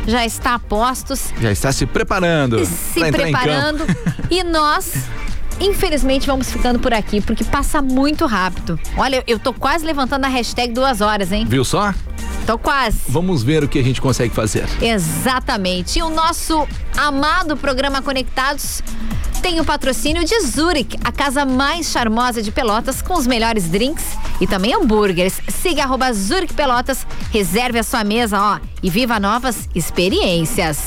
já 0.06 0.24
está 0.24 0.54
a 0.54 0.58
postos, 0.58 1.32
Já 1.40 1.50
está 1.52 1.72
se 1.72 1.86
preparando. 1.86 2.64
se 2.66 3.00
preparando. 3.12 3.84
e 4.30 4.42
nós, 4.42 4.92
infelizmente, 5.60 6.26
vamos 6.26 6.50
ficando 6.50 6.78
por 6.78 6.92
aqui, 6.92 7.20
porque 7.20 7.44
passa 7.44 7.80
muito 7.82 8.26
rápido. 8.26 8.78
Olha, 8.96 9.22
eu 9.26 9.38
tô 9.38 9.52
quase 9.52 9.84
levantando 9.84 10.24
a 10.24 10.28
hashtag 10.28 10.72
duas 10.72 11.00
horas, 11.00 11.30
hein? 11.32 11.44
Viu 11.48 11.64
só? 11.64 11.94
Tô 12.46 12.58
quase. 12.58 12.98
Vamos 13.08 13.42
ver 13.42 13.62
o 13.62 13.68
que 13.68 13.78
a 13.78 13.82
gente 13.82 14.00
consegue 14.00 14.34
fazer. 14.34 14.64
Exatamente. 14.80 15.98
E 15.98 16.02
o 16.02 16.10
nosso 16.10 16.66
amado 16.96 17.56
programa 17.56 18.02
Conectados 18.02 18.82
tem 19.41 19.59
o 19.59 19.64
patrocínio 19.64 20.24
de 20.24 20.38
Zurich, 20.41 20.99
a 21.03 21.11
casa 21.11 21.45
mais 21.45 21.91
charmosa 21.91 22.43
de 22.43 22.53
Pelotas, 22.53 23.01
com 23.01 23.14
os 23.14 23.26
melhores 23.26 23.68
drinks 23.68 24.05
e 24.41 24.47
também 24.47 24.74
hambúrgueres. 24.74 25.41
Siga 25.49 25.84
arroba 25.84 26.12
Zurich 26.12 26.53
Pelotas, 26.53 27.07
reserve 27.32 27.78
a 27.78 27.82
sua 27.82 28.05
mesa, 28.05 28.38
ó, 28.38 28.59
e 28.82 28.91
viva 28.91 29.18
novas 29.18 29.68
experiências. 29.74 30.78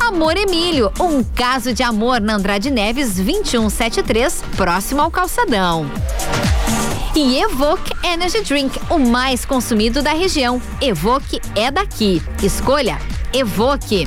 Amor 0.00 0.36
Emílio, 0.36 0.90
um 0.98 1.22
caso 1.22 1.72
de 1.72 1.82
amor 1.82 2.20
na 2.20 2.34
Andrade 2.34 2.70
Neves 2.70 3.14
2173, 3.16 4.42
próximo 4.56 5.02
ao 5.02 5.10
calçadão. 5.10 5.90
E 7.14 7.38
Evoque 7.38 7.92
Energy 8.06 8.40
Drink, 8.42 8.80
o 8.88 8.98
mais 8.98 9.44
consumido 9.44 10.02
da 10.02 10.12
região. 10.12 10.60
Evoque 10.80 11.40
é 11.54 11.70
daqui. 11.70 12.22
Escolha 12.42 12.98
Evoque. 13.32 14.06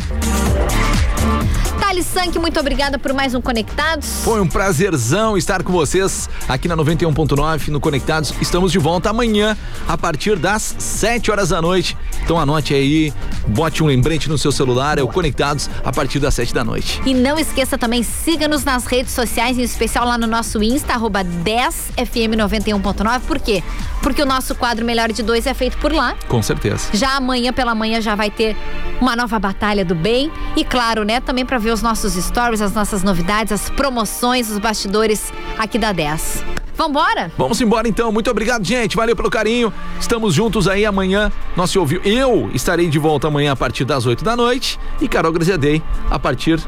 Thales 1.93 2.07
Sank, 2.07 2.39
muito 2.39 2.59
obrigada 2.59 2.97
por 2.97 3.13
mais 3.13 3.35
um 3.35 3.41
Conectados. 3.41 4.23
Foi 4.23 4.41
um 4.41 4.47
prazerzão 4.47 5.37
estar 5.37 5.61
com 5.61 5.71
vocês 5.71 6.27
aqui 6.49 6.67
na 6.67 6.75
91.9 6.75 7.67
no 7.67 7.79
Conectados. 7.79 8.33
Estamos 8.41 8.71
de 8.71 8.79
volta 8.79 9.11
amanhã 9.11 9.55
a 9.87 9.95
partir 9.95 10.35
das 10.35 10.75
7 10.79 11.29
horas 11.29 11.49
da 11.49 11.61
noite. 11.61 11.95
Então 12.23 12.39
anote 12.39 12.73
aí, 12.73 13.13
bote 13.47 13.83
um 13.83 13.87
lembrete 13.87 14.29
no 14.29 14.37
seu 14.37 14.51
celular, 14.51 14.97
é 14.97 15.03
o 15.03 15.07
Conectados 15.07 15.69
a 15.83 15.91
partir 15.91 16.19
das 16.19 16.33
7 16.33 16.53
da 16.53 16.63
noite. 16.63 17.01
E 17.05 17.13
não 17.13 17.37
esqueça 17.37 17.77
também, 17.77 18.01
siga-nos 18.01 18.63
nas 18.63 18.85
redes 18.85 19.11
sociais, 19.11 19.57
em 19.57 19.61
especial 19.61 20.05
lá 20.05 20.17
no 20.17 20.25
nosso 20.25 20.63
Insta, 20.63 20.93
arroba 20.93 21.23
10fm91.9. 21.23 23.19
Por 23.21 23.39
quê? 23.39 23.61
Porque 24.01 24.21
o 24.21 24.25
nosso 24.25 24.55
quadro 24.55 24.85
Melhor 24.85 25.11
de 25.11 25.21
Dois 25.21 25.45
é 25.45 25.53
feito 25.53 25.77
por 25.77 25.91
lá. 25.91 26.15
Com 26.27 26.41
certeza. 26.41 26.89
Já 26.93 27.17
amanhã 27.17 27.51
pela 27.51 27.75
manhã 27.75 27.99
já 27.99 28.15
vai 28.15 28.31
ter 28.31 28.55
uma 29.01 29.15
nova 29.15 29.37
batalha 29.37 29.83
do 29.83 29.93
bem. 29.93 30.31
E 30.55 30.63
claro, 30.63 31.03
né, 31.03 31.19
também 31.19 31.45
para 31.45 31.57
ver 31.57 31.71
os 31.71 31.81
nossos 31.81 32.13
stories, 32.13 32.61
as 32.61 32.73
nossas 32.73 33.03
novidades, 33.03 33.51
as 33.51 33.69
promoções, 33.69 34.49
os 34.49 34.59
bastidores 34.59 35.31
aqui 35.57 35.77
da 35.77 35.91
10. 35.91 36.62
Vambora? 36.75 37.31
Vamos 37.37 37.59
embora 37.61 37.87
então. 37.87 38.11
Muito 38.11 38.29
obrigado, 38.31 38.63
gente. 38.65 38.95
Valeu 38.95 39.15
pelo 39.15 39.29
carinho. 39.29 39.71
Estamos 39.99 40.33
juntos 40.33 40.67
aí 40.67 40.85
amanhã. 40.85 41.31
Nós 41.55 41.69
se 41.69 41.77
ouviu. 41.79 42.01
Eu 42.03 42.49
estarei 42.53 42.87
de 42.89 42.97
volta 42.99 43.27
amanhã 43.27 43.51
a 43.51 43.55
partir 43.55 43.85
das 43.85 44.05
8 44.05 44.23
da 44.23 44.35
noite 44.35 44.79
e 44.99 45.07
Carol 45.07 45.31
Graziadei 45.31 45.81
a 46.09 46.17
partir 46.17 46.59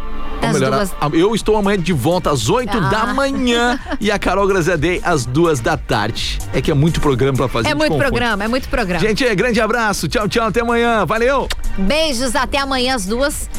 Das 0.41 0.53
melhor, 0.53 0.71
duas. 0.71 0.93
eu 1.13 1.33
estou 1.33 1.55
amanhã 1.57 1.79
de 1.79 1.93
volta 1.93 2.29
às 2.29 2.49
8 2.49 2.77
Ah. 2.77 2.79
da 2.89 3.13
manhã 3.13 3.79
e 3.99 4.11
a 4.11 4.19
Carol 4.19 4.45
Graziadei 4.47 5.01
às 5.03 5.25
duas 5.25 5.59
da 5.59 5.75
tarde. 5.77 6.39
É 6.53 6.61
que 6.61 6.69
é 6.69 6.73
muito 6.73 7.01
programa 7.01 7.37
pra 7.37 7.47
fazer. 7.47 7.69
É 7.69 7.73
muito 7.73 7.93
confunde. 7.93 8.09
programa, 8.09 8.43
é 8.43 8.47
muito 8.47 8.69
programa. 8.69 8.99
Gente, 8.99 9.33
grande 9.35 9.59
abraço. 9.59 10.07
Tchau, 10.07 10.27
tchau. 10.27 10.47
Até 10.47 10.61
amanhã. 10.61 11.05
Valeu. 11.05 11.47
Beijos, 11.77 12.35
até 12.35 12.59
amanhã 12.59 12.95
às 12.95 13.05
duas. 13.05 13.49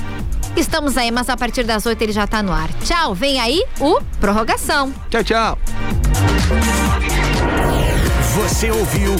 Estamos 0.57 0.97
aí, 0.97 1.11
mas 1.11 1.28
a 1.28 1.36
partir 1.36 1.64
das 1.64 1.84
oito 1.84 2.01
ele 2.03 2.12
já 2.12 2.26
tá 2.26 2.42
no 2.42 2.53
ar. 2.53 2.68
Tchau, 2.84 3.14
vem 3.14 3.38
aí 3.40 3.62
o 3.80 4.01
Prorrogação. 4.20 4.92
Tchau, 5.11 5.24
tchau. 5.24 5.59
Você 8.34 8.70
ouviu 8.70 9.16